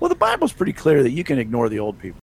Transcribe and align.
Well, 0.00 0.08
the 0.08 0.14
Bible's 0.14 0.52
pretty 0.52 0.72
clear 0.72 1.02
that 1.02 1.10
you 1.10 1.24
can 1.24 1.40
ignore 1.40 1.68
the 1.68 1.80
old 1.80 1.98
people. 1.98 2.20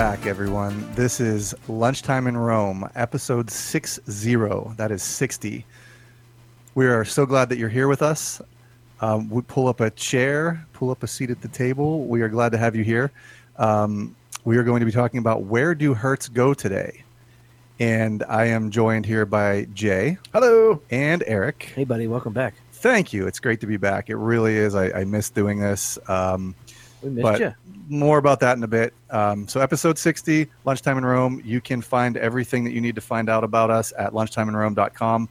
Back, 0.00 0.24
everyone. 0.24 0.90
This 0.94 1.20
is 1.20 1.54
Lunchtime 1.68 2.26
in 2.26 2.34
Rome, 2.34 2.88
episode 2.94 3.50
60. 3.50 4.34
That 4.78 4.90
is 4.90 5.02
60. 5.02 5.66
We 6.74 6.86
are 6.86 7.04
so 7.04 7.26
glad 7.26 7.50
that 7.50 7.58
you're 7.58 7.68
here 7.68 7.86
with 7.86 8.00
us. 8.00 8.40
Um, 9.02 9.28
we 9.28 9.42
pull 9.42 9.68
up 9.68 9.80
a 9.80 9.90
chair, 9.90 10.66
pull 10.72 10.90
up 10.90 11.02
a 11.02 11.06
seat 11.06 11.28
at 11.28 11.42
the 11.42 11.48
table. 11.48 12.06
We 12.06 12.22
are 12.22 12.30
glad 12.30 12.52
to 12.52 12.56
have 12.56 12.74
you 12.74 12.82
here. 12.82 13.12
Um, 13.58 14.16
we 14.46 14.56
are 14.56 14.62
going 14.62 14.80
to 14.80 14.86
be 14.86 14.90
talking 14.92 15.18
about 15.18 15.42
where 15.42 15.74
do 15.74 15.92
hurts 15.92 16.30
go 16.30 16.54
today. 16.54 17.04
And 17.78 18.24
I 18.26 18.46
am 18.46 18.70
joined 18.70 19.04
here 19.04 19.26
by 19.26 19.66
Jay 19.74 20.16
Hello. 20.32 20.80
and 20.90 21.22
Eric. 21.26 21.72
Hey, 21.76 21.84
buddy, 21.84 22.06
welcome 22.06 22.32
back. 22.32 22.54
Thank 22.72 23.12
you. 23.12 23.26
It's 23.26 23.38
great 23.38 23.60
to 23.60 23.66
be 23.66 23.76
back. 23.76 24.08
It 24.08 24.16
really 24.16 24.56
is. 24.56 24.74
I, 24.74 25.00
I 25.00 25.04
miss 25.04 25.28
doing 25.28 25.58
this. 25.58 25.98
Um, 26.08 26.54
We 27.02 27.10
missed 27.10 27.22
but 27.22 27.40
you. 27.40 27.54
more 27.90 28.16
about 28.16 28.40
that 28.40 28.56
in 28.56 28.64
a 28.64 28.68
bit. 28.68 28.94
Um, 29.10 29.48
so, 29.48 29.60
episode 29.60 29.98
60, 29.98 30.46
Lunchtime 30.64 30.98
in 30.98 31.04
Rome. 31.04 31.42
You 31.44 31.60
can 31.60 31.82
find 31.82 32.16
everything 32.16 32.64
that 32.64 32.72
you 32.72 32.80
need 32.80 32.94
to 32.94 33.00
find 33.00 33.28
out 33.28 33.44
about 33.44 33.70
us 33.70 33.92
at 33.98 34.12
lunchtimeinrome.com. 34.12 35.28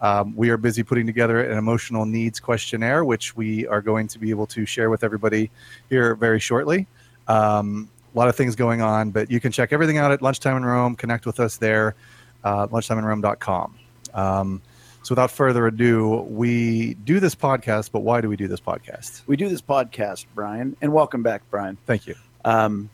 Um, 0.00 0.36
we 0.36 0.50
are 0.50 0.56
busy 0.56 0.82
putting 0.82 1.06
together 1.06 1.42
an 1.42 1.58
emotional 1.58 2.06
needs 2.06 2.40
questionnaire, 2.40 3.04
which 3.04 3.36
we 3.36 3.66
are 3.66 3.82
going 3.82 4.06
to 4.08 4.18
be 4.18 4.30
able 4.30 4.46
to 4.48 4.64
share 4.64 4.90
with 4.90 5.02
everybody 5.02 5.50
here 5.90 6.14
very 6.14 6.38
shortly. 6.38 6.86
Um, 7.26 7.90
a 8.14 8.18
lot 8.18 8.28
of 8.28 8.36
things 8.36 8.56
going 8.56 8.80
on, 8.80 9.10
but 9.10 9.30
you 9.30 9.40
can 9.40 9.52
check 9.52 9.72
everything 9.72 9.98
out 9.98 10.12
at 10.12 10.22
Lunchtime 10.22 10.56
in 10.56 10.64
Rome. 10.64 10.96
Connect 10.96 11.26
with 11.26 11.40
us 11.40 11.56
there, 11.56 11.94
uh, 12.44 12.66
lunchtimeinrome.com. 12.68 13.74
Um, 14.14 14.62
so, 15.02 15.12
without 15.12 15.30
further 15.30 15.66
ado, 15.66 16.26
we 16.28 16.94
do 16.94 17.20
this 17.20 17.34
podcast, 17.34 17.90
but 17.92 18.00
why 18.00 18.20
do 18.20 18.28
we 18.28 18.36
do 18.36 18.48
this 18.48 18.60
podcast? 18.60 19.22
We 19.26 19.36
do 19.36 19.48
this 19.48 19.62
podcast, 19.62 20.26
Brian, 20.34 20.76
and 20.80 20.92
welcome 20.92 21.22
back, 21.22 21.42
Brian. 21.50 21.76
Thank 21.86 22.06
you. 22.06 22.14
Um, 22.44 22.90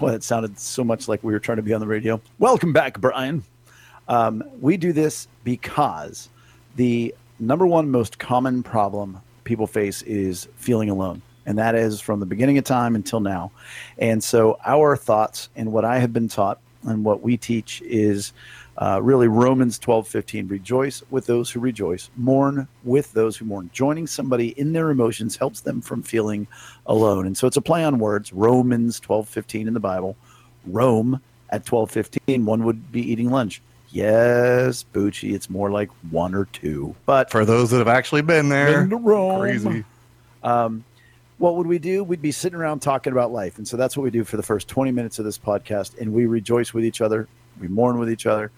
boy, 0.00 0.12
it 0.12 0.24
sounded 0.24 0.58
so 0.58 0.82
much 0.82 1.08
like 1.08 1.22
we 1.22 1.30
were 1.30 1.38
trying 1.38 1.56
to 1.56 1.62
be 1.62 1.74
on 1.74 1.80
the 1.80 1.86
radio. 1.86 2.18
Welcome 2.38 2.72
back, 2.72 2.98
Brian. 2.98 3.44
Um, 4.08 4.42
we 4.58 4.78
do 4.78 4.94
this 4.94 5.28
because 5.44 6.30
the 6.76 7.14
number 7.38 7.66
one 7.66 7.90
most 7.90 8.18
common 8.18 8.62
problem 8.62 9.20
people 9.44 9.66
face 9.66 10.00
is 10.02 10.48
feeling 10.56 10.88
alone. 10.88 11.20
And 11.44 11.58
that 11.58 11.74
is 11.74 12.00
from 12.00 12.18
the 12.18 12.24
beginning 12.24 12.56
of 12.56 12.64
time 12.64 12.94
until 12.94 13.20
now. 13.20 13.52
And 13.98 14.24
so, 14.24 14.58
our 14.64 14.96
thoughts 14.96 15.50
and 15.54 15.70
what 15.70 15.84
I 15.84 15.98
have 15.98 16.14
been 16.14 16.28
taught 16.28 16.60
and 16.84 17.04
what 17.04 17.20
we 17.20 17.36
teach 17.36 17.82
is 17.82 18.32
uh, 18.80 18.98
really 19.02 19.28
Romans 19.28 19.78
12 19.78 20.08
15. 20.08 20.48
Rejoice 20.48 21.02
with 21.10 21.26
those 21.26 21.50
who 21.50 21.60
rejoice, 21.60 22.10
mourn 22.16 22.66
with 22.82 23.12
those 23.12 23.36
who 23.36 23.44
mourn. 23.44 23.70
Joining 23.72 24.06
somebody 24.06 24.48
in 24.58 24.72
their 24.72 24.90
emotions 24.90 25.36
helps 25.36 25.60
them 25.60 25.80
from 25.80 26.02
feeling 26.02 26.46
alone. 26.86 27.26
And 27.26 27.36
so 27.36 27.46
it's 27.46 27.56
a 27.58 27.60
play 27.62 27.84
on 27.84 27.98
words. 27.98 28.32
Romans 28.32 28.98
12 29.00 29.28
15 29.28 29.68
in 29.68 29.74
the 29.74 29.80
Bible. 29.80 30.16
Rome 30.66 31.20
at 31.50 31.64
12 31.66 31.90
15, 31.90 32.44
one 32.46 32.64
would 32.64 32.90
be 32.92 33.00
eating 33.12 33.30
lunch. 33.30 33.60
Yes, 33.92 34.84
Bucci, 34.94 35.32
it's 35.34 35.50
more 35.50 35.70
like 35.70 35.90
one 36.10 36.34
or 36.34 36.44
two. 36.46 36.94
But 37.06 37.30
For 37.30 37.44
those 37.44 37.70
that 37.70 37.78
have 37.78 37.88
actually 37.88 38.22
been 38.22 38.48
there, 38.48 38.84
Been 38.86 39.02
Rome. 39.02 39.40
crazy. 39.40 39.84
um, 40.44 40.84
what 41.38 41.56
would 41.56 41.66
we 41.66 41.78
do? 41.78 42.04
We'd 42.04 42.22
be 42.22 42.30
sitting 42.32 42.58
around 42.58 42.80
talking 42.80 43.12
about 43.12 43.32
life. 43.32 43.58
And 43.58 43.66
so 43.66 43.76
that's 43.76 43.96
what 43.96 44.04
we 44.04 44.10
do 44.10 44.22
for 44.24 44.36
the 44.36 44.42
first 44.44 44.68
20 44.68 44.92
minutes 44.92 45.18
of 45.18 45.24
this 45.24 45.38
podcast. 45.38 45.98
And 45.98 46.12
we 46.12 46.26
rejoice 46.26 46.72
with 46.72 46.84
each 46.84 47.00
other, 47.00 47.26
we 47.60 47.68
mourn 47.68 47.98
with 47.98 48.10
each 48.10 48.26
other, 48.26 48.50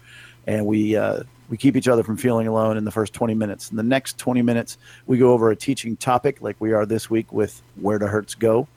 and 0.46 0.66
we, 0.66 0.96
uh, 0.96 1.22
we 1.48 1.56
keep 1.56 1.76
each 1.76 1.88
other 1.88 2.02
from 2.02 2.16
feeling 2.16 2.46
alone 2.46 2.76
in 2.76 2.84
the 2.84 2.90
first 2.90 3.12
20 3.12 3.34
minutes. 3.34 3.70
In 3.70 3.76
the 3.76 3.82
next 3.82 4.18
20 4.18 4.42
minutes, 4.42 4.78
we 5.06 5.18
go 5.18 5.32
over 5.32 5.50
a 5.50 5.56
teaching 5.56 5.96
topic 5.96 6.40
like 6.40 6.56
we 6.60 6.72
are 6.72 6.86
this 6.86 7.10
week 7.10 7.32
with 7.32 7.62
Where 7.76 7.98
Do 7.98 8.06
Hurts 8.06 8.34
Go? 8.34 8.68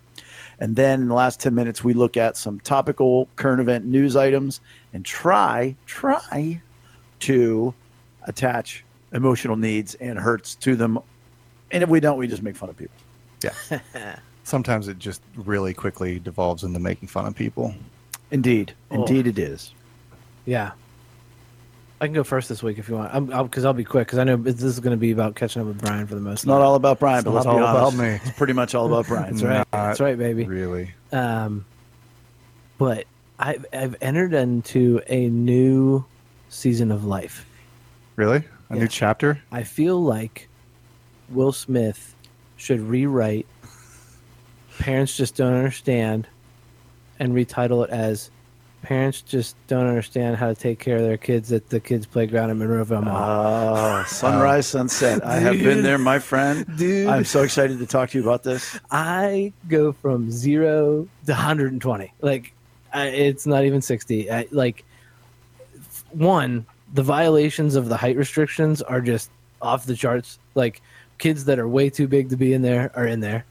And 0.60 0.76
then 0.76 1.02
in 1.02 1.08
the 1.08 1.14
last 1.14 1.40
10 1.40 1.54
minutes, 1.54 1.84
we 1.84 1.94
look 1.94 2.18
at 2.18 2.38
some 2.38 2.60
topical 2.62 3.28
current 3.36 3.62
event 3.62 3.86
news 3.86 4.16
items 4.16 4.62
and 4.94 5.04
try, 5.04 5.76
try 5.86 6.62
to 7.22 7.74
attach 8.24 8.84
emotional 9.12 9.56
needs 9.56 9.96
and 9.96 10.18
hurts 10.18 10.56
to 10.56 10.76
them. 10.76 11.00
And 11.72 11.84
if 11.84 11.90
we 11.90 12.00
don't, 12.00 12.18
we 12.18 12.28
just 12.28 12.44
make 12.44 12.56
fun 12.56 12.70
of 12.70 12.78
people. 12.78 12.96
Yeah. 13.44 14.18
Sometimes 14.44 14.88
it 14.88 15.00
just 15.00 15.22
really 15.36 15.74
quickly 15.74 16.20
devolves 16.20 16.64
into 16.64 16.80
making 16.80 17.08
fun 17.08 17.26
of 17.26 17.36
people. 17.36 17.74
Indeed. 18.32 18.74
Oh. 18.92 19.02
Indeed, 19.02 19.28
it 19.28 19.40
is. 19.40 19.74
Yeah. 20.46 20.72
I 22.02 22.08
can 22.08 22.14
go 22.14 22.24
first 22.24 22.50
this 22.50 22.62
week 22.62 22.78
if 22.78 22.90
you 22.90 22.96
want. 22.96 23.14
I'm 23.14 23.26
because 23.46 23.64
I'll, 23.64 23.74
be 23.74 23.86
quick 23.86 24.08
because 24.08 24.20
I 24.20 24.26
know 24.26 24.36
this 24.36 24.62
is 24.62 24.80
going 24.80 24.92
to 24.92 25.00
be 25.00 25.12
about 25.12 25.36
catching 25.36 25.62
up 25.62 25.68
with 25.68 25.82
Brian 25.82 26.06
for 26.08 26.16
the 26.16 26.22
most. 26.22 26.40
It's 26.42 26.46
not 26.46 26.62
all 26.62 26.76
about 26.76 27.00
Brian, 27.00 27.20
It's 27.20 27.26
but 27.26 27.32
not 27.32 27.36
let's 27.36 27.46
be 27.46 27.50
all 27.52 27.58
about 27.58 27.84
honest. 27.94 27.98
me. 27.98 28.30
It's 28.30 28.38
pretty 28.38 28.54
much 28.54 28.76
all 28.76 28.86
about 28.86 29.08
Brian. 29.08 29.32
That's 29.32 29.44
right. 29.44 29.58
Not 29.58 29.72
That's 29.72 30.00
right, 30.02 30.18
baby. 30.18 30.44
Really. 30.44 30.94
Um, 31.14 31.66
but 32.78 33.06
I've 33.40 33.66
I've 33.72 33.96
entered 34.02 34.34
into 34.34 35.02
a 35.08 35.30
new 35.30 36.04
season 36.50 36.92
of 36.92 37.06
life. 37.06 37.46
Really? 38.18 38.44
A 38.70 38.76
new 38.76 38.88
chapter? 38.88 39.42
I 39.52 39.64
feel 39.64 40.02
like 40.04 40.50
Will 41.30 41.54
Smith 41.54 42.14
should 42.58 42.82
rewrite 42.82 43.48
"Parents 44.80 45.16
Just 45.16 45.36
Don't 45.36 45.54
Understand" 45.54 46.28
and 47.20 47.34
retitle 47.34 47.86
it 47.86 47.90
as 47.90 48.30
"Parents 48.86 49.22
Just 49.22 49.56
Don't 49.68 49.88
Understand 49.88 50.38
How 50.38 50.48
to 50.48 50.56
Take 50.56 50.80
Care 50.80 50.98
of 50.98 51.02
Their 51.02 51.18
Kids 51.18 51.52
at 51.52 51.70
the 51.70 51.80
Kids 51.80 52.06
Playground 52.06 52.52
in 52.52 52.60
Monroeville 52.60 53.04
Mall." 53.04 53.76
Oh, 53.76 54.04
sunrise, 54.08 54.68
sunset. 54.68 55.26
I 55.26 55.40
have 55.40 55.58
been 55.58 55.84
there, 55.84 55.98
my 55.98 56.20
friend. 56.20 56.66
Dude, 56.78 57.08
I'm 57.08 57.26
so 57.26 57.42
excited 57.44 57.80
to 57.80 57.86
talk 57.86 58.12
to 58.12 58.18
you 58.18 58.24
about 58.24 58.44
this. 58.44 58.80
I 58.92 59.54
go 59.68 59.92
from 59.92 60.30
zero 60.30 61.08
to 61.26 61.32
120. 61.32 62.14
Like, 62.22 62.54
I, 62.94 63.08
it's 63.08 63.48
not 63.48 63.66
even 63.66 63.82
60. 63.82 64.32
I, 64.32 64.48
like, 64.52 64.86
one, 66.12 66.66
the 66.94 67.04
violations 67.04 67.76
of 67.76 67.90
the 67.90 67.98
height 67.98 68.16
restrictions 68.16 68.82
are 68.82 69.02
just 69.02 69.32
off 69.62 69.86
the 69.86 69.96
charts. 69.96 70.38
Like, 70.54 70.82
kids 71.18 71.46
that 71.46 71.60
are 71.60 71.68
way 71.68 71.90
too 71.90 72.08
big 72.08 72.30
to 72.30 72.38
be 72.38 72.54
in 72.54 72.62
there 72.62 72.92
are 72.96 73.08
in 73.08 73.20
there. 73.20 73.46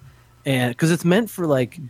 And 0.47 0.71
because 0.71 0.91
it's 0.91 1.05
meant 1.05 1.31
for 1.31 1.47
like 1.47 1.81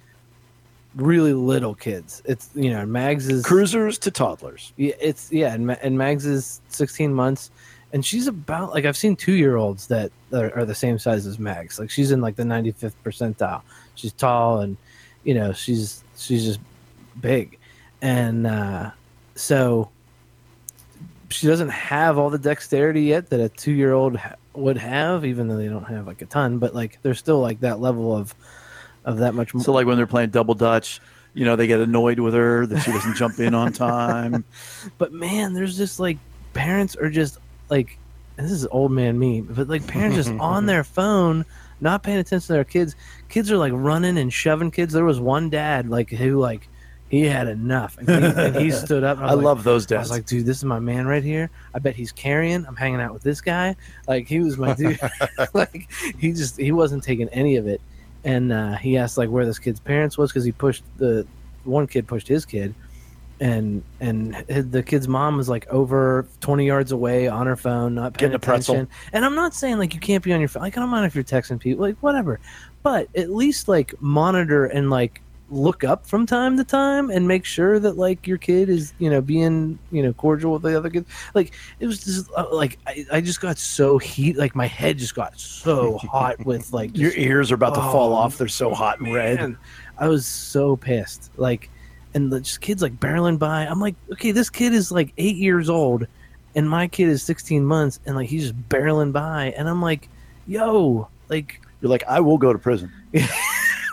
really 0.96 1.32
little 1.32 1.74
kids. 1.74 2.22
It's, 2.24 2.50
you 2.54 2.70
know, 2.70 2.86
Mags 2.86 3.28
is. 3.28 3.44
Cruisers 3.44 3.98
to 3.98 4.10
toddlers. 4.10 4.72
Yeah, 4.76 4.94
it's 5.00 5.32
yeah, 5.32 5.54
and, 5.54 5.70
and 5.70 5.98
Mags 5.98 6.26
is 6.26 6.60
16 6.68 7.12
months, 7.12 7.50
and 7.92 8.04
she's 8.04 8.26
about 8.26 8.72
like 8.72 8.84
I've 8.84 8.96
seen 8.96 9.16
two 9.16 9.34
year 9.34 9.56
olds 9.56 9.86
that 9.88 10.10
are, 10.32 10.52
are 10.56 10.64
the 10.64 10.74
same 10.74 10.98
size 10.98 11.26
as 11.26 11.38
Mags. 11.38 11.78
Like 11.78 11.90
she's 11.90 12.10
in 12.10 12.20
like 12.20 12.36
the 12.36 12.42
95th 12.42 12.94
percentile. 13.04 13.62
She's 13.94 14.12
tall, 14.12 14.60
and 14.60 14.76
you 15.24 15.34
know 15.34 15.52
she's 15.52 16.02
she's 16.16 16.44
just 16.44 16.60
big, 17.20 17.58
and 18.02 18.46
uh, 18.46 18.90
so 19.34 19.90
she 21.28 21.46
doesn't 21.46 21.70
have 21.70 22.18
all 22.18 22.30
the 22.30 22.38
dexterity 22.38 23.02
yet 23.02 23.30
that 23.30 23.40
a 23.40 23.48
two 23.48 23.72
year 23.72 23.92
old 23.92 24.16
ha- 24.16 24.36
would 24.54 24.78
have, 24.78 25.24
even 25.24 25.48
though 25.48 25.56
they 25.56 25.68
don't 25.68 25.84
have 25.84 26.06
like 26.06 26.22
a 26.22 26.26
ton. 26.26 26.58
But 26.58 26.74
like 26.74 26.98
there's 27.02 27.18
still 27.18 27.40
like 27.40 27.60
that 27.60 27.80
level 27.80 28.16
of 28.16 28.34
of 29.04 29.18
that 29.18 29.34
much. 29.34 29.54
More. 29.54 29.62
So, 29.62 29.72
like 29.72 29.86
when 29.86 29.96
they're 29.96 30.06
playing 30.06 30.30
double 30.30 30.54
dutch, 30.54 31.00
you 31.34 31.44
know, 31.44 31.56
they 31.56 31.66
get 31.66 31.80
annoyed 31.80 32.18
with 32.20 32.34
her 32.34 32.66
that 32.66 32.80
she 32.80 32.92
doesn't 32.92 33.16
jump 33.16 33.38
in 33.40 33.54
on 33.54 33.72
time. 33.72 34.44
But 34.98 35.12
man, 35.12 35.52
there's 35.54 35.76
just 35.76 35.98
like 36.00 36.18
parents 36.52 36.94
are 36.96 37.10
just 37.10 37.38
like 37.68 37.98
this 38.36 38.50
is 38.50 38.66
old 38.66 38.92
man 38.92 39.18
me, 39.18 39.40
but 39.40 39.68
like 39.68 39.86
parents 39.86 40.16
just 40.16 40.30
on 40.40 40.66
their 40.72 40.84
phone, 40.84 41.44
not 41.80 42.02
paying 42.02 42.18
attention 42.18 42.46
to 42.48 42.52
their 42.54 42.64
kids. 42.64 42.94
Kids 43.28 43.50
are 43.50 43.56
like 43.56 43.72
running 43.74 44.18
and 44.18 44.32
shoving 44.32 44.70
kids. 44.70 44.92
There 44.92 45.04
was 45.04 45.20
one 45.20 45.50
dad 45.50 45.88
like 45.88 46.10
who 46.10 46.38
like 46.40 46.68
he 47.08 47.22
had 47.22 47.46
enough 47.48 47.96
and 47.98 48.08
he, 48.08 48.14
and 48.14 48.56
he 48.56 48.70
stood 48.72 49.04
up. 49.04 49.18
and 49.18 49.26
I 49.30 49.34
was 49.34 49.36
like- 49.36 49.44
love 49.44 49.64
those 49.64 49.86
I 49.86 49.96
dads. 49.96 50.08
was 50.08 50.18
like, 50.18 50.26
dude, 50.26 50.46
this 50.46 50.56
is 50.58 50.64
my 50.64 50.80
man 50.80 51.06
right 51.06 51.22
here. 51.22 51.50
I 51.74 51.78
bet 51.78 51.94
he's 51.94 52.10
carrying. 52.12 52.66
I'm 52.66 52.74
hanging 52.76 53.00
out 53.00 53.12
with 53.14 53.22
this 53.22 53.40
guy. 53.40 53.76
Like 54.08 54.26
he 54.28 54.40
was 54.40 54.56
my 54.58 54.74
dude. 54.74 54.98
like 55.54 55.90
he 56.18 56.32
just 56.32 56.56
he 56.58 56.72
wasn't 56.72 57.02
taking 57.04 57.28
any 57.30 57.56
of 57.56 57.66
it. 57.66 57.80
And 58.24 58.52
uh, 58.52 58.76
he 58.76 58.96
asked 58.96 59.18
like 59.18 59.28
where 59.28 59.44
this 59.44 59.58
kid's 59.58 59.80
parents 59.80 60.16
was 60.16 60.30
because 60.30 60.44
he 60.44 60.52
pushed 60.52 60.82
the 60.96 61.26
one 61.64 61.86
kid 61.86 62.06
pushed 62.06 62.28
his 62.28 62.44
kid, 62.44 62.74
and 63.40 63.82
and 64.00 64.34
the 64.48 64.82
kid's 64.82 65.08
mom 65.08 65.36
was 65.36 65.48
like 65.48 65.66
over 65.68 66.26
20 66.40 66.66
yards 66.66 66.92
away 66.92 67.28
on 67.28 67.46
her 67.46 67.56
phone, 67.56 67.94
not 67.94 68.14
paying 68.14 68.30
Getting 68.30 68.36
a 68.36 68.38
pretzel. 68.38 68.86
And 69.12 69.24
I'm 69.24 69.34
not 69.34 69.54
saying 69.54 69.78
like 69.78 69.94
you 69.94 70.00
can't 70.00 70.22
be 70.22 70.32
on 70.32 70.40
your 70.40 70.48
phone. 70.48 70.62
Like 70.62 70.76
I 70.76 70.80
don't 70.80 70.88
mind 70.88 71.06
if 71.06 71.14
you're 71.14 71.24
texting 71.24 71.60
people, 71.60 71.84
like 71.84 71.98
whatever, 71.98 72.40
but 72.82 73.08
at 73.14 73.30
least 73.30 73.68
like 73.68 73.94
monitor 74.00 74.66
and 74.66 74.88
like 74.90 75.20
look 75.50 75.84
up 75.84 76.06
from 76.06 76.24
time 76.24 76.56
to 76.56 76.64
time 76.64 77.10
and 77.10 77.28
make 77.28 77.44
sure 77.44 77.78
that 77.78 77.98
like 77.98 78.26
your 78.26 78.38
kid 78.38 78.68
is 78.70 78.94
you 78.98 79.10
know 79.10 79.20
being 79.20 79.78
you 79.92 80.02
know 80.02 80.12
cordial 80.14 80.52
with 80.52 80.62
the 80.62 80.76
other 80.76 80.88
kids 80.88 81.06
like 81.34 81.52
it 81.80 81.86
was 81.86 82.02
just 82.02 82.30
uh, 82.34 82.46
like 82.50 82.78
I, 82.86 83.04
I 83.12 83.20
just 83.20 83.42
got 83.42 83.58
so 83.58 83.98
heat 83.98 84.38
like 84.38 84.54
my 84.56 84.66
head 84.66 84.96
just 84.96 85.14
got 85.14 85.38
so 85.38 85.98
hot 86.10 86.44
with 86.46 86.72
like 86.72 86.96
Your 86.96 87.12
ears 87.12 87.52
are 87.52 87.56
about 87.56 87.74
to 87.74 87.80
fall 87.80 88.12
Oh, 88.12 88.16
off. 88.16 88.38
They're 88.38 88.48
so 88.48 88.72
hot 88.72 89.00
and 89.00 89.12
red. 89.14 89.36
Man, 89.38 89.58
I 89.98 90.08
was 90.08 90.26
so 90.26 90.76
pissed. 90.76 91.30
Like, 91.36 91.68
and 92.14 92.32
the 92.32 92.40
just 92.40 92.60
kids 92.60 92.80
like 92.82 92.98
barreling 92.98 93.38
by. 93.38 93.66
I'm 93.66 93.80
like, 93.80 93.94
okay, 94.12 94.30
this 94.32 94.48
kid 94.50 94.72
is 94.72 94.90
like 94.90 95.12
eight 95.18 95.36
years 95.36 95.68
old, 95.68 96.06
and 96.54 96.68
my 96.68 96.88
kid 96.88 97.08
is 97.08 97.22
16 97.22 97.64
months, 97.64 98.00
and 98.06 98.16
like 98.16 98.28
he's 98.28 98.42
just 98.50 98.68
barreling 98.68 99.12
by, 99.12 99.52
and 99.56 99.68
I'm 99.68 99.82
like, 99.82 100.08
yo, 100.46 101.08
like, 101.28 101.60
You're 101.80 101.90
like, 101.90 102.04
I 102.08 102.20
will 102.20 102.38
go 102.38 102.52
to 102.52 102.58
prison. 102.58 102.90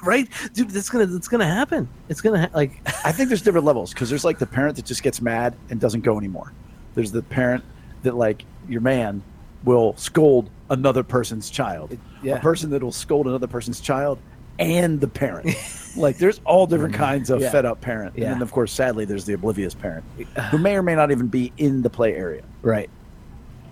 right, 0.04 0.28
dude, 0.54 0.70
that's 0.70 0.90
gonna 0.90 1.06
that's 1.06 1.28
gonna 1.28 1.46
happen. 1.46 1.88
It's 2.10 2.22
gonna 2.22 2.42
ha- 2.42 2.50
like, 2.54 2.82
I 3.06 3.12
think 3.12 3.30
there's 3.30 3.42
different 3.42 3.66
levels 3.66 3.94
because 3.94 4.10
there's 4.10 4.26
like 4.26 4.40
the 4.40 4.46
parent 4.48 4.76
that 4.78 4.86
just 4.86 5.04
gets 5.04 5.22
mad 5.22 5.56
and 5.70 5.80
doesn't 5.80 6.02
go 6.02 6.18
anymore. 6.18 6.54
There's 6.96 7.12
the 7.12 7.24
parent 7.24 7.64
that 8.04 8.16
like 8.16 8.44
your 8.68 8.82
man 8.82 9.22
will 9.64 9.96
scold 9.98 10.50
another 10.70 11.04
person's 11.04 11.50
child. 11.50 11.98
yeah, 12.24 12.38
A 12.38 12.40
person 12.40 12.70
that 12.72 12.82
will 12.82 12.92
scold 12.92 13.28
another 13.28 13.48
person's 13.48 13.80
child 13.80 14.20
and 14.60 15.00
the 15.00 15.08
parent. 15.08 15.56
like 15.96 16.18
there's 16.18 16.40
all 16.46 16.66
different 16.68 16.94
mm-hmm. 16.94 17.04
kinds 17.04 17.30
of 17.30 17.42
Yeah. 17.42 17.52
fed 17.52 17.66
up 17.66 17.82
parent. 17.82 18.18
Yeah. 18.18 18.26
And 18.26 18.36
then 18.36 18.42
of 18.42 18.52
course 18.52 18.72
sadly 18.72 19.06
there's 19.06 19.26
the 19.26 19.34
oblivious 19.34 19.74
parent 19.74 20.04
uh, 20.36 20.42
who 20.50 20.58
may 20.58 20.76
or 20.76 20.84
may 20.84 20.96
not 20.96 21.12
even 21.12 21.28
be 21.28 21.52
in 21.58 21.82
the 21.82 21.90
play 21.90 22.16
area. 22.16 22.44
right, 22.62 22.90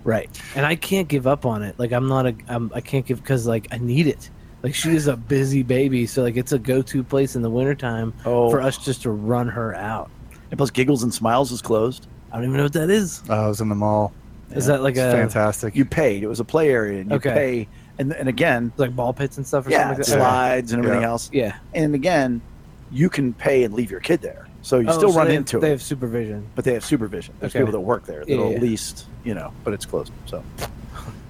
right, 0.03 0.29
and 0.55 0.65
I 0.65 0.75
can't 0.75 1.07
give 1.07 1.27
up 1.27 1.45
on 1.45 1.63
it. 1.63 1.77
Like, 1.79 1.91
I'm 1.91 2.07
not 2.07 2.25
a, 2.27 2.35
I'm, 2.47 2.71
I 2.73 2.81
can't 2.81 3.05
give 3.05 3.21
because 3.21 3.45
like 3.47 3.67
I 3.71 3.77
need 3.77 4.07
it. 4.07 4.29
Like 4.61 4.75
she 4.75 4.89
is 4.95 5.07
a 5.07 5.15
busy 5.15 5.63
baby, 5.63 6.05
so 6.05 6.21
like 6.23 6.35
it's 6.35 6.51
a 6.51 6.59
go-to 6.59 7.03
place 7.03 7.35
in 7.35 7.41
the 7.41 7.49
wintertime 7.49 8.13
Oh, 8.25 8.49
for 8.49 8.59
us 8.61 8.77
just 8.77 9.03
to 9.03 9.11
run 9.11 9.47
her 9.47 9.73
out. 9.75 10.09
and 10.51 10.57
plus 10.57 10.69
Giggles 10.69 11.03
and 11.03 11.13
Smiles 11.13 11.51
is 11.51 11.61
closed. 11.61 12.07
I 12.31 12.35
don't 12.35 12.45
even 12.45 12.57
know 12.57 12.63
what 12.63 12.73
that 12.73 12.89
is. 12.89 13.21
Uh, 13.29 13.45
I 13.45 13.47
was 13.47 13.61
in 13.61 13.69
the 13.69 13.75
mall. 13.75 14.11
Is 14.51 14.67
Yeah. 14.67 14.73
that 14.77 14.83
like 14.83 14.97
a 14.97 15.11
fantastic. 15.11 15.75
You 15.75 15.85
paid. 15.85 16.23
It 16.23 16.27
was 16.27 16.39
a 16.39 16.43
play 16.43 16.69
area 16.69 17.01
and 17.01 17.09
you 17.09 17.15
Okay. 17.17 17.33
pay 17.33 17.67
and 17.99 18.11
and 18.13 18.27
again, 18.27 18.71
like 18.77 18.95
ball 18.95 19.13
pits 19.13 19.37
and 19.37 19.45
stuff 19.47 19.67
or 19.67 19.69
yeah, 19.71 19.77
something 19.95 19.97
like 19.99 20.07
that? 20.07 20.13
slides 20.13 20.71
and 20.73 20.79
everything 20.83 21.01
Yeah. 21.03 21.07
else. 21.07 21.29
Yeah. 21.31 21.55
And 21.73 21.95
again, 21.95 22.41
you 22.91 23.09
can 23.09 23.33
pay 23.33 23.63
and 23.63 23.73
leave 23.73 23.91
your 23.91 23.99
kid 24.01 24.21
there. 24.21 24.47
So 24.61 24.79
you 24.79 24.87
Oh, 24.89 24.97
still 24.97 25.11
so 25.11 25.17
run 25.19 25.27
they, 25.29 25.35
into 25.35 25.57
They 25.57 25.59
it. 25.59 25.61
They 25.61 25.69
have 25.71 25.81
supervision. 25.81 26.45
but 26.55 26.65
they 26.65 26.73
have 26.73 26.83
supervision. 26.83 27.33
There's 27.39 27.51
Okay. 27.55 27.59
people 27.59 27.71
that 27.71 27.79
work 27.79 28.05
there 28.05 28.25
that'll 28.25 28.49
yeah. 28.49 28.55
at 28.57 28.61
least, 28.61 29.05
you 29.23 29.33
know, 29.35 29.51
but 29.63 29.73
it's 29.73 29.85
closed. 29.85 30.11
So 30.25 30.43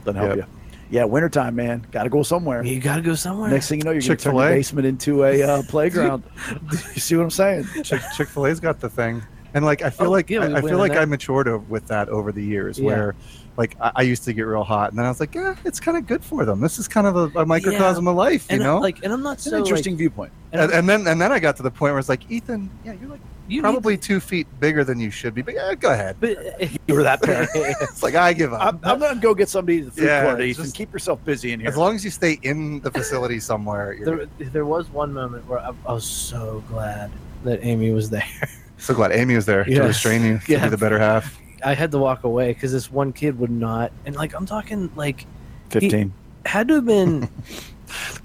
doesn't 0.05 0.15
help 0.19 0.35
Yep. 0.35 0.37
you. 0.37 0.45
Yeah, 0.91 1.03
wintertime, 1.03 1.55
man. 1.55 1.85
Got 1.91 2.03
to 2.03 2.09
go 2.09 2.23
somewhere. 2.23 2.63
You 2.63 2.79
got 2.79 2.95
to 2.95 3.01
go 3.03 3.13
somewhere. 3.15 3.49
Next 3.51 3.69
thing 3.69 3.79
you 3.79 3.83
know, 3.85 3.91
you're 3.91 4.01
going 4.01 4.17
to 4.17 4.23
turn 4.23 4.33
Chick-fil-A. 4.33 4.47
your 4.49 4.55
basement 4.57 4.87
into 4.87 5.23
a 5.23 5.41
uh, 5.43 5.61
playground. 5.69 6.23
you 6.71 6.77
see 7.01 7.15
what 7.15 7.23
I'm 7.23 7.29
saying? 7.29 7.65
Chick 7.83 8.01
Chick 8.17 8.27
Fil 8.27 8.47
A's 8.47 8.59
got 8.59 8.79
the 8.79 8.89
thing, 8.89 9.21
and 9.53 9.63
like 9.63 9.81
I 9.83 9.89
feel 9.91 10.07
Oh, 10.07 10.11
like 10.11 10.29
yeah, 10.29 10.39
I, 10.41 10.57
I 10.57 10.61
feel 10.61 10.77
like 10.79 10.93
there. 10.93 11.01
I 11.01 11.05
matured 11.05 11.47
o- 11.47 11.63
with 11.69 11.87
that 11.87 12.09
over 12.09 12.31
the 12.31 12.43
years. 12.43 12.79
Yeah. 12.79 12.85
Where 12.85 13.15
like 13.55 13.75
I, 13.79 13.91
I 13.97 14.01
used 14.01 14.23
to 14.23 14.33
get 14.33 14.41
real 14.43 14.63
hot, 14.63 14.89
and 14.89 14.97
then 14.97 15.05
I 15.05 15.09
was 15.09 15.19
like, 15.19 15.35
yeah, 15.35 15.55
it's 15.63 15.79
kind 15.79 15.95
of 15.97 16.07
good 16.07 16.23
for 16.23 16.43
them. 16.45 16.59
This 16.59 16.79
is 16.79 16.87
kind 16.87 17.05
of 17.05 17.15
a, 17.35 17.39
a 17.41 17.45
microcosm 17.45 18.07
of 18.07 18.15
life, 18.15 18.47
you 18.49 18.55
and 18.55 18.63
know. 18.63 18.79
like, 18.79 19.03
and 19.03 19.13
I'm 19.13 19.21
not 19.21 19.39
saying 19.39 19.41
It's 19.41 19.45
an 19.47 19.51
so 19.51 19.57
interesting 19.69 19.93
Like, 19.93 19.97
viewpoint. 19.99 20.31
and 20.53 20.61
and, 20.61 20.71
and 20.71 20.89
then 20.89 21.07
and 21.07 21.21
then 21.21 21.31
I 21.31 21.37
got 21.39 21.55
to 21.57 21.63
the 21.63 21.69
point 21.71 21.91
where 21.93 21.99
it's 21.99 22.09
like, 22.09 22.29
Ethan, 22.31 22.69
yeah, 22.83 22.93
you're 22.99 23.09
like 23.09 23.21
you 23.49 23.61
probably 23.61 23.97
two 23.97 24.19
feet 24.19 24.47
bigger 24.59 24.83
than 24.83 24.99
you 24.99 25.09
should 25.11 25.33
be, 25.33 25.41
but 25.41 25.53
yeah, 25.55 25.73
go 25.75 25.91
ahead. 25.91 26.21
Need, 26.21 26.37
but 26.37 26.61
uh, 26.63 26.67
You 26.87 26.95
were 26.95 27.03
that 27.03 27.21
parent. 27.21 27.49
It's 27.55 28.03
like 28.03 28.15
I 28.15 28.33
give 28.33 28.53
up. 28.53 28.61
I'm, 28.61 28.79
I'm 28.83 28.99
going 28.99 29.15
to 29.15 29.21
go 29.21 29.33
get 29.33 29.49
somebody 29.49 29.79
to 29.79 29.85
the 29.85 29.91
food 29.91 30.03
Yeah, 30.05 30.23
court, 30.25 30.41
it's 30.41 30.51
Ethan. 30.51 30.63
just- 30.65 30.75
Keep 30.75 30.93
yourself 30.93 31.23
busy 31.25 31.51
in 31.53 31.59
here. 31.59 31.69
as 31.69 31.77
long 31.77 31.95
as 31.95 32.03
you 32.05 32.11
stay 32.11 32.39
in 32.43 32.79
the 32.81 32.91
facility 32.91 33.39
somewhere, 33.39 33.93
you're 33.93 34.25
there, 34.37 34.49
there 34.49 34.65
was 34.65 34.89
one 34.89 35.11
moment 35.13 35.47
where 35.47 35.59
I, 35.59 35.71
I 35.85 35.93
was 35.93 36.05
so 36.05 36.63
glad 36.69 37.11
that 37.43 37.59
Amy 37.63 37.91
was 37.91 38.09
there. 38.09 38.25
so 38.77 38.93
glad 38.93 39.11
Amy 39.11 39.35
was 39.35 39.45
there 39.45 39.63
to 39.63 39.71
Yes. 39.71 39.85
restrain 39.87 40.23
you, 40.23 40.39
to 40.39 40.51
Yeah. 40.51 40.63
be 40.65 40.69
the 40.69 40.77
better 40.77 40.99
half. 40.99 41.39
I 41.63 41.73
had 41.73 41.91
to 41.91 41.97
walk 41.97 42.23
away 42.23 42.53
because 42.53 42.71
this 42.71 42.89
one 42.91 43.11
kid 43.11 43.37
would 43.39 43.49
not, 43.51 43.91
and 44.05 44.15
like 44.15 44.33
I'm 44.33 44.45
talking 44.45 44.89
like 44.95 45.25
15. 45.71 46.13
had 46.45 46.67
to 46.69 46.75
have 46.75 46.85
been 46.85 47.29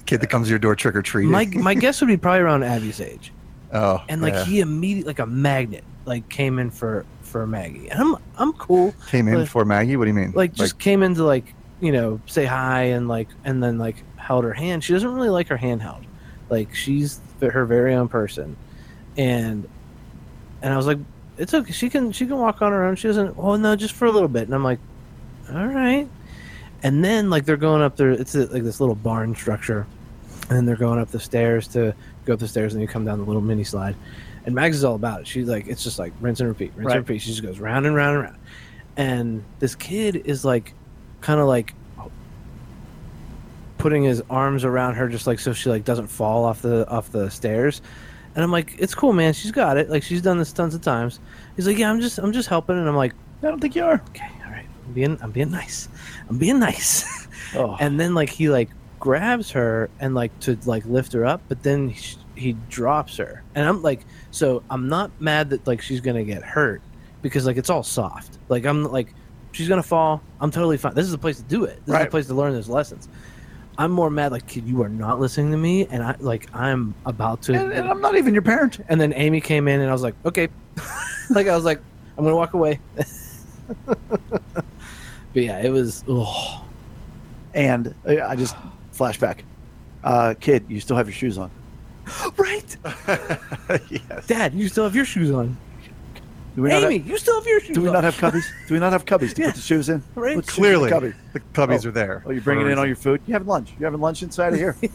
Kid 0.06 0.20
that 0.20 0.29
comes 0.29 0.47
to 0.47 0.50
your 0.50 0.59
door 0.59 0.77
trick 0.77 0.94
or 0.94 1.03
treating. 1.03 1.31
my 1.32 1.47
my 1.47 1.75
guess 1.75 2.00
would 2.00 2.06
be 2.06 2.17
probably 2.17 2.41
around 2.43 2.62
Abby's 2.62 3.00
age. 3.00 3.32
Oh, 3.75 4.03
and 4.09 4.23
like 4.23 4.35
yeah. 4.35 4.44
he 4.44 4.61
immediately 4.61 5.11
like 5.11 5.19
a 5.19 5.26
magnet 5.26 5.85
like 6.06 6.29
came 6.29 6.59
in 6.59 6.71
for 6.71 7.05
for 7.23 7.47
Maggie. 7.47 7.88
And 7.91 8.00
I'm 8.00 8.17
I'm 8.38 8.53
cool 8.55 8.94
came 9.09 9.29
in 9.29 9.35
but- 9.35 9.49
for 9.49 9.65
Maggie. 9.65 9.97
What 9.97 10.05
do 10.05 10.09
you 10.09 10.15
mean? 10.15 10.32
like 10.35 10.55
just 10.55 10.79
came 10.79 11.03
in 11.03 11.15
to 11.17 11.25
like 11.25 11.55
you 11.81 11.93
know 11.93 12.21
say 12.26 12.44
hi 12.44 12.85
and 12.85 13.09
like 13.09 13.29
and 13.44 13.62
then 13.62 13.79
like 13.79 13.97
held 14.17 14.44
her 14.44 14.55
hand. 14.55 14.82
She 14.82 14.93
doesn't 14.93 15.12
really 15.12 15.29
like 15.29 15.49
her 15.49 15.56
hand 15.56 15.82
held 15.82 16.05
like 16.50 16.75
she's 16.75 17.21
her 17.41 17.65
very 17.67 17.94
own 17.94 18.09
person. 18.09 18.56
And 19.17 19.69
and 20.62 20.73
I 20.73 20.77
was 20.77 20.87
like 20.87 20.99
it's 21.37 21.53
okay. 21.53 21.73
She 21.73 21.91
can 21.91 22.12
she 22.12 22.27
can 22.27 22.38
walk 22.38 22.62
on 22.62 22.73
her 22.73 22.85
own. 22.85 22.97
She 22.97 23.09
doesn't 23.09 23.37
oh 23.38 23.56
no 23.56 23.77
just 23.77 23.94
for 23.94 24.06
a 24.06 24.11
little 24.11 24.29
bit. 24.29 24.44
And 24.44 24.55
I'm 24.55 24.65
like 24.65 24.79
all 25.53 25.67
right. 25.67 26.09
And 26.82 27.05
then 27.05 27.31
like 27.31 27.44
they're 27.44 27.56
going 27.56 27.82
up 27.82 27.97
there. 27.97 28.11
It's 28.11 28.35
a, 28.35 28.47
like 28.47 28.62
this 28.62 28.81
little 28.81 28.94
barn 28.94 29.35
structure. 29.35 29.87
And 30.49 30.59
then 30.59 30.67
they're 30.67 30.77
going 30.77 31.00
up 31.00 31.11
the 31.11 31.20
stairs 31.20 31.67
to 31.69 31.94
go 32.25 32.32
up 32.35 32.38
the 32.41 32.49
stairs 32.49 32.73
and 32.75 32.82
you 32.82 32.88
come 32.88 33.05
down 33.05 33.19
the 33.19 33.25
little 33.25 33.43
mini 33.43 33.65
slide. 33.65 33.97
And 34.47 34.55
Mags 34.55 34.76
is 34.76 34.85
all 34.85 34.94
about 34.94 35.21
it. 35.23 35.26
She's 35.26 35.49
like 35.49 35.67
it's 35.67 35.82
just 35.82 35.99
like 35.99 36.12
rinse 36.21 36.41
and 36.41 36.49
repeat 36.49 36.73
rinse 36.76 36.87
Right. 36.88 36.97
and 36.99 37.09
repeat. 37.09 37.21
She 37.23 37.31
just 37.31 37.43
goes 37.43 37.59
round 37.61 37.87
and 37.87 37.94
round 37.94 38.17
and 38.17 38.25
round. 38.25 38.38
And 38.97 39.44
this 39.59 39.75
kid 39.75 40.17
is 40.25 40.44
like 40.44 40.75
kind 41.21 41.41
of 41.41 41.47
like 41.49 41.75
putting 43.79 44.03
his 44.03 44.23
arms 44.31 44.65
around 44.65 44.94
her 44.94 45.09
just 45.09 45.26
like 45.26 45.38
so 45.38 45.53
she 45.53 45.69
like 45.69 45.85
doesn't 45.85 46.06
fall 46.06 46.44
off 46.44 46.62
the 46.62 46.88
off 46.88 47.11
the 47.12 47.29
stairs. 47.31 47.82
And 48.35 48.43
i'm 48.43 48.50
like 48.53 48.75
it's 48.79 48.94
cool 48.94 49.12
man. 49.12 49.32
She's 49.32 49.53
got 49.53 49.77
it. 49.77 49.91
Like 49.91 50.03
she's 50.03 50.23
done 50.23 50.38
this 50.38 50.53
tons 50.53 50.75
of 50.75 50.81
times. 50.82 51.20
He's 51.56 51.67
like 51.67 51.79
yeah 51.79 51.91
i'm 51.91 52.00
just 52.00 52.19
i'm 52.19 52.32
just 52.32 52.49
helping. 52.49 52.79
And 52.79 52.88
i'm 52.88 52.97
like 52.97 53.12
I 53.43 53.49
don't 53.49 53.61
think 53.61 53.75
you 53.77 53.85
are. 53.85 54.03
okay 54.11 54.29
all 54.44 54.50
right. 54.50 54.67
I'm 54.87 54.93
being 54.93 55.19
i'm 55.23 55.31
being 55.31 55.50
nice. 55.50 55.88
I'm 56.29 56.38
being 56.38 56.59
nice. 56.59 57.27
Oh, 57.55 57.77
and 57.81 57.99
then 58.00 58.15
like 58.15 58.31
he 58.31 58.49
like 58.49 58.70
grabs 59.05 59.51
her 59.51 59.91
and 60.01 60.15
like 60.15 60.33
to 60.41 60.56
like 60.65 60.83
lift 60.87 61.12
her 61.12 61.27
up 61.27 61.43
but 61.49 61.62
then 61.62 61.91
he, 61.91 62.17
he 62.35 62.53
drops 62.71 63.19
her. 63.19 63.43
And 63.55 63.69
i'm 63.69 63.83
like 63.83 64.01
so 64.31 64.62
i'm 64.71 64.89
not 64.89 65.11
mad 65.21 65.51
that 65.51 65.67
like 65.67 65.83
she's 65.83 66.01
gonna 66.01 66.25
get 66.25 66.43
hurt 66.43 66.81
because 67.21 67.45
like 67.45 67.59
it's 67.59 67.69
all 67.69 67.83
soft. 67.83 68.39
Like 68.49 68.65
i'm 68.65 68.83
like 68.85 69.15
she's 69.53 69.69
gonna 69.69 69.83
fall. 69.83 70.23
I'm 70.41 70.51
totally 70.51 70.79
fine. 70.79 70.95
This 70.95 71.05
is 71.05 71.12
the 71.12 71.19
place 71.19 71.37
to 71.37 71.43
do 71.45 71.65
it. 71.65 71.77
This 71.85 71.89
is 71.89 71.93
Right. 71.93 72.05
the 72.05 72.11
place 72.11 72.27
to 72.29 72.35
learn 72.35 72.55
those 72.55 72.69
lessons. 72.69 73.09
I'm 73.77 73.91
more 73.91 74.09
mad 74.09 74.33
like 74.33 74.47
kid 74.47 74.67
you 74.67 74.83
are 74.83 74.89
not 74.89 75.21
listening 75.21 75.51
to 75.51 75.56
me 75.59 75.87
and 75.91 76.03
i 76.03 76.15
like 76.21 76.49
i'm 76.55 76.95
about 77.06 77.43
to 77.43 77.55
and, 77.55 77.73
and 77.73 77.89
I'm 77.89 78.01
not 78.01 78.17
even 78.17 78.33
your 78.33 78.43
parent. 78.43 78.81
and 78.89 78.99
then 79.01 79.12
amy 79.15 79.41
came 79.43 79.69
in 79.69 79.81
and 79.81 79.91
i 79.91 79.93
was 79.93 80.03
like 80.03 80.15
okay. 80.25 80.49
Like 81.31 81.47
i 81.49 81.55
was 81.55 81.65
like 81.67 81.81
i'm 82.17 82.25
gonna 82.25 82.37
walk 82.37 82.55
away. 82.55 82.81
But 83.87 85.43
yeah 85.43 85.59
it 85.61 85.71
was 85.71 86.05
oh 86.09 86.65
And 87.55 87.94
uh, 88.08 88.25
I 88.27 88.37
just 88.37 88.55
flashback. 88.94 89.41
Uh, 90.03 90.34
kid, 90.41 90.65
you 90.69 90.81
still 90.81 90.96
have 90.96 91.06
your 91.06 91.15
shoes 91.15 91.39
on. 91.39 91.51
right 92.36 92.77
yes. 93.91 94.27
dad 94.27 94.53
you 94.53 94.69
still 94.69 94.84
have 94.84 94.94
your 94.94 95.06
shoes 95.06 95.31
on 95.31 95.56
Do 96.55 96.60
we 96.60 96.69
not 96.69 96.82
Amy, 96.84 96.98
have, 96.98 97.08
you 97.08 97.17
still 97.17 97.34
have 97.41 97.46
your 97.46 97.60
shoes 97.60 97.74
do 97.74 97.81
we 97.81 97.89
on. 97.89 97.94
not 97.94 98.05
have 98.05 98.15
cubbies? 98.17 98.44
Do 98.69 98.74
we 98.74 98.81
not 98.81 98.93
have 98.93 99.06
cubbies 99.06 99.32
to 99.34 99.41
Yeah. 99.41 99.46
put 99.48 99.55
the 99.55 99.60
shoes 99.63 99.89
in? 99.89 100.03
Right. 100.15 100.36
Put 100.36 100.44
the 100.44 100.51
shoes 100.53 100.56
the 100.56 100.60
Clearly, 100.60 100.91
cubby. 100.91 101.13
the 101.32 101.41
cubbies 101.41 101.86
Oh. 101.86 101.89
are 101.89 101.93
there. 101.93 102.22
Oh, 102.27 102.31
you're 102.31 102.43
bringing 102.43 102.70
in 102.70 102.79
all 102.79 102.84
your 102.84 102.94
food. 102.96 103.22
You 103.27 103.32
having 103.32 103.48
lunch? 103.48 103.72
You 103.79 103.86
having 103.86 104.01
lunch 104.01 104.22
inside 104.22 104.53
of 104.53 104.58
here? 104.58 104.77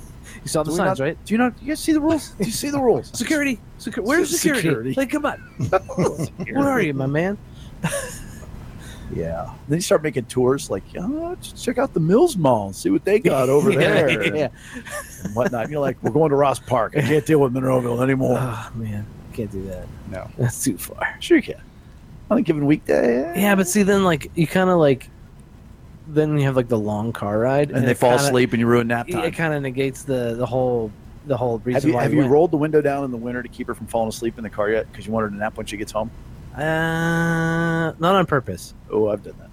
You 0.43 0.47
saw 0.47 0.61
the 0.61 0.69
Do 0.69 0.73
we 0.73 0.77
signs, 0.77 0.99
not- 0.99 1.03
right? 1.05 1.25
Do 1.25 1.33
you 1.33 1.37
not? 1.39 1.53
You 1.59 1.69
guys 1.69 1.79
see 1.79 1.91
the 1.91 1.99
rules? 2.01 2.29
Do 2.33 2.45
you 2.45 2.51
see 2.51 2.69
the 2.69 2.79
rules? 2.79 3.09
Security. 3.17 3.59
Secu- 3.79 4.03
where's 4.03 4.29
security? 4.29 4.61
Security. 4.61 4.93
Like, 4.95 5.09
come 5.09 5.25
on. 5.25 5.39
Where 6.53 6.69
are 6.69 6.81
you, 6.81 6.93
my 6.93 7.07
man? 7.07 7.35
Yeah. 9.13 9.53
Then 9.67 9.77
you 9.77 9.81
start 9.81 10.03
making 10.03 10.25
tours 10.25 10.69
like, 10.69 10.83
oh, 10.97 11.35
check 11.55 11.77
out 11.77 11.93
the 11.93 11.99
Mills 11.99 12.37
Mall, 12.37 12.73
see 12.73 12.89
what 12.89 13.03
they 13.05 13.19
got 13.19 13.49
over 13.55 13.71
Yeah, 13.71 13.79
there 13.79 14.35
Yeah. 14.35 14.47
and 15.23 15.35
whatnot. 15.35 15.63
And 15.63 15.71
you're 15.71 15.81
like, 15.81 15.97
we're 16.03 16.11
going 16.11 16.29
to 16.29 16.35
Ross 16.35 16.59
Park. 16.59 16.93
I 16.95 17.01
can't 17.01 17.25
deal 17.25 17.39
with 17.39 17.53
Monroeville 17.53 18.01
anymore. 18.03 18.37
Oh 18.41 18.71
man, 18.75 19.05
can't 19.33 19.51
do 19.51 19.63
that. 19.67 19.87
No. 20.11 20.29
That's 20.37 20.63
too 20.63 20.77
far. 20.77 21.17
sure 21.19 21.37
you 21.37 21.43
can. 21.43 21.61
On 22.31 22.37
a 22.37 22.41
given 22.41 22.65
weekday. 22.65 23.39
Yeah, 23.41 23.55
but 23.55 23.67
see, 23.67 23.83
then 23.83 24.03
like 24.03 24.29
you 24.35 24.45
kind 24.47 24.69
of 24.69 24.77
like, 24.77 25.09
then 26.07 26.37
you 26.37 26.43
have 26.45 26.55
like 26.55 26.67
the 26.67 26.77
long 26.77 27.11
car 27.13 27.37
ride, 27.39 27.71
and 27.71 27.87
they 27.87 27.93
fall 27.93 28.11
kinda- 28.11 28.23
asleep 28.25 28.51
and 28.53 28.59
you 28.59 28.67
ruin 28.67 28.87
nap 28.87 29.07
time. 29.07 29.23
It 29.23 29.31
kind 29.35 29.53
of 29.53 29.61
negates 29.63 30.03
the 30.03 30.35
the 30.35 30.45
whole 30.45 30.91
the 31.25 31.35
whole 31.37 31.59
reason 31.59 31.73
Have 31.81 31.85
you, 31.89 31.93
why 31.95 32.03
have 32.03 32.11
you 32.11 32.17
you 32.17 32.23
went. 32.23 32.31
rolled 32.33 32.51
the 32.51 32.57
window 32.57 32.81
down 32.81 33.03
in 33.03 33.11
the 33.11 33.17
winter 33.17 33.41
to 33.43 33.49
keep 33.49 33.67
her 33.67 33.75
from 33.75 33.85
falling 33.87 34.09
asleep 34.09 34.37
in 34.37 34.43
the 34.43 34.49
car 34.49 34.69
yet? 34.69 34.91
Because 34.91 35.05
you 35.07 35.11
want 35.11 35.23
her 35.23 35.29
to 35.29 35.35
nap 35.35 35.57
when 35.57 35.65
she 35.65 35.77
gets 35.77 35.91
home. 35.91 36.09
Uh, 36.59 37.93
not 37.99 38.15
on 38.15 38.25
purpose. 38.25 38.73
Oh, 38.91 39.07
I've 39.09 39.23
done 39.23 39.35
that. 39.39 39.45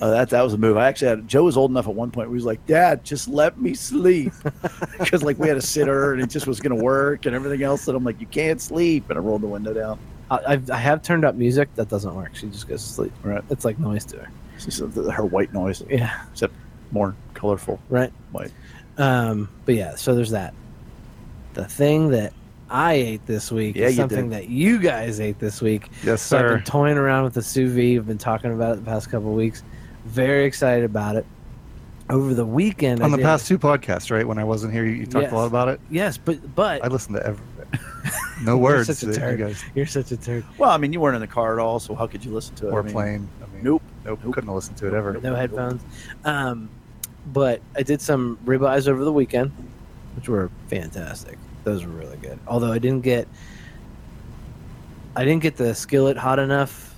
uh, 0.00 0.10
that 0.10 0.30
that 0.30 0.42
was 0.42 0.54
a 0.54 0.58
move. 0.58 0.76
I 0.76 0.86
actually 0.86 1.08
had 1.08 1.26
Joe 1.26 1.42
was 1.44 1.56
old 1.56 1.72
enough 1.72 1.88
at 1.88 1.94
one 1.94 2.12
point 2.12 2.28
where 2.28 2.34
he 2.34 2.38
was 2.38 2.44
like, 2.44 2.64
"Dad, 2.66 3.04
just 3.04 3.26
let 3.26 3.60
me 3.60 3.74
sleep," 3.74 4.32
because 4.98 5.24
like 5.24 5.38
we 5.40 5.48
had 5.48 5.56
a 5.56 5.60
sitter 5.62 6.12
and 6.12 6.22
it 6.22 6.30
just 6.30 6.46
was 6.46 6.60
going 6.60 6.76
to 6.76 6.82
work 6.84 7.26
and 7.26 7.34
everything 7.34 7.62
else. 7.64 7.88
And 7.88 7.96
I'm 7.96 8.04
like, 8.04 8.20
"You 8.20 8.28
can't 8.28 8.60
sleep," 8.60 9.10
and 9.10 9.18
I 9.18 9.22
rolled 9.22 9.42
the 9.42 9.48
window 9.48 9.74
down. 9.74 9.98
I, 10.30 10.38
I've, 10.46 10.70
I 10.70 10.76
have 10.76 11.02
turned 11.02 11.24
up 11.24 11.34
music 11.34 11.68
that 11.74 11.88
doesn't 11.88 12.14
work. 12.14 12.36
She 12.36 12.46
just 12.46 12.68
goes 12.68 12.86
to 12.86 12.92
sleep. 12.92 13.12
Right. 13.24 13.42
It's 13.50 13.64
like 13.64 13.80
noise 13.80 14.04
to 14.06 14.18
her. 14.18 14.28
It's 14.54 14.66
just 14.66 14.94
the- 14.94 15.10
her 15.10 15.24
white 15.24 15.52
noise, 15.52 15.82
Yeah. 15.90 16.22
Except 16.30 16.54
more 16.92 17.16
colorful 17.34 17.80
Right. 17.88 18.12
white. 18.30 18.52
Um, 18.98 19.48
but 19.64 19.74
yeah, 19.74 19.96
so 19.96 20.14
there's 20.14 20.30
that. 20.30 20.54
The 21.54 21.64
thing 21.64 22.10
that 22.10 22.32
I 22.70 22.92
ate 22.94 23.26
this 23.26 23.50
week 23.50 23.76
Yeah, 23.76 23.86
is 23.88 23.96
something 23.96 24.30
did. 24.30 24.38
that 24.38 24.48
you 24.48 24.78
guys 24.78 25.18
ate 25.20 25.38
this 25.38 25.60
week. 25.60 25.88
Yes, 26.04 26.22
So 26.22 26.38
I've 26.38 26.42
sir. 26.42 26.54
been 26.56 26.64
toying 26.64 26.96
around 26.98 27.24
with 27.24 27.34
the 27.34 27.42
sous 27.42 27.72
vide. 27.72 27.98
I've 27.98 28.06
been 28.06 28.16
talking 28.18 28.52
about 28.52 28.74
it 28.76 28.84
the 28.84 28.90
past 28.90 29.10
couple 29.10 29.30
of 29.30 29.36
weeks. 29.36 29.62
Very 30.06 30.44
excited 30.44 30.84
about 30.84 31.16
it. 31.16 31.26
Over 32.08 32.34
the 32.34 32.46
weekend, 32.46 33.02
On 33.02 33.06
I 33.06 33.10
the 33.10 33.16
did- 33.18 33.24
past 33.24 33.46
two 33.46 33.58
podcasts, 33.58 34.10
right? 34.10 34.26
When 34.26 34.38
I 34.38 34.44
wasn't 34.44 34.72
here, 34.72 34.84
you, 34.84 34.92
you 34.92 35.06
talked 35.06 35.24
Yes. 35.24 35.32
a 35.32 35.36
lot 35.36 35.46
about 35.46 35.68
it. 35.68 35.80
yes, 35.90 36.16
but 36.16 36.54
but 36.56 36.84
I 36.84 36.88
listened 36.88 37.16
to 37.16 37.26
every. 37.26 37.44
no 38.42 38.56
words. 38.58 38.86
such 38.88 39.02
a 39.04 39.06
that 39.18 39.30
You 39.38 39.44
guys. 39.44 39.62
You're 39.76 39.86
such 39.86 40.10
a 40.10 40.16
turd. 40.16 40.44
Well, 40.58 40.70
I 40.70 40.76
mean, 40.76 40.92
you 40.92 40.98
weren't 41.00 41.14
in 41.14 41.20
the 41.20 41.26
car 41.28 41.52
at 41.58 41.62
all, 41.62 41.78
so 41.78 41.94
how 41.94 42.06
could 42.08 42.24
you 42.24 42.32
listen 42.32 42.54
to 42.56 42.68
it? 42.68 42.72
or 42.72 42.80
I 42.80 42.82
mean, 42.82 42.92
playing. 42.92 43.28
I 43.42 43.54
mean, 43.54 43.62
Nope. 43.64 43.82
Nope. 44.04 44.20
Nope. 44.24 44.34
Couldn't 44.34 44.48
have 44.48 44.54
listened 44.56 44.76
to 44.78 44.88
it 44.88 44.94
ever. 44.94 45.12
No 45.20 45.34
headphones. 45.36 45.82
Um, 46.24 46.68
but 47.32 47.60
I 47.76 47.82
did 47.82 48.00
some 48.00 48.38
ribeyes 48.44 48.88
over 48.88 49.04
the 49.04 49.12
weekend, 49.12 49.52
which 50.16 50.28
were 50.28 50.50
fantastic. 50.68 51.38
Those 51.64 51.84
were 51.84 51.92
really 51.92 52.16
good. 52.16 52.38
Although 52.46 52.72
I 52.72 52.78
didn't 52.78 53.02
get, 53.02 53.28
I 55.16 55.24
didn't 55.24 55.42
get 55.42 55.56
the 55.56 55.74
skillet 55.74 56.16
hot 56.16 56.38
enough, 56.38 56.90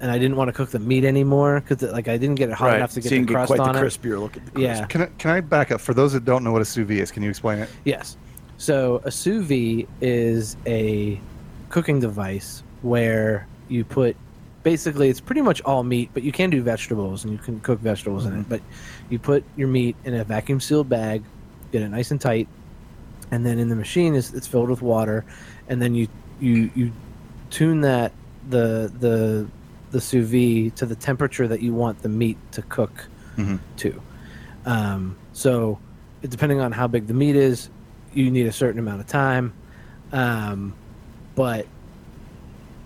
and 0.00 0.10
I 0.10 0.18
didn't 0.18 0.36
want 0.36 0.48
to 0.48 0.52
cook 0.52 0.70
the 0.70 0.78
meat 0.78 1.04
anymore 1.04 1.60
because 1.60 1.82
like 1.90 2.08
I 2.08 2.16
didn't 2.16 2.36
get 2.36 2.48
it 2.48 2.54
hot 2.54 2.66
right. 2.66 2.76
enough 2.76 2.92
to 2.92 3.02
so 3.02 3.08
get 3.08 3.12
you 3.12 3.20
the 3.22 3.26
can 3.26 3.34
crust 3.34 3.48
get 3.52 3.56
quite 3.56 3.68
on 3.68 3.74
the 3.74 3.80
it. 3.80 3.84
crispier 3.84 4.20
look 4.20 4.36
at 4.36 4.44
the 4.44 4.50
crisp. 4.52 4.80
Yeah. 4.80 4.86
Can 4.86 5.02
I, 5.02 5.06
can 5.18 5.30
I 5.30 5.40
back 5.40 5.70
up 5.70 5.80
for 5.80 5.94
those 5.94 6.12
that 6.12 6.24
don't 6.24 6.44
know 6.44 6.52
what 6.52 6.62
a 6.62 6.64
sous 6.64 6.86
vide 6.86 6.98
is? 6.98 7.10
Can 7.10 7.22
you 7.22 7.30
explain 7.30 7.58
it? 7.60 7.70
Yes. 7.84 8.16
So 8.58 9.00
a 9.04 9.10
sous 9.10 9.44
vide 9.44 9.88
is 10.00 10.56
a 10.66 11.20
cooking 11.68 12.00
device 12.00 12.62
where 12.82 13.46
you 13.68 13.84
put 13.84 14.16
basically 14.62 15.08
it's 15.08 15.20
pretty 15.20 15.42
much 15.42 15.62
all 15.62 15.82
meat, 15.82 16.10
but 16.12 16.22
you 16.22 16.32
can 16.32 16.50
do 16.50 16.62
vegetables 16.62 17.24
and 17.24 17.32
you 17.32 17.38
can 17.38 17.60
cook 17.60 17.78
vegetables 17.80 18.26
in 18.26 18.32
it. 18.32 18.36
Mm-hmm. 18.40 18.48
But 18.50 18.62
you 19.08 19.18
put 19.18 19.44
your 19.56 19.68
meat 19.68 19.96
in 20.04 20.14
a 20.14 20.24
vacuum 20.24 20.60
sealed 20.60 20.88
bag, 20.88 21.22
get 21.72 21.82
it 21.82 21.88
nice 21.88 22.10
and 22.10 22.20
tight, 22.20 22.48
and 23.30 23.44
then 23.44 23.58
in 23.58 23.68
the 23.68 23.76
machine 23.76 24.14
is 24.14 24.32
it's 24.34 24.46
filled 24.46 24.70
with 24.70 24.82
water, 24.82 25.24
and 25.68 25.80
then 25.82 25.94
you 25.94 26.08
you 26.40 26.70
you 26.74 26.92
tune 27.50 27.80
that 27.82 28.12
the 28.50 28.92
the 29.00 29.46
the 29.92 30.00
sous 30.00 30.26
vide 30.28 30.76
to 30.76 30.86
the 30.86 30.94
temperature 30.96 31.46
that 31.48 31.60
you 31.62 31.72
want 31.72 32.02
the 32.02 32.08
meat 32.08 32.36
to 32.52 32.62
cook 32.62 33.06
Mhm. 33.36 33.58
to. 33.76 34.00
Um, 34.64 35.16
so, 35.32 35.78
depending 36.22 36.60
on 36.60 36.72
how 36.72 36.86
big 36.88 37.06
the 37.06 37.14
meat 37.14 37.36
is, 37.36 37.70
you 38.12 38.30
need 38.30 38.46
a 38.46 38.52
certain 38.52 38.78
amount 38.80 39.00
of 39.00 39.06
time. 39.06 39.52
Um, 40.12 40.74
but 41.34 41.66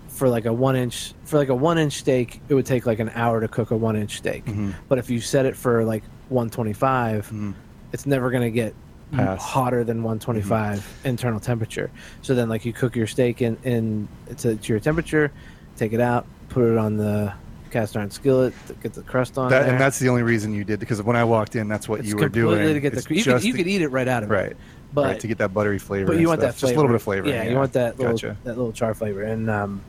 for 0.09 0.27
like 0.29 0.45
a 0.45 0.53
one 0.53 0.75
inch 0.75 1.13
for 1.23 1.37
like 1.37 1.49
a 1.49 1.55
one 1.55 1.77
inch 1.77 1.93
steak, 1.93 2.41
it 2.49 2.53
would 2.53 2.65
take 2.65 2.85
like 2.85 2.99
an 2.99 3.09
hour 3.15 3.39
to 3.41 3.47
cook 3.47 3.71
a 3.71 3.77
one 3.77 3.95
inch 3.95 4.17
steak. 4.17 4.45
Mhm. 4.45 4.73
But 4.87 4.97
if 4.99 5.09
you 5.09 5.19
set 5.21 5.45
it 5.45 5.55
for 5.55 5.83
like 5.83 6.03
125, 6.29 7.29
Mhm. 7.33 7.53
it's 7.93 8.05
never 8.05 8.29
going 8.29 8.43
to 8.43 8.51
get 8.51 8.73
Hotter 9.13 9.83
than 9.83 10.03
125 10.03 10.79
Mm-hmm. 10.79 11.07
internal 11.07 11.39
temperature. 11.39 11.91
So 12.21 12.33
then, 12.35 12.47
like, 12.49 12.65
you 12.65 12.73
cook 12.73 12.95
your 12.95 13.07
steak 13.07 13.41
in, 13.41 13.57
in 13.63 14.07
to, 14.37 14.55
to 14.55 14.67
your 14.73 14.79
temperature, 14.79 15.31
take 15.75 15.93
it 15.93 15.99
out, 16.01 16.25
put 16.49 16.63
it 16.63 16.77
on 16.77 16.97
the 16.97 17.33
cast 17.71 17.95
iron 17.95 18.11
skillet, 18.11 18.53
to 18.67 18.73
get 18.75 18.93
the 18.93 19.01
crust 19.01 19.37
on 19.37 19.49
That, 19.49 19.67
and 19.69 19.79
that's 19.79 19.99
the 19.99 20.09
only 20.09 20.23
reason 20.23 20.53
you 20.53 20.63
did 20.63 20.79
because 20.79 21.01
when 21.01 21.15
I 21.15 21.23
walked 21.23 21.55
in, 21.55 21.67
that's 21.67 21.87
what 21.89 21.99
it's 22.01 22.09
you 22.09 22.15
were 22.17 22.29
doing. 22.29 22.59
to 22.73 22.79
get 22.79 22.93
the. 22.93 23.13
You 23.15 23.23
could, 23.23 23.43
you 23.43 23.53
could 23.53 23.67
eat 23.67 23.81
it 23.81 23.87
right 23.89 24.07
out 24.07 24.23
of 24.23 24.31
it, 24.31 24.33
right, 24.33 24.57
But 24.93 25.05
right 25.05 25.19
to 25.19 25.27
get 25.27 25.37
that 25.39 25.53
buttery 25.53 25.79
flavor. 25.79 26.07
but 26.07 26.17
you 26.19 26.27
want 26.27 26.41
stuff. 26.41 26.55
that 26.55 26.59
just 26.59 26.73
a 26.73 26.75
little 26.75 26.89
bit 26.89 26.95
of 26.95 27.03
flavor. 27.03 27.27
Yeah, 27.29 27.43
you 27.43 27.55
want 27.55 27.73
that 27.73 27.97
little 27.97 28.13
Gotcha. 28.13 28.37
that 28.43 28.57
little 28.57 28.71
char 28.73 28.93
flavor, 28.93 29.23
and 29.23 29.49
um, 29.49 29.81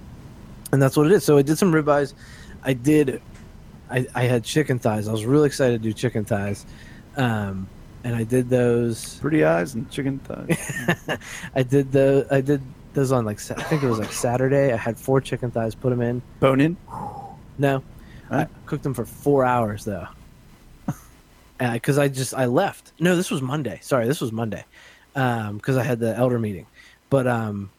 and 0.73 0.81
that's 0.83 0.97
what 0.97 1.07
it 1.07 1.13
is. 1.13 1.25
So 1.25 1.39
I 1.39 1.43
did 1.43 1.59
some 1.59 1.73
ribeyes. 1.73 2.15
I 2.63 2.73
did. 2.73 3.21
I, 3.91 4.07
I 4.15 4.23
had 4.25 4.43
chicken 4.45 4.79
thighs. 4.79 5.07
I 5.09 5.13
was 5.13 5.25
really 5.27 5.47
excited 5.49 5.83
to 5.83 5.89
do 5.89 5.93
chicken 5.93 6.25
thighs, 6.25 6.65
um, 7.17 7.69
and 8.05 8.15
I 8.15 8.25
did 8.25 8.49
those. 8.49 9.19
Pretty 9.19 9.45
eyes 9.45 9.75
and 9.75 9.91
chicken 9.91 10.19
thighs. 10.21 11.19
I 11.55 11.63
did 11.63 11.93
the 11.93 12.27
I 12.31 12.41
did 12.41 12.61
those 12.95 13.13
on 13.13 13.25
like 13.25 13.39
I 13.51 13.63
think 13.63 13.83
it 13.83 13.89
was 13.89 13.99
like 13.99 14.13
Saturday. 14.13 14.73
I 14.73 14.77
had 14.77 14.97
four 14.97 15.21
chicken 15.21 15.51
thighs. 15.51 15.75
Put 15.75 15.91
them 15.91 16.01
in. 16.03 16.23
Bone 16.41 16.61
in. 16.61 16.77
No, 17.59 17.83
I 18.31 18.47
cooked 18.67 18.83
them 18.83 18.95
for 18.95 19.05
four 19.05 19.45
hours 19.45 19.85
though. 19.85 20.09
Because 21.59 21.97
I 21.97 22.09
just 22.09 22.35
I 22.35 22.47
left. 22.47 22.93
No, 22.99 23.15
this 23.15 23.31
was 23.31 23.41
Monday. 23.41 23.79
Sorry, 23.83 24.07
this 24.09 24.21
was 24.21 24.33
Monday. 24.33 24.65
Because 25.13 25.77
I 25.77 25.85
had 25.85 26.01
the 26.01 26.17
elder 26.17 26.39
meeting, 26.41 26.67
but 27.09 27.29
um, 27.29 27.71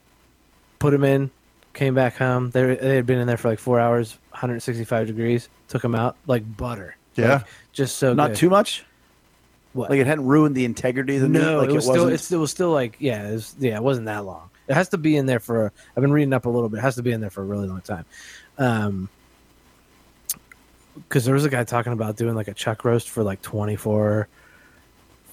put 0.80 0.92
them 0.92 1.04
in, 1.04 1.32
came 1.74 1.94
back 1.94 2.16
home. 2.16 2.52
They 2.52 2.76
they 2.76 2.96
had 2.96 3.06
been 3.06 3.20
in 3.20 3.28
there 3.28 3.36
for 3.36 3.50
like 3.50 3.60
four 3.60 3.82
hours, 3.82 4.18
165 4.30 5.08
degrees. 5.08 5.50
Took 5.68 5.82
them 5.82 5.96
out 5.96 6.16
like 6.28 6.44
butter. 6.56 6.96
Yeah. 7.16 7.34
Like, 7.34 7.46
just 7.74 7.98
so 7.98 8.14
Not 8.14 8.30
good. 8.30 8.38
too 8.38 8.50
much. 8.50 8.86
What? 9.74 9.90
Like 9.90 10.00
it 10.00 10.08
hadn't 10.08 10.26
ruined 10.26 10.56
the 10.56 10.66
integrity 10.66 11.16
of 11.18 11.24
the 11.24 11.30
meat. 11.30 11.40
no, 11.42 11.58
Like 11.60 11.70
it 11.70 11.74
was 11.74 11.84
still 11.86 11.96
wasn't- 11.96 12.14
it's, 12.14 12.32
it 12.32 12.38
was 12.38 12.52
still 12.52 12.72
like 12.72 12.96
yeah, 13.00 13.28
it 13.30 13.34
was, 13.34 13.56
yeah, 13.60 13.76
it 13.76 13.84
wasn't 13.84 14.06
that 14.06 14.24
long. 14.26 14.50
It 14.68 14.76
has 14.76 14.90
to 14.90 14.98
be 14.98 15.18
in 15.18 15.26
there 15.26 15.40
for. 15.42 15.74
I've 15.96 16.02
been 16.02 16.14
reading 16.14 16.32
up 16.32 16.46
a 16.46 16.50
little 16.50 16.70
bit. 16.70 16.78
It 16.78 16.82
has 16.84 16.96
to 16.96 17.04
be 17.04 17.12
in 17.12 17.20
there 17.22 17.30
for 17.30 17.42
a 17.42 17.46
really 17.46 17.68
long 17.68 17.82
time. 17.82 18.06
Um, 18.58 19.10
because 20.96 21.26
there 21.26 21.34
was 21.34 21.44
a 21.44 21.50
guy 21.50 21.64
talking 21.64 21.92
about 21.94 22.16
doing 22.18 22.36
like 22.36 22.48
a 22.48 22.54
chuck 22.54 22.86
roast 22.86 23.10
for 23.10 23.24
like 23.24 23.42
24 23.42 24.28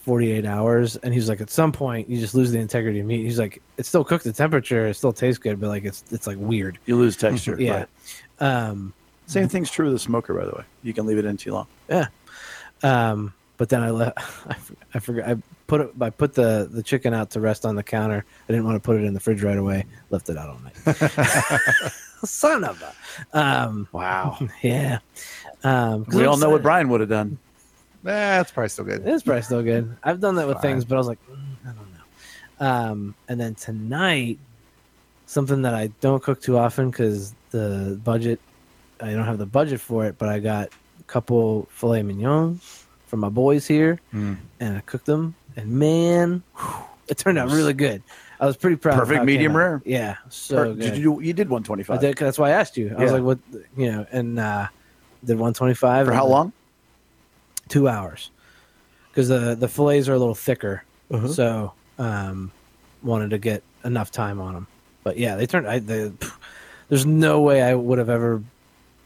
48 0.02 0.46
hours 0.46 0.96
and 0.96 1.12
he's 1.12 1.28
like 1.28 1.42
at 1.42 1.50
some 1.50 1.70
point 1.70 2.08
you 2.08 2.18
just 2.18 2.34
lose 2.34 2.50
the 2.50 2.58
integrity 2.58 3.00
of 3.00 3.06
meat 3.06 3.22
he's 3.22 3.38
like 3.38 3.60
it's 3.76 3.86
still 3.86 4.02
cooked 4.02 4.24
at 4.24 4.34
temperature 4.34 4.86
it 4.86 4.94
still 4.94 5.12
tastes 5.12 5.38
good 5.38 5.60
but 5.60 5.68
like 5.68 5.84
it's 5.84 6.02
it's 6.10 6.26
like 6.26 6.38
weird 6.40 6.78
you 6.86 6.96
lose 6.96 7.14
texture. 7.16 7.56
yeah 7.60 7.84
right. 8.40 8.46
um 8.70 8.94
Same 9.26 9.48
thing's 9.48 9.70
true 9.70 9.84
with 9.86 9.94
the 9.94 9.98
smoker, 9.98 10.32
by 10.32 10.46
the 10.46 10.52
way. 10.52 10.64
You 10.82 10.94
can 10.94 11.04
leave 11.06 11.18
it 11.18 11.26
in 11.26 11.36
too 11.36 11.52
long. 11.52 11.66
Yeah 11.90 12.06
um, 12.82 13.34
but 13.60 13.68
then 13.68 13.82
I 13.82 13.90
left. 13.90 14.16
I, 14.48 14.56
I 14.94 14.98
forgot. 15.00 15.28
I 15.28 15.36
put 15.66 15.82
it. 15.82 15.90
I 16.00 16.08
put 16.08 16.32
the 16.32 16.66
the 16.72 16.82
chicken 16.82 17.12
out 17.12 17.28
to 17.32 17.40
rest 17.40 17.66
on 17.66 17.74
the 17.76 17.82
counter. 17.82 18.24
I 18.48 18.52
didn't 18.52 18.64
want 18.64 18.76
to 18.76 18.80
put 18.80 18.96
it 18.96 19.04
in 19.04 19.12
the 19.12 19.20
fridge 19.20 19.42
right 19.42 19.58
away. 19.58 19.84
Left 20.08 20.30
it 20.30 20.38
out 20.38 20.48
all 20.48 20.58
night. 20.60 20.74
Son 22.24 22.64
of 22.64 22.82
a. 22.82 23.38
Um, 23.38 23.86
Wow. 23.92 24.38
yeah. 24.62 25.00
Um, 25.62 26.06
'cause 26.06 26.14
we 26.14 26.24
all 26.24 26.38
know 26.38 26.48
what. 26.48 26.62
Brian 26.62 26.88
would 26.88 27.00
have 27.00 27.10
done. 27.10 27.36
That's 28.02 28.50
probably 28.50 28.70
still 28.70 28.86
good. 28.86 29.06
It's 29.06 29.22
probably 29.24 29.42
still 29.42 29.62
good. 29.62 29.94
I've 30.02 30.20
done 30.20 30.36
that 30.36 30.46
with 30.48 30.54
Fine. 30.56 30.62
things, 30.62 30.86
but 30.86 30.94
I 30.94 30.98
was 30.98 31.06
like, 31.08 31.18
mm, 31.30 31.36
I 31.66 31.72
don't 31.72 31.92
know. 31.92 32.66
Um, 32.66 33.14
and 33.28 33.38
then 33.38 33.54
tonight, 33.56 34.38
something 35.26 35.60
that 35.62 35.74
I 35.74 35.88
don't 36.00 36.22
cook 36.22 36.40
too 36.40 36.56
often 36.56 36.88
because 36.90 37.34
the 37.50 38.00
budget, 38.02 38.40
I 39.02 39.12
don't 39.12 39.26
have 39.26 39.36
the 39.36 39.44
budget 39.44 39.82
for 39.82 40.06
it, 40.06 40.16
but 40.16 40.30
I 40.30 40.38
got 40.38 40.68
a 40.98 41.02
couple 41.04 41.68
filet 41.72 42.02
mignon 42.02 42.58
from 43.10 43.20
my 43.20 43.28
boys 43.28 43.66
here, 43.66 43.98
Mm. 44.14 44.36
and 44.60 44.76
I 44.76 44.80
cooked 44.80 45.06
them, 45.06 45.34
and 45.56 45.68
man, 45.70 46.42
whew, 46.56 46.84
it 47.08 47.18
turned 47.18 47.36
out 47.38 47.50
really 47.50 47.74
good. 47.74 48.02
I 48.38 48.46
was 48.46 48.56
pretty 48.56 48.76
proud. 48.76 48.94
of 48.94 49.00
Perfect 49.08 49.24
medium 49.26 49.54
rare? 49.54 49.82
Yeah, 49.84 50.16
so 50.30 50.56
Per- 50.56 50.64
good. 50.74 50.78
did 50.80 50.96
you 50.96 51.02
do, 51.20 51.26
you 51.26 51.32
did 51.34 51.48
I 51.48 51.50
125 51.50 52.00
did, 52.00 52.16
that's 52.16 52.38
why 52.38 52.48
I 52.48 52.52
asked 52.52 52.76
you. 52.78 52.94
I 52.96 53.02
was 53.02 53.12
like, 53.12 53.22
what, 53.22 53.38
you 53.76 53.90
know, 53.92 54.06
and 54.12 54.38
uh, 54.38 54.68
did 55.24 55.34
125 55.38 56.06
for 56.06 56.12
how 56.14 56.26
long? 56.26 56.52
two 57.68 57.86
hours 57.88 58.30
because 59.10 59.28
the 59.28 59.54
the 59.54 59.68
fillets 59.68 60.08
are 60.08 60.14
a 60.14 60.18
little 60.18 60.34
thicker 60.34 60.82
Uh-huh. 61.08 61.28
so 61.28 61.72
um 62.00 62.50
wanted 63.00 63.30
to 63.30 63.38
get 63.38 63.62
enough 63.84 64.10
time 64.10 64.40
on 64.40 64.54
them 64.54 64.66
but 65.04 65.16
yeah 65.16 65.36
they 65.36 65.46
turned 65.46 65.68
i 65.68 65.78
they, 65.78 66.08
pff, 66.08 66.32
there's 66.88 67.06
no 67.06 67.40
way 67.42 67.62
i 67.62 67.72
would 67.72 67.98
have 67.98 68.08
ever 68.08 68.42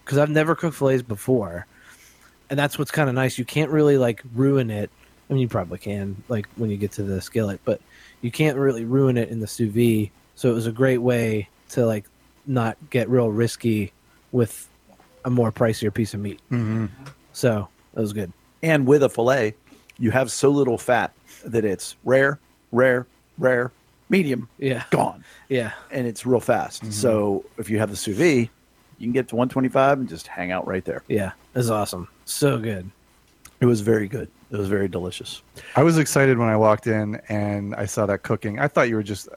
because 0.02 0.16
i've 0.16 0.30
never 0.30 0.54
cooked 0.54 0.76
fillets 0.78 1.02
before 1.02 1.66
and 2.50 2.58
that's 2.58 2.78
what's 2.78 2.90
kind 2.90 3.08
of 3.08 3.14
nice. 3.14 3.38
You 3.38 3.44
can't 3.44 3.70
really 3.70 3.98
like 3.98 4.22
ruin 4.34 4.70
it. 4.70 4.90
I 5.28 5.32
mean 5.32 5.42
you 5.42 5.48
probably 5.48 5.78
can 5.78 6.22
like 6.28 6.46
when 6.56 6.70
you 6.70 6.76
get 6.76 6.92
to 6.92 7.02
the 7.02 7.20
skillet 7.20 7.60
but 7.64 7.80
you 8.20 8.30
can't 8.30 8.58
really 8.58 8.84
ruin 8.84 9.16
it 9.16 9.30
in 9.30 9.40
the 9.40 9.46
sous 9.46 9.72
vide. 9.72 10.10
So 10.34 10.50
it 10.50 10.54
was 10.54 10.66
a 10.66 10.72
great 10.72 10.98
way 10.98 11.48
to 11.70 11.86
like 11.86 12.04
not 12.46 12.76
get 12.90 13.08
real 13.08 13.30
risky 13.30 13.92
with 14.32 14.68
a 15.24 15.30
more 15.30 15.50
pricier 15.50 15.92
piece 15.92 16.12
of 16.14 16.20
meat. 16.20 16.40
Mhm. 16.50 16.90
so 17.32 17.68
it 17.96 18.00
was 18.00 18.12
good. 18.12 18.32
And 18.62 18.86
with 18.86 19.02
a 19.02 19.08
fillet, 19.08 19.54
you 19.98 20.10
have 20.10 20.30
so 20.30 20.50
little 20.50 20.78
fat 20.78 21.12
that 21.44 21.64
it's 21.64 21.96
rare, 22.04 22.38
rare, 22.72 23.06
rare, 23.38 23.70
medium, 24.08 24.48
yeah. 24.58 24.84
gone, 24.90 25.24
yeah. 25.48 25.72
And 25.90 26.06
it's 26.06 26.26
real 26.26 26.40
fast. 26.40 26.82
Mm-hmm. 26.82 26.92
So 26.92 27.44
if 27.58 27.70
you 27.70 27.78
have 27.78 27.90
the 27.90 27.96
sous 27.96 28.16
vide, 28.16 28.50
you 28.98 29.06
can 29.06 29.12
get 29.12 29.28
to 29.28 29.36
125 29.36 30.00
and 30.00 30.08
just 30.08 30.26
hang 30.26 30.50
out 30.52 30.66
right 30.66 30.84
there. 30.84 31.02
Yeah, 31.08 31.32
it 31.54 31.58
was 31.58 31.70
awesome. 31.70 32.08
So 32.25 32.58
good. 32.58 32.90
It 33.61 33.66
was 33.66 33.80
very 33.80 34.08
good. 34.08 34.28
It 34.50 34.56
was 34.56 34.68
very 34.68 34.88
delicious. 34.88 35.42
I 35.76 35.82
was 35.82 35.99
excited 35.99 36.38
when 36.38 36.49
I 36.49 36.56
walked 36.56 36.87
in 36.87 37.20
and 37.28 37.75
I 37.75 37.87
saw 37.87 38.06
that 38.06 38.23
cooking. 38.23 38.58
I 38.58 38.68
thought 38.68 38.88
you 38.88 38.96
were 38.96 39.02
just 39.02 39.28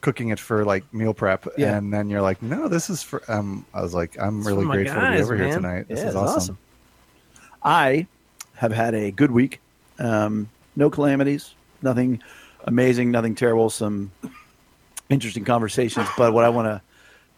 cooking 0.00 0.28
it 0.30 0.38
for 0.38 0.64
like 0.64 0.84
meal 0.92 1.14
prep, 1.14 1.46
Yeah. 1.56 1.76
and 1.76 1.92
then 1.92 2.08
you're 2.08 2.22
like, 2.22 2.40
"No, 2.42 2.68
this 2.68 2.88
is 2.90 3.02
for." 3.02 3.22
Um, 3.30 3.64
I 3.74 3.82
was 3.82 3.94
like, 3.94 4.16
"I'm 4.20 4.38
It's 4.38 4.46
really 4.46 4.62
for 4.62 4.68
my 4.68 4.74
grateful 4.76 5.00
to 5.00 5.10
be 5.12 5.20
over 5.20 5.36
here 5.36 5.54
tonight. 5.54 5.88
This 5.88 5.98
Yeah, 6.00 6.04
is 6.08 6.14
it's 6.14 6.16
awesome." 6.16 6.58
I 7.62 8.06
have 8.54 8.72
had 8.72 8.94
a 8.94 9.10
good 9.10 9.30
week. 9.30 9.60
Um, 9.98 10.48
no 10.76 10.90
calamities, 10.90 11.54
nothing 11.82 12.22
amazing, 12.64 13.10
nothing 13.10 13.34
terrible. 13.34 13.70
Some 13.70 14.10
interesting 15.08 15.44
conversations. 15.44 16.06
But 16.16 16.32
what 16.32 16.44
I 16.44 16.48
want 16.48 16.66
to 16.66 16.80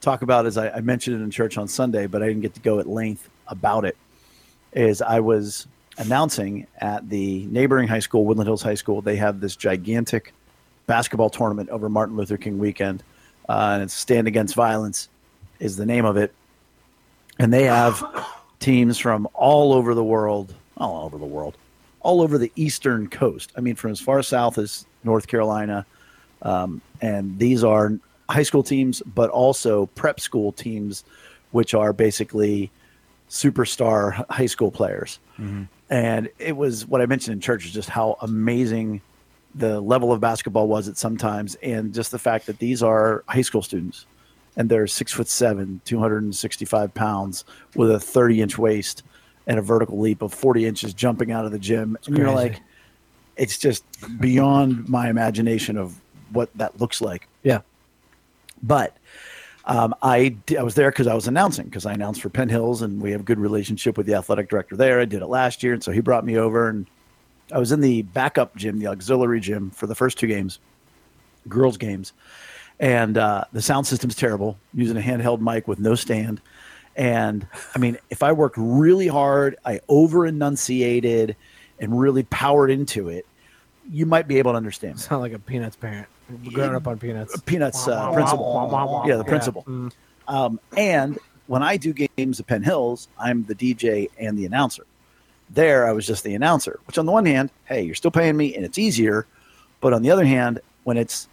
talk 0.00 0.22
about 0.22 0.44
is 0.46 0.56
I, 0.58 0.70
I 0.70 0.80
mentioned 0.80 1.20
it 1.20 1.22
in 1.24 1.30
church 1.30 1.56
on 1.56 1.68
Sunday, 1.68 2.06
but 2.06 2.22
I 2.22 2.26
didn't 2.28 2.42
get 2.42 2.54
to 2.54 2.60
go 2.60 2.78
at 2.78 2.86
length 2.86 3.28
about 3.50 3.84
it. 3.84 3.96
Is 4.72 5.02
I 5.02 5.20
was 5.20 5.66
announcing 5.98 6.66
at 6.78 7.08
the 7.08 7.44
neighboring 7.46 7.88
high 7.88 7.98
school, 7.98 8.24
Woodland 8.24 8.48
Hills 8.48 8.62
High 8.62 8.74
School, 8.74 9.02
they 9.02 9.16
have 9.16 9.40
this 9.40 9.56
gigantic 9.56 10.32
basketball 10.86 11.30
tournament 11.30 11.68
over 11.70 11.88
Martin 11.88 12.16
Luther 12.16 12.36
King 12.36 12.58
weekend, 12.58 13.02
uh, 13.48 13.72
and 13.74 13.82
it's 13.82 13.94
Stand 13.94 14.26
Against 14.26 14.54
Violence 14.54 15.08
is 15.58 15.76
the 15.76 15.86
name 15.86 16.04
of 16.04 16.16
it, 16.16 16.32
and 17.38 17.52
they 17.52 17.64
have 17.64 18.02
teams 18.60 18.98
from 18.98 19.28
all 19.34 19.72
over 19.72 19.94
the 19.94 20.04
world, 20.04 20.54
all 20.76 21.04
over 21.04 21.18
the 21.18 21.26
world, 21.26 21.56
all 22.00 22.22
over 22.22 22.38
the 22.38 22.50
eastern 22.56 23.08
coast. 23.08 23.52
I 23.56 23.60
mean, 23.60 23.74
from 23.74 23.90
as 23.90 24.00
far 24.00 24.22
south 24.22 24.56
as 24.58 24.86
North 25.04 25.26
Carolina, 25.26 25.84
um, 26.42 26.80
and 27.02 27.38
these 27.38 27.62
are 27.62 27.92
high 28.28 28.42
school 28.42 28.62
teams, 28.62 29.02
but 29.14 29.30
also 29.30 29.86
prep 29.86 30.20
school 30.20 30.52
teams, 30.52 31.04
which 31.50 31.74
are 31.74 31.92
basically 31.92 32.70
superstar 33.30 34.24
high 34.28 34.46
school 34.46 34.70
players. 34.70 35.18
Mm-hmm. 35.38 35.64
And 35.88 36.28
it 36.38 36.56
was 36.56 36.86
what 36.86 37.00
I 37.00 37.06
mentioned 37.06 37.34
in 37.34 37.40
church 37.40 37.64
is 37.64 37.72
just 37.72 37.88
how 37.88 38.16
amazing 38.20 39.00
the 39.54 39.80
level 39.80 40.12
of 40.12 40.20
basketball 40.20 40.68
was 40.68 40.88
at 40.88 40.96
sometimes, 40.96 41.56
and 41.56 41.94
just 41.94 42.10
the 42.10 42.18
fact 42.18 42.46
that 42.46 42.58
these 42.58 42.82
are 42.82 43.24
high 43.26 43.40
school 43.42 43.62
students 43.62 44.06
and 44.56 44.68
they're 44.68 44.86
six 44.86 45.12
foot 45.12 45.28
seven, 45.28 45.80
265 45.84 46.92
pounds 46.94 47.44
with 47.74 47.90
a 47.90 47.98
30 47.98 48.42
inch 48.42 48.58
waist 48.58 49.02
and 49.46 49.58
a 49.58 49.62
vertical 49.62 49.98
leap 49.98 50.22
of 50.22 50.32
40 50.34 50.66
inches 50.66 50.94
jumping 50.94 51.32
out 51.32 51.44
of 51.44 51.52
the 51.52 51.58
gym. 51.58 51.96
and 52.06 52.18
you're 52.18 52.30
like, 52.30 52.60
it's 53.36 53.58
just 53.58 53.84
beyond 54.20 54.88
my 54.88 55.08
imagination 55.08 55.76
of 55.76 56.00
what 56.30 56.50
that 56.56 56.80
looks 56.80 57.00
like. 57.00 57.26
Yeah. 57.42 57.60
But 58.62 58.96
um, 59.70 59.94
I 60.02 60.36
I 60.58 60.64
was 60.64 60.74
there 60.74 60.90
because 60.90 61.06
I 61.06 61.14
was 61.14 61.28
announcing 61.28 61.66
because 61.66 61.86
I 61.86 61.92
announced 61.92 62.20
for 62.20 62.28
Penn 62.28 62.48
Hills 62.48 62.82
and 62.82 63.00
we 63.00 63.12
have 63.12 63.20
a 63.20 63.24
good 63.24 63.38
relationship 63.38 63.96
with 63.96 64.04
the 64.04 64.14
athletic 64.14 64.48
director 64.48 64.76
there. 64.76 64.98
I 65.00 65.04
did 65.04 65.22
it 65.22 65.28
last 65.28 65.62
year, 65.62 65.72
and 65.72 65.82
so 65.82 65.92
he 65.92 66.00
brought 66.00 66.26
me 66.26 66.36
over 66.36 66.68
and 66.68 66.86
I 67.52 67.58
was 67.58 67.70
in 67.70 67.80
the 67.80 68.02
backup 68.02 68.56
gym, 68.56 68.80
the 68.80 68.88
auxiliary 68.88 69.40
gym, 69.40 69.70
for 69.70 69.86
the 69.86 69.94
first 69.94 70.18
two 70.18 70.26
games, 70.26 70.58
girls 71.48 71.76
games, 71.76 72.12
and 72.80 73.16
uh, 73.16 73.44
the 73.52 73.62
sound 73.62 73.86
system's 73.86 74.16
terrible. 74.16 74.58
Using 74.74 74.96
a 74.96 75.00
handheld 75.00 75.40
mic 75.40 75.68
with 75.68 75.78
no 75.78 75.94
stand, 75.94 76.40
and 76.96 77.46
I 77.72 77.78
mean, 77.78 77.96
if 78.10 78.24
I 78.24 78.32
worked 78.32 78.56
really 78.58 79.06
hard, 79.06 79.56
I 79.64 79.80
over 79.88 80.26
enunciated 80.26 81.36
and 81.78 81.98
really 81.98 82.24
powered 82.24 82.72
into 82.72 83.08
it, 83.08 83.24
you 83.88 84.04
might 84.04 84.26
be 84.26 84.38
able 84.38 84.50
to 84.50 84.56
understand. 84.56 84.98
Sound 84.98 85.22
like 85.22 85.32
a 85.32 85.38
Peanuts 85.38 85.76
parent. 85.76 86.08
Growing 86.52 86.74
up 86.74 86.86
on 86.86 86.98
Peanuts. 86.98 87.40
Peanuts 87.40 87.88
uh, 87.88 88.12
principal, 88.12 89.04
yeah, 89.06 89.16
the 89.16 89.24
principal. 89.24 89.64
Mm. 89.64 89.92
Um, 90.28 90.60
and 90.76 91.18
when 91.46 91.62
I 91.62 91.76
do 91.76 91.92
games 91.92 92.38
at 92.38 92.46
Penn 92.46 92.62
Hills, 92.62 93.08
I'm 93.18 93.44
the 93.44 93.54
DJ 93.54 94.08
and 94.18 94.38
the 94.38 94.46
announcer. 94.46 94.86
There, 95.50 95.88
I 95.88 95.92
was 95.92 96.06
just 96.06 96.22
the 96.22 96.34
announcer, 96.34 96.78
which 96.86 96.96
on 96.96 97.06
the 97.06 97.12
one 97.12 97.26
hand, 97.26 97.50
hey, 97.64 97.82
you're 97.82 97.96
still 97.96 98.12
paying 98.12 98.36
me 98.36 98.54
and 98.54 98.64
it's 98.64 98.78
easier. 98.78 99.26
But 99.80 99.92
on 99.92 100.02
the 100.02 100.10
other 100.12 100.24
hand, 100.24 100.60
when 100.84 100.96
it's 100.96 101.28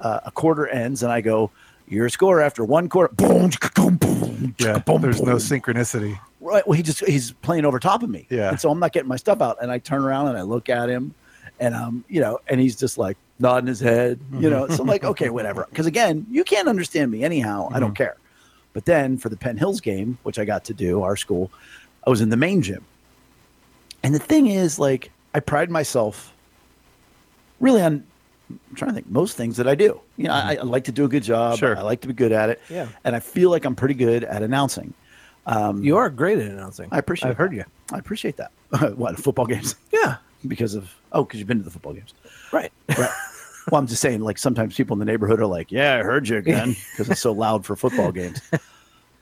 uh, 0.00 0.20
a 0.24 0.32
quarter 0.32 0.66
ends 0.66 1.04
and 1.04 1.12
I 1.12 1.20
go, 1.20 1.52
your 1.86 2.08
score 2.08 2.40
after 2.40 2.64
one 2.64 2.88
quarter, 2.88 3.14
boom, 3.14 3.50
boom, 3.76 3.96
boom, 3.96 4.54
Yeah, 4.58 4.78
boom, 4.78 5.02
there's 5.02 5.22
no 5.22 5.36
synchronicity. 5.36 6.18
Right. 6.40 6.66
Well, 6.66 6.76
he 6.76 6.82
just 6.82 7.04
he's 7.06 7.32
playing 7.32 7.64
over 7.64 7.78
top 7.78 8.02
of 8.02 8.10
me. 8.10 8.26
Yeah. 8.30 8.50
And 8.50 8.60
so 8.60 8.70
I'm 8.70 8.78
not 8.78 8.92
getting 8.92 9.08
my 9.08 9.16
stuff 9.16 9.40
out, 9.40 9.58
and 9.62 9.70
I 9.70 9.78
turn 9.78 10.04
around 10.04 10.28
and 10.28 10.36
I 10.36 10.42
look 10.42 10.68
at 10.68 10.88
him, 10.88 11.14
and 11.60 11.74
um, 11.74 12.04
you 12.08 12.20
know, 12.20 12.38
and 12.48 12.60
he's 12.60 12.76
just 12.76 12.98
like 12.98 13.16
nodding 13.38 13.66
his 13.66 13.80
head, 13.80 14.20
you 14.32 14.48
know. 14.50 14.68
so 14.68 14.82
I'm 14.82 14.88
like, 14.88 15.04
okay, 15.12 15.30
whatever. 15.30 15.66
Because 15.68 15.86
again, 15.86 16.26
you 16.30 16.44
can't 16.44 16.68
understand 16.68 17.10
me 17.10 17.24
anyhow. 17.24 17.68
I 17.72 17.80
don't 17.80 17.94
care. 17.94 18.16
But 18.72 18.84
then 18.84 19.18
for 19.18 19.28
the 19.28 19.36
Penn 19.36 19.56
Hills 19.56 19.80
game, 19.80 20.18
which 20.24 20.38
I 20.38 20.44
got 20.44 20.64
to 20.64 20.74
do, 20.74 21.02
our 21.02 21.16
school, 21.16 21.50
I 22.06 22.10
was 22.10 22.20
in 22.20 22.28
the 22.28 22.36
main 22.36 22.60
gym. 22.62 22.84
And 24.02 24.14
the 24.14 24.18
thing 24.18 24.48
is, 24.48 24.78
like, 24.78 25.10
I 25.34 25.40
pride 25.40 25.70
myself 25.70 26.34
really 27.60 27.80
on. 27.82 28.04
I'm 28.50 28.76
trying 28.76 28.90
to 28.90 28.94
think 28.94 29.08
most 29.08 29.36
things 29.36 29.56
that 29.56 29.66
I 29.66 29.74
do. 29.74 30.00
You 30.16 30.24
know, 30.24 30.34
I, 30.34 30.56
I 30.60 30.62
like 30.62 30.84
to 30.84 30.92
do 30.92 31.04
a 31.04 31.08
good 31.08 31.22
job. 31.22 31.58
Sure. 31.58 31.76
I 31.76 31.80
like 31.80 32.02
to 32.02 32.08
be 32.08 32.12
good 32.14 32.30
at 32.30 32.50
it. 32.50 32.60
Yeah. 32.68 32.88
And 33.04 33.16
I 33.16 33.20
feel 33.20 33.50
like 33.50 33.64
I'm 33.64 33.74
pretty 33.74 33.94
good 33.94 34.22
at 34.24 34.42
announcing. 34.42 34.92
Um, 35.46 35.82
You 35.82 35.96
are 35.96 36.10
great 36.10 36.38
at 36.38 36.50
announcing. 36.50 36.88
I 36.92 36.98
appreciate 36.98 37.30
I've 37.30 37.36
heard 37.38 37.54
you. 37.54 37.64
I 37.92 37.98
appreciate 37.98 38.36
that. 38.36 38.50
what 38.96 39.18
football 39.18 39.46
games? 39.46 39.76
Yeah. 39.92 40.16
Because 40.46 40.74
of 40.74 40.92
oh, 41.12 41.24
because 41.24 41.38
you've 41.38 41.48
been 41.48 41.58
to 41.58 41.64
the 41.64 41.70
football 41.70 41.92
games, 41.92 42.14
Right. 42.52 42.72
right? 42.98 43.10
well, 43.70 43.80
I'm 43.80 43.86
just 43.86 44.02
saying, 44.02 44.20
like 44.20 44.38
sometimes 44.38 44.76
people 44.76 44.94
in 44.94 44.98
the 44.98 45.04
neighborhood 45.04 45.40
are 45.40 45.46
like, 45.46 45.70
"Yeah, 45.72 45.96
I 45.96 46.02
heard 46.02 46.28
you 46.28 46.36
again," 46.36 46.76
because 46.92 47.08
it's 47.10 47.20
so 47.20 47.32
loud 47.32 47.64
for 47.64 47.76
football 47.76 48.12
games. 48.12 48.40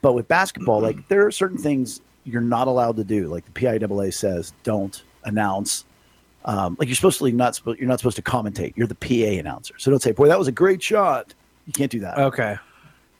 But 0.01 0.13
with 0.13 0.27
basketball, 0.27 0.81
like 0.81 1.07
there 1.07 1.25
are 1.25 1.31
certain 1.31 1.57
things 1.57 2.01
you're 2.25 2.41
not 2.41 2.67
allowed 2.67 2.97
to 2.97 3.03
do. 3.03 3.27
Like 3.27 3.45
the 3.45 3.51
PIAA 3.51 4.13
says, 4.13 4.53
don't 4.63 5.01
announce. 5.23 5.85
Um, 6.45 6.75
like 6.77 6.89
you're 6.89 6.95
supposed 6.95 7.19
to 7.19 7.31
not 7.31 7.55
supposed 7.55 7.79
you're 7.79 7.87
not 7.87 7.99
supposed 7.99 8.17
to 8.17 8.21
commentate. 8.21 8.73
You're 8.75 8.87
the 8.87 8.95
PA 8.95 9.39
announcer, 9.39 9.75
so 9.77 9.91
don't 9.91 10.01
say, 10.01 10.11
"Boy, 10.11 10.27
that 10.27 10.37
was 10.39 10.47
a 10.47 10.51
great 10.51 10.83
shot." 10.83 11.33
You 11.65 11.71
can't 11.71 11.89
do 11.89 12.01
that 12.01 12.17
Okay. 12.17 12.57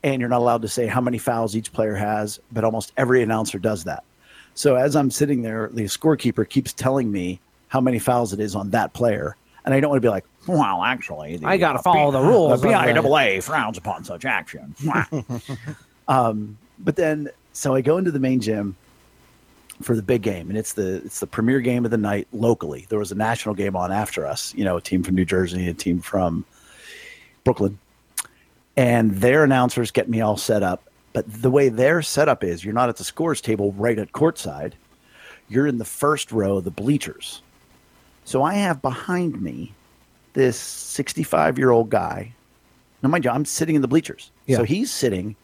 and 0.02 0.20
you're 0.20 0.28
not 0.28 0.40
allowed 0.40 0.60
to 0.60 0.68
say 0.68 0.86
how 0.86 1.00
many 1.00 1.16
fouls 1.16 1.56
each 1.56 1.72
player 1.72 1.94
has, 1.94 2.38
but 2.52 2.62
almost 2.62 2.92
every 2.98 3.22
announcer 3.22 3.58
does 3.58 3.84
that. 3.84 4.04
So 4.52 4.74
as 4.76 4.94
I'm 4.94 5.10
sitting 5.10 5.40
there, 5.40 5.70
the 5.72 5.84
scorekeeper 5.84 6.46
keeps 6.46 6.74
telling 6.74 7.10
me 7.10 7.40
how 7.74 7.80
many 7.80 7.98
fouls 7.98 8.32
it 8.32 8.38
is 8.38 8.54
on 8.54 8.70
that 8.70 8.92
player, 8.92 9.36
and 9.64 9.74
I 9.74 9.80
don't 9.80 9.90
want 9.90 10.00
to 10.00 10.06
be 10.06 10.08
like, 10.08 10.24
"Well, 10.46 10.84
actually, 10.84 11.38
the, 11.38 11.46
I 11.48 11.56
gotta 11.56 11.80
uh, 11.80 11.82
follow 11.82 12.12
the 12.12 12.20
rules 12.20 12.60
The 12.60 12.68
the- 12.68 13.40
frowns 13.42 13.76
upon 13.76 14.04
such 14.04 14.24
action." 14.24 14.76
um, 16.08 16.56
but 16.78 16.94
then, 16.94 17.30
so 17.52 17.74
I 17.74 17.80
go 17.80 17.98
into 17.98 18.12
the 18.12 18.20
main 18.20 18.40
gym 18.40 18.76
for 19.82 19.96
the 19.96 20.02
big 20.02 20.22
game, 20.22 20.50
and 20.50 20.56
it's 20.56 20.74
the 20.74 21.02
it's 21.04 21.18
the 21.18 21.26
premier 21.26 21.58
game 21.58 21.84
of 21.84 21.90
the 21.90 21.96
night 21.96 22.28
locally. 22.32 22.86
There 22.88 22.98
was 23.00 23.10
a 23.10 23.16
national 23.16 23.56
game 23.56 23.74
on 23.74 23.90
after 23.90 24.24
us, 24.24 24.54
you 24.54 24.64
know, 24.64 24.76
a 24.76 24.80
team 24.80 25.02
from 25.02 25.16
New 25.16 25.24
Jersey, 25.24 25.68
a 25.68 25.74
team 25.74 25.98
from 25.98 26.44
Brooklyn, 27.42 27.76
and 28.76 29.10
their 29.16 29.42
announcers 29.42 29.90
get 29.90 30.08
me 30.08 30.20
all 30.20 30.36
set 30.36 30.62
up. 30.62 30.88
But 31.12 31.24
the 31.42 31.50
way 31.50 31.70
their 31.70 32.02
setup 32.02 32.44
is, 32.44 32.64
you're 32.64 32.72
not 32.72 32.88
at 32.88 32.98
the 32.98 33.04
scores 33.04 33.40
table 33.40 33.72
right 33.72 33.98
at 33.98 34.12
courtside. 34.12 34.74
You're 35.48 35.66
in 35.66 35.78
the 35.78 35.84
first 35.84 36.30
row 36.30 36.58
of 36.58 36.64
the 36.64 36.70
bleachers. 36.70 37.42
So 38.24 38.42
I 38.42 38.54
have 38.54 38.80
behind 38.82 39.40
me 39.40 39.72
this 40.32 40.58
65 40.58 41.58
year 41.58 41.70
old 41.70 41.90
guy. 41.90 42.32
Now, 43.02 43.08
mind 43.10 43.24
you, 43.24 43.30
I'm 43.30 43.44
sitting 43.44 43.74
in 43.74 43.82
the 43.82 43.88
bleachers. 43.88 44.30
Yeah. 44.46 44.58
So 44.58 44.64
he's 44.64 44.90
sitting 44.90 45.36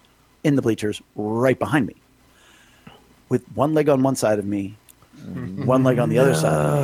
in 0.44 0.56
the 0.56 0.62
bleachers 0.62 1.02
right 1.14 1.58
behind 1.58 1.86
me 1.86 1.96
with 3.28 3.44
one 3.54 3.74
leg 3.74 3.88
on 3.88 4.02
one 4.02 4.16
side 4.16 4.38
of 4.38 4.46
me, 4.46 4.76
one 5.64 5.84
leg 5.84 5.98
on 5.98 6.08
the 6.08 6.18
other 6.18 6.34
side 6.34 6.54
of 6.54 6.80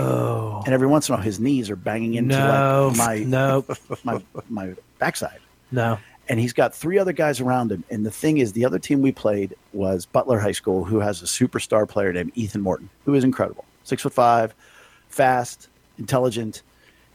me. 0.57 0.63
And 0.67 0.75
every 0.75 0.87
once 0.87 1.09
in 1.09 1.15
a 1.15 1.17
while, 1.17 1.25
his 1.25 1.41
knees 1.41 1.71
are 1.71 1.77
banging 1.77 2.15
into 2.15 2.37
No. 2.37 2.89
like 2.97 2.97
my, 2.99 3.19
no. 3.21 3.65
my, 4.05 4.23
my 4.51 4.75
backside 4.99 5.39
No. 5.73 5.99
and 6.29 6.39
he's 6.39 6.53
got 6.53 6.75
three 6.75 6.99
other 6.99 7.13
guys 7.15 7.41
around 7.41 7.73
him. 7.73 7.83
And 7.91 8.05
the 8.05 8.11
thing 8.11 8.37
is, 8.39 8.53
the 8.53 8.65
other 8.67 8.79
team 8.79 9.01
we 9.01 9.13
played 9.13 9.55
was 9.73 10.05
Butler 10.05 10.39
High 10.39 10.53
School, 10.53 10.85
who 10.85 11.01
has 11.01 11.23
a 11.23 11.25
superstar 11.25 11.89
player 11.89 12.13
named 12.13 12.33
Ethan 12.35 12.61
Morton, 12.61 12.91
who 13.07 13.15
is 13.15 13.25
incredible. 13.25 13.65
Six 13.85 14.03
foot 14.03 14.13
five, 14.13 14.55
fast, 15.09 15.69
intelligent, 15.99 16.63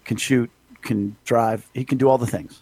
can 0.06 0.18
shoot, 0.18 0.50
can 0.82 1.16
drive. 1.26 1.68
He 1.74 1.84
can 1.84 1.98
do 1.98 2.10
all 2.10 2.18
the 2.18 2.28
things. 2.28 2.62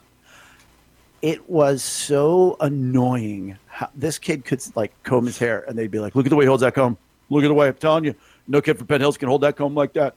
It 1.22 1.50
was 1.50 1.84
so 1.84 2.56
annoying. 2.62 3.58
How, 3.68 3.90
this 3.94 4.18
kid 4.18 4.46
could 4.46 4.62
like 4.76 4.92
comb 5.04 5.26
his 5.26 5.38
hair, 5.38 5.66
and 5.68 5.78
they'd 5.78 5.92
be 5.92 6.00
like, 6.00 6.16
"Look 6.16 6.26
at 6.26 6.30
the 6.30 6.36
way 6.36 6.46
he 6.46 6.48
holds 6.48 6.62
that 6.62 6.74
comb. 6.76 6.98
Look 7.30 7.44
at 7.44 7.48
the 7.50 7.54
way 7.54 7.68
I'm 7.68 7.74
telling 7.76 8.06
you, 8.06 8.16
no 8.48 8.62
kid 8.62 8.78
from 8.78 8.88
Penn 8.88 9.02
Hills 9.02 9.18
can 9.18 9.28
hold 9.28 9.42
that 9.42 9.56
comb 9.58 9.76
like 9.76 9.94
that." 9.94 10.16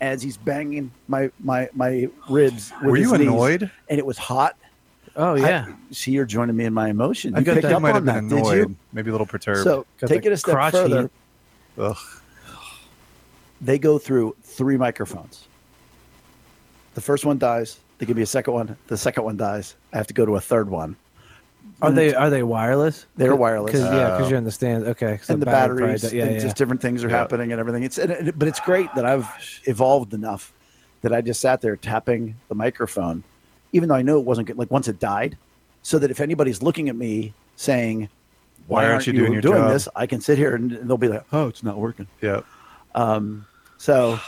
As 0.00 0.20
he's 0.20 0.36
banging 0.36 0.90
my 1.06 1.30
my 1.38 1.68
my 1.74 2.08
ribs. 2.28 2.72
With 2.82 2.90
Were 2.90 2.96
his 2.96 3.10
you 3.12 3.18
knees, 3.18 3.28
annoyed? 3.28 3.70
And 3.88 3.98
it 4.00 4.06
was 4.06 4.18
hot. 4.18 4.56
Oh 5.14 5.34
yeah. 5.34 5.66
I, 5.68 5.92
see, 5.92 6.10
you're 6.10 6.24
joining 6.24 6.56
me 6.56 6.64
in 6.64 6.74
my 6.74 6.88
emotion. 6.88 7.36
I 7.36 7.38
You 7.38 7.44
think 7.44 7.56
picked 7.58 7.70
you 7.70 7.76
up 7.76 7.82
might 7.82 7.90
on 7.90 7.94
have 7.96 8.04
that, 8.06 8.14
been 8.14 8.28
did 8.28 8.38
annoyed, 8.38 8.68
you? 8.70 8.76
maybe 8.92 9.10
a 9.10 9.12
little 9.12 9.26
perturbed. 9.26 9.62
So 9.62 9.86
take 10.04 10.26
it 10.26 10.32
a 10.32 10.36
step 10.36 10.54
crotch 10.54 10.72
further. 10.72 11.02
heat. 11.02 11.10
Ugh. 11.78 11.96
They 13.62 13.78
go 13.78 13.96
through 13.98 14.36
three 14.42 14.76
microphones. 14.76 15.46
The 16.94 17.00
first 17.00 17.24
one 17.24 17.38
dies. 17.38 17.78
They 17.98 18.06
give 18.06 18.16
me 18.16 18.22
a 18.22 18.26
second 18.26 18.52
one. 18.54 18.76
The 18.88 18.96
second 18.98 19.24
one 19.24 19.36
dies. 19.36 19.76
I 19.92 19.96
have 19.96 20.08
to 20.08 20.14
go 20.14 20.26
to 20.26 20.36
a 20.36 20.40
third 20.40 20.68
one. 20.68 20.96
Are 21.80 21.92
they 21.92 22.12
are 22.14 22.28
they 22.28 22.42
wireless? 22.42 23.06
They're 23.16 23.36
wireless. 23.36 23.72
Cause, 23.72 23.82
yeah, 23.82 24.10
because 24.10 24.26
Oh. 24.26 24.28
you're 24.30 24.38
in 24.38 24.44
the 24.44 24.50
stands. 24.50 24.86
Okay. 24.88 25.20
so 25.22 25.32
and 25.32 25.40
the 25.42 25.46
batteries, 25.46 26.12
yeah, 26.12 26.24
and 26.24 26.34
yeah. 26.34 26.38
just 26.40 26.56
different 26.56 26.80
things 26.82 27.04
are 27.04 27.08
Yeah. 27.08 27.16
happening 27.16 27.52
and 27.52 27.60
everything. 27.60 27.84
It's 27.84 27.98
and 27.98 28.10
it, 28.10 28.38
but 28.38 28.48
it's 28.48 28.60
great 28.60 28.92
that 28.96 29.04
I've 29.04 29.28
evolved 29.64 30.12
enough 30.12 30.52
that 31.02 31.12
I 31.12 31.20
just 31.20 31.40
sat 31.40 31.60
there 31.60 31.76
tapping 31.76 32.36
the 32.48 32.54
microphone, 32.56 33.22
even 33.72 33.88
though 33.88 33.94
I 33.94 34.02
know 34.02 34.18
it 34.18 34.24
wasn't 34.24 34.48
good. 34.48 34.58
Like 34.58 34.70
once 34.70 34.88
it 34.88 34.98
died, 34.98 35.36
so 35.82 35.98
that 36.00 36.10
if 36.10 36.20
anybody's 36.20 36.62
looking 36.62 36.88
at 36.88 36.96
me 36.96 37.32
saying, 37.56 38.08
"Why, 38.66 38.86
aren't, 38.86 39.06
you 39.06 39.12
doing, 39.12 39.32
your 39.32 39.42
job?" 39.42 39.70
this?" 39.72 39.88
I 39.94 40.06
can 40.06 40.20
sit 40.20 40.38
here 40.38 40.54
and 40.56 40.72
they'll 40.72 40.96
be 40.98 41.08
like, 41.08 41.24
"Oh, 41.32 41.46
it's 41.48 41.62
not 41.62 41.78
working." 41.78 42.06
Yeah. 42.20 42.40
Um, 42.94 43.46
so 43.82 44.20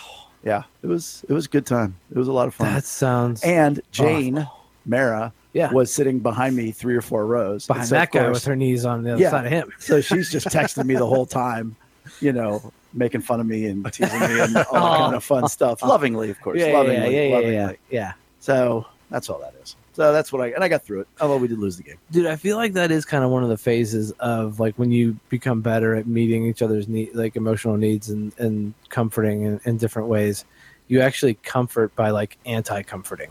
yeah, 0.43 0.64
it 0.83 0.88
was 0.88 1.25
it 1.29 1.33
was 1.33 1.47
a 1.47 1.49
good 1.49 1.64
time. 1.64 1.95
It 2.11 2.19
was 2.19 2.27
a 2.27 2.33
lot 2.33 2.49
of 2.49 2.55
fun. 2.55 2.75
that 2.75 2.85
sounds 2.85 3.40
and 3.45 3.81
Jane 3.93 4.47
Mara 4.85 5.33
Yeah. 5.53 5.71
was 5.73 5.95
sitting 5.95 6.19
behind 6.19 6.57
me 6.57 6.73
three 6.73 6.97
or 6.97 7.01
four 7.01 7.25
rows. 7.25 7.67
behind 7.69 7.87
so, 7.87 7.95
that 7.95 8.11
guy 8.11 8.25
course- 8.25 8.35
with 8.35 8.45
her 8.47 8.57
knees 8.57 8.85
on 8.85 9.05
the 9.05 9.12
other 9.12 9.23
Yeah. 9.23 9.31
side 9.31 9.47
of 9.47 9.53
him. 9.53 9.73
So 9.79 10.01
she's 10.01 10.29
just 10.31 10.49
texting 10.49 10.85
me 10.87 10.95
the 10.97 11.07
whole 11.07 11.25
time, 11.25 11.77
you 12.21 12.33
know, 12.33 12.73
making 12.93 13.21
fun 13.21 13.38
of 13.40 13.47
me 13.47 13.67
and 13.67 13.85
teasing 13.93 14.19
me 14.21 14.40
and 14.40 14.57
all 14.57 14.90
that 14.90 14.99
kind 14.99 15.14
of 15.14 15.23
fun 15.25 15.49
stuff. 15.49 15.83
Lovingly, 15.83 16.31
of 16.31 16.40
course. 16.40 16.59
Yeah, 16.59 16.67
yeah, 16.67 16.73
lovingly, 16.79 17.14
yeah, 17.14 17.21
yeah, 17.23 17.29
yeah, 17.29 17.35
lovingly. 17.37 17.79
yeah. 17.90 18.12
So 18.40 18.87
That's 19.11 19.31
all 19.31 19.38
that 19.38 19.55
is. 19.62 19.77
So 19.94 20.12
that's 20.12 20.33
what 20.33 20.42
I 20.42 20.48
and 20.48 20.62
I 20.62 20.68
got 20.68 20.85
through 20.85 21.02
it. 21.02 21.09
Although 21.20 21.37
we 21.37 21.48
did 21.48 21.59
lose 21.59 21.76
the 21.76 21.85
game. 21.85 21.96
Dude, 22.11 22.26
I 22.26 22.37
feel 22.37 22.57
like 22.57 22.72
that 22.72 22.90
is 22.90 23.04
kind 23.04 23.22
of 23.22 23.30
one 23.30 23.44
of 23.44 23.48
the 23.48 23.57
phases 23.57 24.11
of 24.18 24.59
like 24.59 24.76
when 24.76 24.90
you 24.90 25.18
become 25.28 25.61
better 25.61 25.94
at 25.94 26.07
meeting 26.07 26.46
each 26.46 26.62
other's 26.62 26.88
need, 26.88 27.14
like 27.14 27.37
emotional 27.37 27.76
needs 27.76 28.11
and, 28.11 28.33
and 28.38 28.74
comforting 28.88 29.42
in, 29.42 29.61
in 29.64 29.76
different 29.76 30.09
ways. 30.09 30.44
You 30.88 31.00
actually 31.00 31.35
comfort 31.35 31.94
by 31.94 32.11
like 32.11 32.37
anti 32.44 32.83
comforting. 32.83 33.30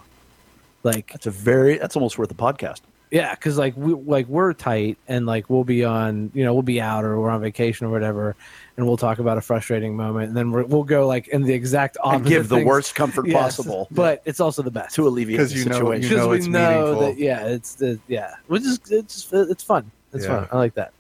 Like, 0.84 1.12
That's 1.12 1.28
a 1.28 1.32
very. 1.32 1.78
That's 1.78 1.96
almost 1.96 2.18
worth 2.18 2.32
a 2.32 2.36
podcast. 2.36 2.82
Yeah, 3.14 3.36
because 3.36 3.60
like 3.60 3.78
we 3.78 3.94
like 3.94 4.28
we're 4.28 4.54
tight 4.54 4.98
and 5.08 5.28
like 5.28 5.48
we'll 5.50 5.64
be 5.64 5.86
on, 5.86 6.32
you 6.34 6.44
know, 6.44 6.52
we'll 6.54 6.64
be 6.64 6.82
out 6.82 7.06
or 7.06 7.20
we're 7.20 7.30
on 7.30 7.42
vacation 7.42 7.86
or 7.86 7.92
whatever, 7.92 8.36
and 8.76 8.88
we'll 8.88 8.98
talk 8.98 9.20
about 9.20 9.38
a 9.38 9.42
frustrating 9.42 9.96
moment, 9.96 10.30
and 10.30 10.36
then 10.36 10.50
we're, 10.52 10.64
we'll 10.64 10.84
go 10.84 11.06
like 11.06 11.28
in 11.28 11.44
the 11.44 11.54
exact 11.54 11.96
opposite. 12.02 12.16
And 12.22 12.26
give 12.28 12.50
the 12.50 12.56
things. 12.56 12.66
worst 12.68 12.96
comfort 12.96 13.28
Yes, 13.28 13.40
possible 13.58 13.88
but 13.92 14.24
it's 14.26 14.40
also 14.40 14.64
the 14.64 14.72
best 14.72 14.96
to 14.96 15.08
alleviate 15.08 15.40
'Cause 15.40 15.54
the 15.54 15.60
you 15.60 15.66
know- 15.66 15.74
situation. 15.76 16.02
you 16.04 16.10
because 16.10 16.24
know 16.26 16.30
we 16.30 16.38
it's 16.38 16.48
know 16.48 16.82
meaningful. 16.82 17.08
that 17.08 17.18
yeah 17.20 17.46
it's 17.46 17.76
the 17.76 18.00
yeah 18.08 18.34
which 18.48 18.64
is 18.64 18.80
it's 18.90 19.14
just 19.30 19.32
it's 19.34 19.64
fun 19.64 19.90
it's 20.12 20.26
Yeah. 20.26 20.40
fun 20.40 20.48
i 20.52 20.58
like 20.58 20.74
that 20.74 20.92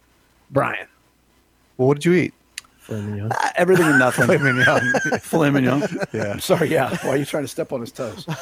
brian 0.52 0.86
Well, 1.78 1.88
what 1.88 1.96
did 1.96 2.06
you 2.06 2.14
eat? 2.14 2.34
Filet 2.94 3.12
mignon. 3.12 3.32
Ah, 3.34 3.52
everything 3.56 3.86
and 3.86 4.00
nothing. 4.00 4.26
Filet 4.26 4.38
mignon. 4.38 5.20
Filet 5.20 5.50
mignon. 5.50 5.84
yeah. 6.14 6.32
I'm 6.34 6.40
sorry. 6.40 6.70
Yeah. 6.70 6.96
Why 7.04 7.12
are 7.12 7.18
you 7.18 7.26
trying 7.26 7.44
to 7.44 7.48
step 7.48 7.72
on 7.74 7.82
his 7.82 7.92
toes? 7.92 8.28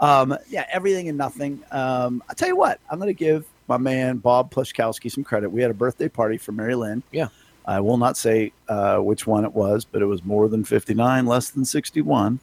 Um, 0.00 0.36
yeah. 0.48 0.66
Everything 0.72 1.08
and 1.08 1.16
nothing. 1.16 1.62
Um, 1.70 2.22
I 2.28 2.34
tell 2.34 2.48
you 2.48 2.56
what. 2.56 2.80
I'm 2.90 2.98
going 2.98 3.06
to 3.06 3.14
give 3.14 3.46
my 3.68 3.76
man 3.76 4.16
Bob 4.16 4.52
Plushkowski 4.52 5.10
some 5.10 5.22
credit. 5.22 5.50
We 5.50 5.62
had 5.62 5.70
a 5.70 5.74
birthday 5.74 6.08
party 6.08 6.36
for 6.36 6.50
Mary 6.50 6.74
Lynn. 6.74 7.04
Yeah. 7.12 7.28
I 7.64 7.80
will 7.80 7.96
not 7.96 8.16
say 8.16 8.52
uh, 8.68 8.98
which 8.98 9.26
one 9.26 9.44
it 9.44 9.52
was, 9.52 9.84
but 9.84 10.02
it 10.02 10.06
was 10.06 10.24
more 10.24 10.48
than 10.48 10.64
59, 10.64 11.26
less 11.26 11.50
than 11.50 11.64
61. 11.64 12.40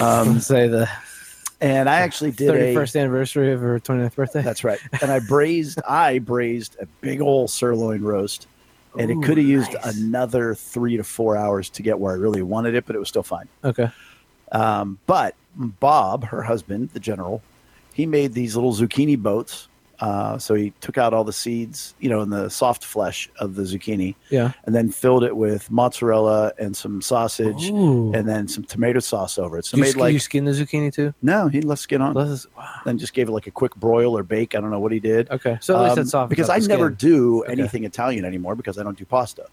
Um, 0.00 0.40
say 0.40 0.66
the 0.66 0.90
and 1.60 1.88
I 1.88 2.00
actually 2.00 2.32
did 2.32 2.50
a 2.50 2.74
31st 2.74 3.00
anniversary 3.00 3.52
of 3.52 3.60
her 3.60 3.78
29th 3.78 4.16
birthday 4.16 4.42
That's 4.42 4.64
right. 4.64 4.80
And 5.00 5.12
I 5.12 5.20
braised, 5.20 5.80
I 5.88 6.18
braised 6.18 6.76
a 6.80 6.86
big 7.00 7.20
old 7.20 7.50
sirloin 7.50 8.02
roast, 8.02 8.48
and 8.98 9.10
Ooh, 9.10 9.20
it 9.20 9.24
could 9.24 9.38
have 9.38 9.46
used 9.46 9.72
nice. 9.74 9.96
another 9.98 10.54
three 10.54 10.96
to 10.96 11.04
four 11.04 11.36
hours 11.36 11.68
to 11.70 11.82
get 11.82 11.98
where 11.98 12.12
I 12.12 12.16
really 12.16 12.42
wanted 12.42 12.74
it, 12.74 12.86
but 12.86 12.96
it 12.96 12.98
was 12.98 13.08
still 13.08 13.22
fine. 13.22 13.48
okay 13.64 13.90
Um, 14.52 14.98
but 15.06 15.34
Bob, 15.56 16.24
her 16.26 16.42
husband, 16.42 16.90
the 16.92 17.00
general, 17.00 17.42
he 17.94 18.06
made 18.06 18.32
these 18.34 18.54
little 18.54 18.72
zucchini 18.72 19.18
boats. 19.18 19.68
Uh, 20.02 20.36
so 20.36 20.52
he 20.54 20.72
took 20.80 20.98
out 20.98 21.14
all 21.14 21.22
the 21.22 21.32
seeds, 21.32 21.94
you 22.00 22.08
know, 22.10 22.20
and 22.24 22.32
the 22.32 22.48
soft 22.48 22.82
flesh 22.84 23.30
of 23.38 23.54
the 23.54 23.62
zucchini, 23.62 24.16
yeah 24.30 24.50
and 24.64 24.74
then 24.74 24.90
filled 24.90 25.22
it 25.22 25.36
with 25.36 25.70
mozzarella 25.70 26.52
and 26.58 26.76
some 26.76 27.00
sausage, 27.00 27.70
Ooh. 27.70 28.12
and 28.12 28.28
then 28.28 28.48
some 28.48 28.64
tomato 28.64 28.98
sauce 28.98 29.38
over 29.38 29.58
it. 29.58 29.64
So 29.64 29.76
you, 29.76 29.84
made 29.84 29.90
sk- 29.90 29.98
like 29.98 30.12
you 30.12 30.18
skin 30.18 30.44
the 30.44 30.50
zucchini 30.50 30.92
too 30.92 31.14
no, 31.22 31.46
he 31.46 31.60
left 31.60 31.82
skin 31.82 32.02
on, 32.02 32.16
is- 32.16 32.48
wow. 32.58 32.80
then 32.84 32.98
just 32.98 33.14
gave 33.14 33.28
it 33.28 33.32
like 33.32 33.46
a 33.46 33.52
quick 33.52 33.74
broil 33.76 34.18
or 34.18 34.24
bake. 34.24 34.56
I 34.56 34.60
don't 34.60 34.72
know 34.72 34.80
what 34.80 34.90
he 34.90 34.98
did. 34.98 35.30
okay 35.30 35.56
so 35.60 35.76
at 35.76 35.82
least 35.84 35.92
Um, 35.98 36.02
it's 36.02 36.10
soft 36.10 36.30
because 36.30 36.50
I 36.50 36.58
never 36.74 36.90
do 36.90 37.44
Okay. 37.44 37.52
anything 37.52 37.84
Italian 37.84 38.24
anymore 38.24 38.56
because 38.56 38.76
I 38.78 38.82
don't 38.82 38.98
do 38.98 39.04
pasta. 39.04 39.46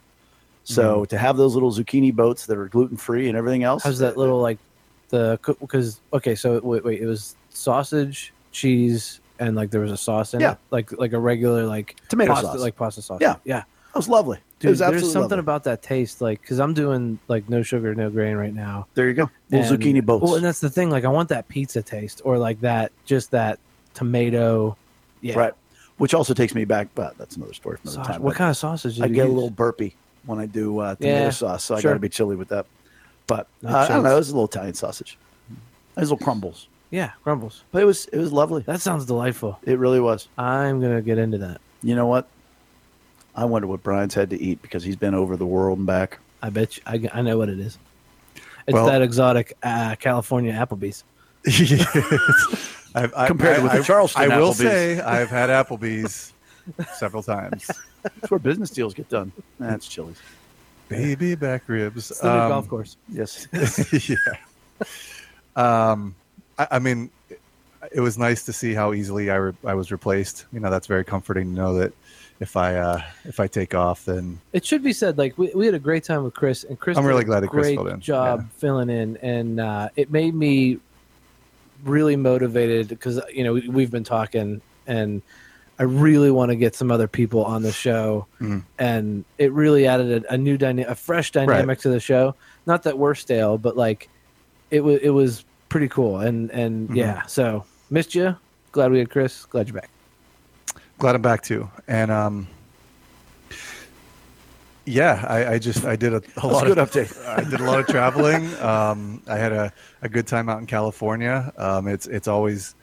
So 0.64 0.84
Mm-hmm. 0.84 1.04
to 1.14 1.18
have 1.26 1.38
those 1.38 1.54
little 1.54 1.72
zucchini 1.72 2.12
boats 2.24 2.48
that 2.48 2.58
are 2.58 2.68
gluten 2.70 2.98
free 2.98 3.28
and 3.30 3.38
everything 3.38 3.64
else, 3.64 3.84
how's 3.84 4.00
that 4.00 4.18
little 4.18 4.42
like 4.42 4.58
the 5.10 5.40
because 5.62 6.02
okay 6.12 6.34
so 6.34 6.60
wait 6.64 6.84
wait 6.84 7.00
it 7.02 7.06
was 7.14 7.36
sausage 7.50 8.34
cheese 8.52 9.20
and 9.40 9.56
like 9.56 9.72
there 9.72 9.82
was 9.82 9.92
a 9.92 9.98
sauce 9.98 10.34
in 10.34 10.40
Yeah. 10.42 10.52
it 10.54 10.58
like 10.72 10.92
like 10.94 11.14
a 11.14 11.20
regular 11.20 11.66
like 11.66 11.96
tomato 12.10 12.34
pasta, 12.34 12.48
sauce? 12.48 12.60
like 12.60 12.76
pasta 12.76 13.02
sauce 13.02 13.20
Yeah. 13.22 13.36
yeah 13.46 13.64
That 13.94 13.96
was 13.96 14.10
lovely. 14.10 14.38
Dude, 14.60 14.72
was 14.72 14.80
there's 14.80 15.04
something 15.04 15.22
lovely. 15.22 15.40
about 15.40 15.64
that 15.64 15.82
taste, 15.82 16.20
like, 16.20 16.42
because 16.42 16.60
I'm 16.60 16.74
doing 16.74 17.18
like 17.30 17.48
no 17.50 17.64
sugar, 17.64 17.96
no 17.96 18.10
grain 18.10 18.36
right 18.36 18.54
now. 18.54 18.88
there 18.94 19.08
you 19.08 19.14
go. 19.14 19.30
Little 19.50 19.74
And- 19.74 19.82
zucchini 19.82 20.06
boats. 20.06 20.22
Well, 20.24 20.36
and 20.36 20.44
that's 20.44 20.60
the 20.60 20.70
thing. 20.70 20.90
Like, 20.90 21.06
I 21.06 21.08
want 21.08 21.30
that 21.30 21.48
pizza 21.48 21.82
taste, 21.82 22.22
or 22.26 22.38
like 22.38 22.60
that, 22.60 22.92
just 23.06 23.32
that 23.32 23.58
tomato. 23.94 24.76
Yeah. 25.22 25.38
Right. 25.38 25.54
Which 25.98 26.14
also 26.14 26.34
takes 26.34 26.56
me 26.56 26.64
back, 26.66 26.88
but 26.96 27.18
that's 27.18 27.36
another 27.36 27.54
story 27.54 27.76
for 27.78 27.84
another 27.84 27.96
Sausage. 27.98 28.14
time. 28.16 28.22
What 28.24 28.32
but 28.32 28.38
kind 28.38 28.50
of 28.50 28.58
sausage? 28.58 29.02
I 29.02 29.06
you 29.08 29.14
get 29.16 29.28
a 29.28 29.32
little 29.32 29.50
burpy 29.50 29.96
when 30.26 30.40
I 30.40 30.46
do 30.46 30.80
uh, 30.80 30.96
tomato 30.96 31.16
Yeah, 31.26 31.30
sauce, 31.30 31.64
so 31.66 31.76
I 31.76 31.82
got 31.82 31.94
to 31.94 32.00
be 32.00 32.08
chilly 32.10 32.36
with 32.38 32.48
that. 32.50 32.66
But 33.28 33.48
uh, 33.66 33.76
I 33.76 33.88
don't 33.90 34.04
know. 34.04 34.14
It 34.14 34.16
was 34.16 34.30
a 34.30 34.34
little 34.34 34.48
Italian 34.48 34.76
sausage. 34.76 35.18
Those 35.96 36.10
little 36.12 36.18
crumbles, 36.24 36.69
Yeah, 36.92 37.12
crumbles. 37.24 37.64
but 37.72 37.82
it 37.82 37.86
was 37.86 38.06
it 38.08 38.18
was 38.18 38.32
lovely. 38.34 38.64
That 38.64 38.82
sounds 38.82 39.06
delightful. 39.06 39.60
It 39.64 39.78
really 39.78 40.00
was. 40.00 40.28
I'm 40.38 40.82
gonna 40.82 41.02
get 41.02 41.18
into 41.18 41.38
that. 41.40 41.62
You 41.84 41.96
know 41.96 42.08
what? 42.08 42.28
I 43.36 43.46
wonder 43.46 43.68
what 43.68 43.84
Brian's 43.84 44.14
had 44.16 44.30
to 44.32 44.42
eat 44.42 44.62
because 44.62 44.84
he's 44.84 44.96
been 44.96 45.14
over 45.14 45.38
the 45.38 45.46
world 45.46 45.78
and 45.78 45.88
back. 45.88 46.20
I 46.42 46.50
bet 46.50 46.78
you. 46.78 46.84
I, 46.86 47.08
I 47.14 47.22
know 47.22 47.38
what 47.38 47.50
it 47.50 47.60
is. 47.60 47.78
It's 48.66 48.74
Well- 48.74 48.88
that 48.88 49.02
exotic 49.02 49.56
uh, 49.64 49.96
California 49.96 50.52
Applebee's. 50.54 51.04
I've, 52.96 53.14
I, 53.16 53.28
Compared 53.28 53.60
I, 53.60 53.64
with 53.64 53.72
the 53.72 53.78
I- 53.80 53.84
Charleston 53.84 54.32
I 54.32 54.38
will 54.40 54.50
Applebee's. 54.52 54.58
say 54.58 55.00
I've 55.02 55.30
had 55.30 55.50
Applebee's 55.50 56.34
several 56.98 57.24
times. 57.24 57.70
That's 58.04 58.32
where 58.32 58.40
business 58.40 58.72
deals 58.72 58.94
get 58.94 59.10
done. 59.10 59.32
That's 59.60 59.88
Chili's. 59.88 60.18
Baby 60.90 61.36
back 61.36 61.64
ribs. 61.68 62.10
It's 62.12 62.20
the 62.20 62.34
new 62.34 62.40
Um, 62.42 62.50
golf 62.50 62.68
course. 62.68 62.98
Yes. 63.10 63.48
yeah. 64.10 64.16
Um, 65.56 66.16
I, 66.60 66.68
I 66.72 66.80
mean, 66.80 67.10
it, 67.92 68.02
was 68.02 68.18
nice 68.18 68.44
to 68.46 68.54
see 68.54 68.74
how 68.74 68.94
easily 68.94 69.32
I, 69.32 69.36
re- 69.36 69.54
I 69.66 69.74
was 69.74 69.92
replaced. 69.92 70.46
You 70.54 70.60
know, 70.60 70.70
that's 70.70 70.86
very 70.88 71.04
comforting 71.04 71.46
to 71.46 71.62
know 71.62 71.74
that 71.80 71.94
if 72.40 72.56
I 72.56 72.76
uh, 72.76 73.02
if 73.26 73.40
I 73.40 73.48
take 73.48 73.74
off, 73.74 74.06
then 74.06 74.40
It 74.54 74.66
should 74.66 74.84
be 74.84 74.94
said, 74.94 75.18
like 75.18 75.38
we, 75.38 75.52
we 75.56 75.66
had 75.66 75.76
a 75.76 75.80
great 75.80 76.04
time 76.04 76.24
with 76.24 76.34
Chris, 76.34 76.64
and 76.64 76.80
Chris. 76.80 76.98
I'm 76.98 77.06
really 77.06 77.24
glad 77.24 77.40
that 77.42 77.48
Chris 77.50 77.68
great 77.68 77.76
filled 77.76 77.90
in. 77.90 78.00
job 78.00 78.40
Yeah. 78.42 78.46
filling 78.60 78.90
in, 78.90 79.18
and 79.18 79.60
uh, 79.60 79.90
it 79.96 80.12
made 80.12 80.36
me 80.36 80.80
really 81.84 82.16
motivated 82.18 82.88
because 82.90 83.20
you 83.34 83.44
know 83.44 83.54
we, 83.54 83.68
we've 83.70 83.92
been 83.92 84.04
talking, 84.06 84.62
and 84.88 85.22
I 85.80 85.84
really 85.84 86.32
want 86.32 86.50
to 86.52 86.56
get 86.56 86.76
some 86.76 86.92
other 86.92 87.08
people 87.08 87.44
on 87.44 87.62
the 87.62 87.72
show, 87.74 88.26
Mhm. 88.42 88.64
and 88.78 89.26
it 89.38 89.52
really 89.52 89.86
added 89.88 90.24
a, 90.26 90.34
a 90.34 90.38
new 90.38 90.58
dynamic, 90.58 90.90
a 90.92 90.96
fresh 90.96 91.32
dynamic 91.32 91.80
to 91.80 91.90
the 91.90 92.00
show. 92.00 92.36
Not 92.66 92.84
that 92.84 92.98
we're 92.98 93.16
stale, 93.16 93.58
but 93.58 93.76
like 93.76 94.08
it 94.72 94.82
was 94.82 95.00
it 95.02 95.10
was 95.10 95.44
pretty 95.70 95.88
cool, 95.88 96.20
and 96.20 96.50
and 96.52 96.90
Mhm. 96.90 96.96
yeah, 96.96 97.24
so 97.24 97.64
missed 97.90 98.14
you. 98.16 98.36
Glad 98.72 98.92
we 98.92 99.00
had 99.00 99.10
Chris. 99.10 99.46
Glad 99.46 99.68
you're 99.68 99.80
back. 99.82 99.90
glad 101.00 101.16
I'm 101.16 101.22
back 101.22 101.42
too. 101.42 101.70
And 101.88 102.12
um, 102.12 102.48
yeah, 104.86 105.24
I, 105.28 105.54
I 105.54 105.60
just 105.60 105.86
I 105.86 105.96
did 105.96 106.14
a, 106.14 106.22
a 106.38 106.48
lot 106.48 106.64
a 106.66 106.68
good 106.70 106.78
of 106.80 106.92
update. 106.92 107.26
I 107.38 107.44
did 107.48 107.60
a 107.60 107.64
lot 107.64 107.80
of 107.80 107.88
traveling. 107.88 108.54
Um, 108.56 109.22
I 109.28 109.38
had 109.38 109.52
a, 109.52 109.72
a 110.02 110.10
good 110.10 110.26
time 110.28 110.50
out 110.50 110.60
in 110.60 110.66
California. 110.66 111.54
Um, 111.58 111.88
it's 111.88 112.08
it's 112.08 112.28
always 112.28 112.76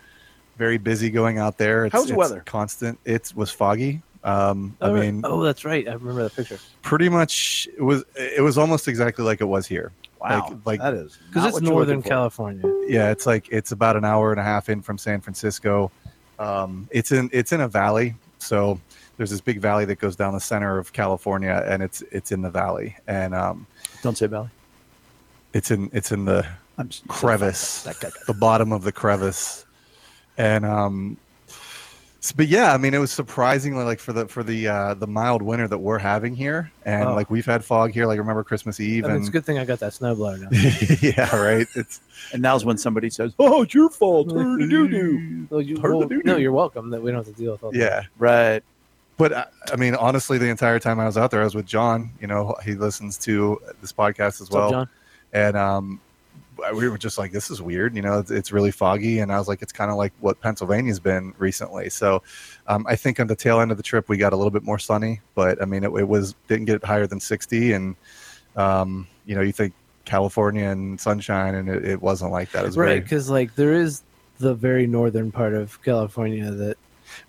very 0.56 0.78
busy 0.78 1.10
going 1.10 1.38
out 1.38 1.58
there. 1.58 1.86
It's, 1.86 1.92
How's 1.92 2.06
the 2.08 2.14
weather? 2.14 2.42
Constant. 2.46 2.98
It 3.04 3.32
was 3.34 3.50
foggy. 3.50 4.02
Um, 4.24 4.76
I 4.80 4.86
Oh, 4.86 4.94
right. 4.94 5.00
mean, 5.12 5.20
oh, 5.24 5.42
that's 5.42 5.64
right. 5.64 5.86
I 5.88 5.92
remember 5.92 6.22
that 6.24 6.34
picture 6.34 6.58
pretty 6.82 7.08
much 7.08 7.68
it 7.76 7.82
was 7.82 8.04
it 8.16 8.42
was 8.42 8.56
almost 8.58 8.88
exactly 8.88 9.24
like 9.24 9.40
it 9.40 9.44
was 9.46 9.66
here. 9.66 9.92
Wow. 10.20 10.48
Like- 10.48 10.66
like- 10.66 10.80
that 10.80 10.94
is 10.94 11.18
because 11.28 11.46
it's 11.56 11.60
Northern. 11.60 12.02
California. 12.02 12.62
Yeah, 12.88 13.10
it's 13.10 13.26
like 13.26 13.48
it's 13.50 13.72
about 13.72 13.96
an 13.96 14.04
hour 14.04 14.30
and 14.32 14.40
a 14.40 14.44
half 14.44 14.68
in 14.68 14.82
from 14.82 14.98
San 14.98 15.20
Francisco. 15.20 15.90
Um, 16.38 16.88
it's 16.90 17.12
in 17.12 17.30
it's 17.32 17.52
in 17.52 17.60
a 17.60 17.68
valley, 17.68 18.14
so 18.38 18.80
there's 19.16 19.30
this 19.30 19.40
big 19.40 19.60
valley 19.60 19.84
that 19.86 19.96
goes 19.98 20.16
down 20.16 20.34
the 20.34 20.40
center 20.40 20.78
of 20.78 20.92
California, 20.92 21.62
and 21.66 21.82
it's 21.82 22.02
it's 22.10 22.32
in 22.32 22.42
the 22.42 22.50
valley, 22.50 22.96
and 23.06 23.34
um, 23.34 23.66
Don't 24.02 24.16
say 24.18 24.26
Valley. 24.26 24.50
it's 25.54 25.70
in 25.70 25.88
it's 25.92 26.12
in 26.12 26.24
the 26.26 26.46
I'm 26.78 26.88
s- 26.88 27.02
crevice, 27.08 27.82
That 27.84 28.00
guy- 28.00 28.10
the 28.26 28.34
bottom 28.34 28.72
of 28.72 28.82
the 28.84 28.92
crevice, 28.92 29.64
and 30.36 30.66
um, 30.66 31.16
s- 31.18 31.25
but 32.32 32.48
yeah, 32.48 32.72
I 32.72 32.78
mean, 32.78 32.94
it 32.94 32.98
was 32.98 33.10
surprisingly 33.12 33.84
like 33.84 33.98
for 34.00 34.12
the 34.12 34.26
for 34.28 34.42
the 34.42 34.68
uh, 34.68 34.94
the 34.94 35.06
mild 35.06 35.42
winter 35.42 35.68
that 35.68 35.78
we're 35.78 35.98
having 35.98 36.34
here, 36.34 36.70
and 36.84 37.08
Oh. 37.08 37.14
like 37.14 37.30
we've 37.30 37.44
had 37.46 37.64
fog 37.64 37.92
here. 37.92 38.06
Like 38.06 38.18
remember 38.18 38.42
Christmas 38.44 38.80
Eve, 38.80 39.04
I 39.04 39.08
mean, 39.08 39.16
and 39.16 39.20
it's 39.24 39.28
a 39.28 39.32
good 39.32 39.44
thing 39.44 39.58
I 39.58 39.64
got 39.64 39.80
that 39.80 39.92
snowblower 39.92 40.40
now. 40.40 40.48
yeah, 41.02 41.36
right. 41.36 41.66
It's 41.74 42.00
And 42.32 42.42
now's 42.42 42.64
when 42.64 42.78
somebody 42.78 43.10
says, 43.10 43.34
"Oh, 43.38 43.62
it's 43.62 43.74
your 43.74 43.90
fault." 43.90 44.28
Well, 44.32 44.60
you, 44.60 45.80
Heard 45.80 45.94
well, 45.94 46.08
no, 46.24 46.36
you're 46.36 46.52
welcome. 46.52 46.90
That 46.90 47.02
we 47.02 47.10
don't 47.10 47.24
have 47.24 47.34
to 47.34 47.40
deal 47.40 47.52
with 47.52 47.62
all 47.62 47.72
that. 47.72 47.78
yeah. 47.78 48.02
Right. 48.18 48.62
But 49.18 49.32
I, 49.32 49.46
I 49.72 49.76
mean, 49.76 49.94
honestly, 49.94 50.36
the 50.38 50.48
entire 50.48 50.78
time 50.78 51.00
I 51.00 51.06
was 51.06 51.16
out 51.16 51.30
there, 51.30 51.40
I 51.40 51.44
was 51.44 51.54
with 51.54 51.66
John. 51.66 52.10
You 52.20 52.26
know, 52.26 52.54
he 52.64 52.74
listens 52.74 53.16
to 53.18 53.60
this 53.80 53.92
podcast 53.92 54.40
as 54.40 54.42
What's 54.42 54.50
well, 54.52 54.64
up, 54.66 54.70
John? 54.72 54.88
and 55.32 55.56
um, 55.56 56.00
we 56.74 56.88
were 56.88 56.98
just 56.98 57.18
like, 57.18 57.32
"This 57.32 57.50
is 57.50 57.60
weird." 57.60 57.94
You 57.94 58.02
know, 58.02 58.18
it's, 58.18 58.30
it's 58.30 58.52
really 58.52 58.70
foggy, 58.70 59.20
and 59.20 59.32
I 59.32 59.38
was 59.38 59.48
like, 59.48 59.62
"It's 59.62 59.72
kind 59.72 59.90
of 59.90 59.96
like 59.96 60.12
what 60.20 60.40
Pennsylvania's 60.40 61.00
been 61.00 61.34
recently." 61.38 61.90
So, 61.90 62.22
um, 62.66 62.86
I 62.88 62.96
think 62.96 63.20
on 63.20 63.26
the 63.26 63.36
tail 63.36 63.60
end 63.60 63.70
of 63.70 63.76
the 63.76 63.82
trip, 63.82 64.08
we 64.08 64.16
got 64.16 64.32
a 64.32 64.36
little 64.36 64.50
bit 64.50 64.62
more 64.62 64.78
sunny, 64.78 65.20
but 65.34 65.60
I 65.60 65.64
mean, 65.64 65.84
it, 65.84 65.92
it 65.92 66.08
was 66.08 66.34
didn't 66.48 66.66
get 66.66 66.84
higher 66.84 67.06
than 67.06 67.20
sixty, 67.20 67.72
and 67.72 67.96
um, 68.56 69.06
you 69.26 69.34
know, 69.34 69.42
you 69.42 69.52
think 69.52 69.74
California 70.04 70.64
and 70.64 71.00
sunshine, 71.00 71.54
and 71.54 71.68
it, 71.68 71.84
it 71.84 72.02
wasn't 72.02 72.32
like 72.32 72.50
that. 72.52 72.64
It 72.64 72.76
Right, 72.76 73.02
because 73.02 73.28
like 73.28 73.54
there 73.54 73.74
is 73.74 74.02
the 74.38 74.54
very 74.54 74.86
northern 74.86 75.30
part 75.30 75.54
of 75.54 75.82
California 75.82 76.50
that. 76.50 76.76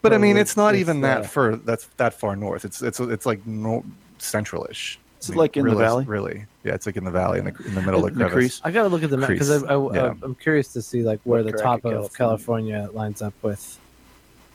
but 0.02 0.14
I 0.14 0.18
mean, 0.18 0.38
it's 0.38 0.58
not 0.58 0.76
even 0.76 1.02
that 1.02 1.26
far. 1.26 1.56
That's 1.58 1.86
that 1.98 2.14
far 2.14 2.36
north. 2.36 2.66
It's 2.66 2.82
it's 2.82 3.00
it's 3.00 3.26
like 3.26 3.46
no, 3.46 3.84
centralish. 4.20 4.98
Is 5.22 5.30
it 5.32 5.36
like 5.36 5.58
in 5.58 5.66
the 5.66 5.76
valley? 5.76 6.06
Really, 6.06 6.46
yeah, 6.64 6.74
it's 6.74 6.86
like 6.86 6.96
in 6.98 7.04
the 7.04 7.12
valley 7.12 7.40
in 7.40 7.46
the, 7.46 7.56
in 7.66 7.74
the 7.76 7.82
middle 7.82 8.06
of 8.06 8.12
In 8.12 8.18
the 8.20 8.24
the 8.26 8.30
crevice. 8.30 8.60
crease? 8.60 8.62
I 8.64 8.72
gotta 8.72 8.90
look 8.90 9.04
at 9.04 9.10
the 9.10 9.18
map 9.18 9.30
because 9.30 9.64
I, 9.64 9.74
I, 9.74 9.94
Yeah. 9.96 10.14
I'm 10.22 10.36
curious 10.36 10.72
to 10.74 10.82
see 10.82 11.04
like 11.04 11.20
where 11.24 11.44
What 11.44 11.52
the 11.52 11.58
top 11.58 11.86
of 11.86 11.94
of 12.06 12.14
California 12.14 12.90
lines 12.94 13.22
up 13.22 13.34
with 13.42 13.80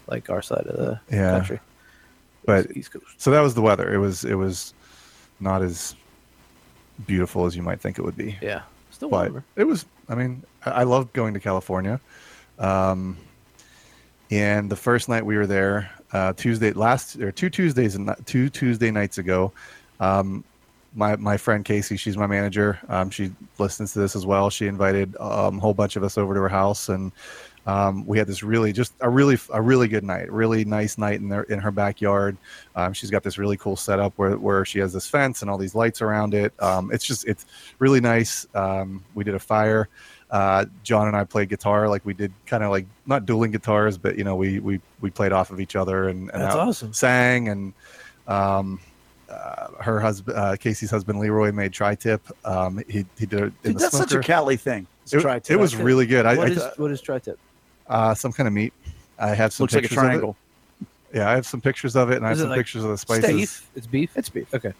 like 0.06 0.30
our 0.30 0.42
side 0.42 0.66
of 0.66 0.76
the 0.76 1.00
Yeah. 1.10 1.30
country. 1.32 1.60
But 2.44 2.76
East 2.76 2.92
Coast. 2.92 3.06
so 3.18 3.30
that 3.30 3.40
was 3.40 3.54
the 3.54 3.62
weather. 3.62 3.92
It 3.92 3.98
was 3.98 4.24
it 4.24 4.34
was 4.34 4.72
not 5.40 5.62
as 5.62 5.94
beautiful 7.06 7.46
as 7.46 7.56
you 7.56 7.62
might 7.62 7.80
think 7.80 7.98
it 7.98 8.02
would 8.02 8.16
be. 8.16 8.36
Yeah, 8.40 8.62
still 8.90 9.08
but 9.08 9.30
warmer. 9.30 9.44
it 9.56 9.64
was 9.64 9.86
i 10.08 10.14
mean 10.14 10.42
i, 10.66 10.82
love 10.82 11.12
going 11.12 11.32
to 11.34 11.40
california 11.40 12.00
um, 12.58 13.16
and 14.30 14.70
the 14.70 14.76
first 14.76 15.08
night 15.08 15.24
we 15.24 15.36
were 15.36 15.46
there 15.46 15.90
uh, 16.12 16.32
tuesday 16.34 16.72
last 16.72 17.16
or 17.20 17.30
two 17.32 17.48
tuesdays 17.48 17.94
and 17.94 18.14
two 18.26 18.48
tuesday 18.48 18.90
nights 18.90 19.18
ago 19.18 19.52
um, 20.00 20.44
my, 20.94 21.16
my 21.16 21.36
friend 21.36 21.64
casey 21.64 21.96
she's 21.96 22.16
my 22.16 22.26
manager 22.26 22.78
um, 22.88 23.10
she 23.10 23.32
listens 23.58 23.92
to 23.92 23.98
this 23.98 24.14
as 24.16 24.26
well 24.26 24.50
she 24.50 24.66
invited 24.66 25.16
um, 25.18 25.58
a 25.58 25.60
whole 25.60 25.74
bunch 25.74 25.96
of 25.96 26.04
us 26.04 26.18
over 26.18 26.34
to 26.34 26.40
her 26.40 26.48
house 26.48 26.88
and 26.88 27.12
um, 27.64 28.04
we 28.06 28.18
had 28.18 28.26
this 28.26 28.42
really 28.42 28.72
just 28.72 28.92
a 29.00 29.08
really 29.08 29.38
a 29.52 29.62
really 29.62 29.86
good 29.86 30.02
night 30.02 30.30
really 30.32 30.64
nice 30.64 30.98
night 30.98 31.20
in 31.20 31.28
their 31.28 31.42
in 31.44 31.60
her 31.60 31.70
backyard 31.70 32.36
um, 32.74 32.92
she's 32.92 33.10
got 33.10 33.22
this 33.22 33.38
really 33.38 33.56
cool 33.56 33.76
setup 33.76 34.12
where, 34.16 34.36
where 34.36 34.64
she 34.64 34.80
has 34.80 34.92
this 34.92 35.08
fence 35.08 35.42
and 35.42 35.50
all 35.50 35.58
these 35.58 35.74
lights 35.74 36.02
around 36.02 36.34
it 36.34 36.52
um, 36.60 36.90
it's 36.92 37.04
just 37.04 37.26
it's 37.26 37.46
really 37.78 38.00
nice. 38.00 38.46
Um, 38.54 39.04
we 39.14 39.24
did 39.24 39.34
a 39.34 39.38
fire. 39.38 39.88
Uh, 40.30 40.64
John 40.82 41.08
and 41.08 41.16
I 41.16 41.24
played 41.24 41.48
guitar, 41.48 41.88
like 41.88 42.04
we 42.06 42.14
did, 42.14 42.32
kind 42.46 42.62
of 42.62 42.70
like 42.70 42.86
not 43.06 43.26
dueling 43.26 43.50
guitars, 43.50 43.98
but 43.98 44.16
you 44.16 44.24
know, 44.24 44.36
we 44.36 44.60
we 44.60 44.80
we 45.00 45.10
played 45.10 45.32
off 45.32 45.50
of 45.50 45.60
each 45.60 45.76
other 45.76 46.08
and, 46.08 46.30
and 46.32 46.42
That's 46.42 46.54
awesome. 46.54 46.92
sang. 46.92 47.48
And 47.48 47.72
um, 48.26 48.80
uh, 49.32 49.68
her 49.82 50.00
husband, 50.00 50.36
uh, 50.38 50.56
Casey's 50.56 50.90
husband, 50.90 51.18
Leroy, 51.18 51.52
made 51.52 51.72
tri-tip. 51.72 52.20
Um, 52.44 52.82
he 52.88 53.06
he 53.18 53.26
did 53.26 53.32
it 53.40 53.42
in 53.44 53.52
Dude, 53.62 53.74
the 53.76 53.78
that's 53.80 53.96
such 53.96 54.12
a. 54.12 54.20
Cali 54.20 54.56
thing. 54.56 54.86
It, 55.10 55.20
tri-tip. 55.20 55.50
it 55.54 55.58
was 55.58 55.74
really 55.74 56.06
good. 56.06 56.26
I, 56.26 56.36
What 56.36 56.48
I 56.48 56.50
is 56.52 56.62
what 56.78 56.90
is 56.90 57.00
tri-tip? 57.00 57.38
uh, 57.88 58.14
some 58.14 58.32
kind 58.32 58.46
of 58.46 58.52
meat. 58.52 58.72
I 59.18 59.34
have 59.34 59.52
some 59.52 59.64
looks 59.64 59.74
like 59.74 59.84
a 59.84 59.88
pictures 59.88 59.98
of 59.98 60.04
it. 60.04 60.06
triangle. 60.08 60.36
Yeah, 61.14 61.28
I 61.30 61.34
have 61.34 61.46
some 61.46 61.60
pictures 61.60 61.94
of 61.96 62.10
it, 62.10 62.16
and 62.16 62.24
I 62.26 62.30
have 62.30 62.38
some 62.38 62.48
like 62.48 62.58
pictures 62.58 62.84
of 62.84 62.90
the 62.90 62.98
spices. 62.98 63.30
Beef. 63.30 63.68
It's 63.76 63.86
beef. 63.86 64.16
It's 64.16 64.28
beef. 64.28 64.52
Okay, 64.54 64.72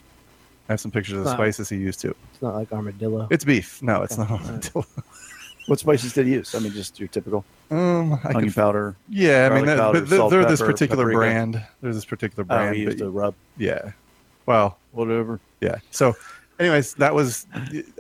I 0.69 0.73
have 0.73 0.81
some 0.81 0.91
pictures 0.91 1.19
of 1.19 1.25
the 1.25 1.31
Wow. 1.31 1.37
spices 1.37 1.69
he 1.69 1.77
used 1.77 2.01
too. 2.01 2.15
it's 2.33 2.41
not 2.43 2.55
like 2.55 2.73
armadillo. 2.73 3.29
It's 3.31 3.45
beef. 3.45 3.83
No, 3.83 4.03
it's 4.03 4.19
Okay. 4.19 4.33
not. 4.33 4.41
Armadillo. 4.47 4.87
what 5.67 5.79
spices 5.79 6.13
did 6.15 6.27
he 6.27 6.33
use? 6.35 6.55
I 6.55 6.59
mean, 6.61 6.73
just 6.73 6.99
your 6.99 7.09
typical 7.09 7.45
um, 7.71 8.15
I 8.25 8.29
onion 8.31 8.45
could 8.47 8.55
powder. 8.55 8.97
Yeah, 9.09 9.49
I 9.51 9.55
mean, 9.57 9.67
that, 9.67 9.79
powder, 9.79 10.01
but 10.01 10.09
th- 10.09 10.19
salt, 10.19 10.31
they're 10.31 10.45
this 10.45 10.61
particular 10.61 11.05
paprika. 11.05 11.19
brand. 11.19 11.65
There's 11.83 11.95
this 11.97 12.05
particular 12.05 12.45
Oh, 12.45 12.57
brand. 12.57 12.77
he 12.77 12.83
used 12.83 12.99
but 12.99 13.05
to 13.05 13.11
rub. 13.11 13.35
yeah. 13.59 13.93
Well, 14.47 14.79
Whatever. 14.93 15.41
yeah. 15.61 15.77
So, 15.91 16.15
anyways, 16.59 16.95
that 16.95 17.15
was. 17.15 17.47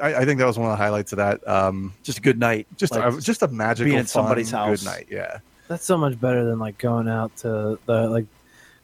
I, 0.02 0.14
I 0.16 0.24
think 0.24 0.38
that 0.40 0.46
was 0.46 0.58
one 0.58 0.70
of 0.70 0.76
the 0.76 0.82
highlights 0.82 1.12
of 1.12 1.16
that. 1.18 1.46
Um, 1.48 1.94
Just 2.02 2.18
a 2.18 2.20
good 2.20 2.38
night. 2.38 2.66
just 2.76 2.92
Like, 2.92 3.12
a, 3.14 3.20
just 3.20 3.42
a 3.42 3.48
magical, 3.48 3.86
being 3.86 3.98
at 3.98 4.08
somebody's 4.08 4.50
house. 4.50 4.82
Good 4.82 4.86
night. 4.90 5.06
Yeah. 5.10 5.38
That's 5.68 5.84
so 5.86 5.96
much 5.96 6.20
better 6.20 6.44
than 6.44 6.58
like 6.58 6.76
going 6.78 7.08
out 7.08 7.34
to 7.38 7.78
the 7.86 8.08
like, 8.08 8.26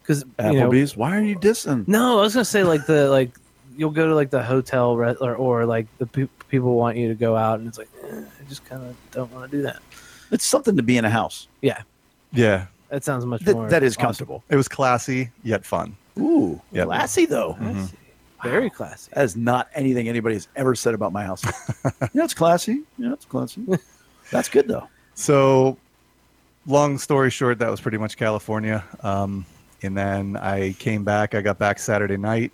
because 0.02 0.22
you 0.22 0.52
know. 0.58 0.70
Applebee's. 0.70 0.96
Why 0.96 1.16
are 1.16 1.22
you 1.22 1.36
dissing? 1.38 1.86
No, 1.86 2.18
I 2.18 2.22
was 2.22 2.32
gonna 2.34 2.44
say 2.46 2.62
like 2.64 2.86
the 2.86 3.10
like 3.10 3.30
you'll 3.76 3.90
go 3.90 4.06
to 4.08 4.14
like 4.14 4.30
the 4.30 4.42
hotel 4.42 4.96
re- 4.96 5.16
or, 5.20 5.34
or 5.34 5.66
like 5.66 5.86
the 5.98 6.06
pe- 6.06 6.28
people 6.48 6.74
want 6.76 6.96
you 6.96 7.08
to 7.08 7.14
go 7.14 7.36
out 7.36 7.58
and 7.58 7.68
it's 7.68 7.76
like 7.78 7.88
eh, 8.04 8.20
I 8.40 8.48
just 8.48 8.64
kind 8.64 8.82
of 8.82 8.96
don't 9.10 9.30
want 9.32 9.50
to 9.50 9.56
do 9.56 9.62
that. 9.64 9.80
It's 10.30 10.44
something 10.46 10.76
to 10.76 10.82
be 10.82 10.96
in 10.96 11.04
a 11.04 11.10
house. 11.10 11.46
Yeah. 11.60 11.82
Yeah. 12.32 12.66
That 12.88 13.04
sounds 13.04 13.26
much 13.26 13.42
That, 13.42 13.54
more. 13.54 13.68
that 13.68 13.82
is 13.82 13.94
awesome. 13.96 14.02
comfortable. 14.06 14.44
It 14.48 14.56
was 14.56 14.66
classy 14.66 15.30
yet 15.42 15.66
fun. 15.66 15.94
Ooh, 16.20 16.60
Yep. 16.72 16.86
classy 16.86 17.26
though. 17.26 17.54
Mhm. 17.60 17.92
Very 18.42 18.70
classy. 18.70 19.10
That 19.14 19.24
is 19.24 19.36
not 19.36 19.68
anything 19.74 20.08
anybody 20.08 20.36
has 20.36 20.46
ever 20.54 20.74
said 20.76 20.94
about 20.94 21.12
my 21.12 21.24
house. 21.24 21.42
yeah, 22.12 22.24
it's 22.24 22.34
classy. 22.34 22.82
Yeah, 22.96 23.12
it's 23.12 23.24
classy. 23.24 23.66
That's 24.30 24.48
good 24.48 24.68
though. 24.68 24.86
So, 25.14 25.76
long 26.66 26.98
story 26.98 27.30
short, 27.30 27.58
that 27.58 27.70
was 27.70 27.80
pretty 27.80 27.98
much 27.98 28.16
California. 28.16 28.84
Um, 29.02 29.44
and 29.82 29.96
then 29.96 30.36
I 30.36 30.74
came 30.78 31.02
back. 31.02 31.34
I 31.34 31.40
got 31.40 31.58
back 31.58 31.80
Saturday 31.80 32.16
night, 32.16 32.52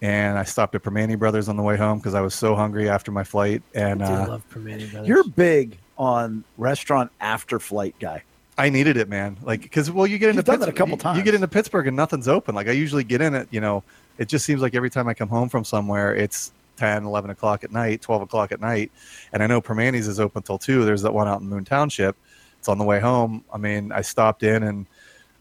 and 0.00 0.38
I 0.38 0.44
stopped 0.44 0.74
at 0.76 0.82
Primanti 0.84 1.18
Brothers 1.18 1.48
on 1.48 1.56
the 1.56 1.62
way 1.62 1.76
home 1.76 1.98
because 1.98 2.14
I 2.14 2.20
was 2.20 2.34
so 2.34 2.54
hungry 2.54 2.88
after 2.88 3.10
my 3.10 3.24
flight. 3.24 3.62
And 3.74 4.02
I 4.04 4.06
do 4.06 4.12
uh, 4.14 4.28
love 4.28 4.42
Primanti 4.48 4.90
Brothers. 4.92 5.08
You're 5.08 5.24
big 5.24 5.78
on 5.98 6.44
restaurant 6.56 7.10
after 7.20 7.58
flight 7.58 7.96
guy. 7.98 8.22
I 8.58 8.70
needed 8.70 8.96
it, 8.96 9.08
man. 9.08 9.36
Like, 9.42 9.62
because 9.62 9.90
well, 9.90 10.06
you 10.06 10.18
get 10.18 10.30
into 10.30 10.38
You've 10.38 10.44
done 10.46 10.60
that 10.60 10.68
a 10.68 10.72
couple 10.72 10.98
you- 11.12 11.18
You 11.18 11.22
get 11.22 11.34
into 11.34 11.48
Pittsburgh 11.48 11.86
and 11.86 11.96
nothing's 11.96 12.26
open. 12.28 12.54
Like, 12.54 12.68
I 12.68 12.72
usually 12.72 13.04
get 13.04 13.20
in 13.20 13.34
it. 13.34 13.48
You 13.50 13.60
know, 13.60 13.82
it 14.18 14.28
just 14.28 14.44
seems 14.46 14.62
like 14.62 14.74
every 14.74 14.90
time 14.90 15.08
I 15.08 15.14
come 15.14 15.28
home 15.28 15.48
from 15.48 15.62
somewhere, 15.64 16.14
it's 16.14 16.52
10, 16.78 17.04
11 17.04 17.30
o'clock 17.30 17.64
at 17.64 17.72
night, 17.72 18.00
12 18.02 18.22
o'clock 18.22 18.52
at 18.52 18.60
night. 18.60 18.90
And 19.32 19.42
I 19.42 19.46
know 19.46 19.60
Primanti's 19.60 20.08
is 20.08 20.18
open 20.20 20.42
till 20.42 20.58
2. 20.58 20.84
There's 20.84 21.02
that 21.02 21.12
one 21.12 21.28
out 21.28 21.40
in 21.40 21.48
Moon 21.48 21.64
Township. 21.64 22.16
It's 22.58 22.68
on 22.68 22.78
the 22.78 22.84
way 22.84 22.98
home. 22.98 23.44
I 23.52 23.58
mean, 23.58 23.92
I 23.92 24.00
stopped 24.00 24.42
in 24.42 24.62
and 24.62 24.86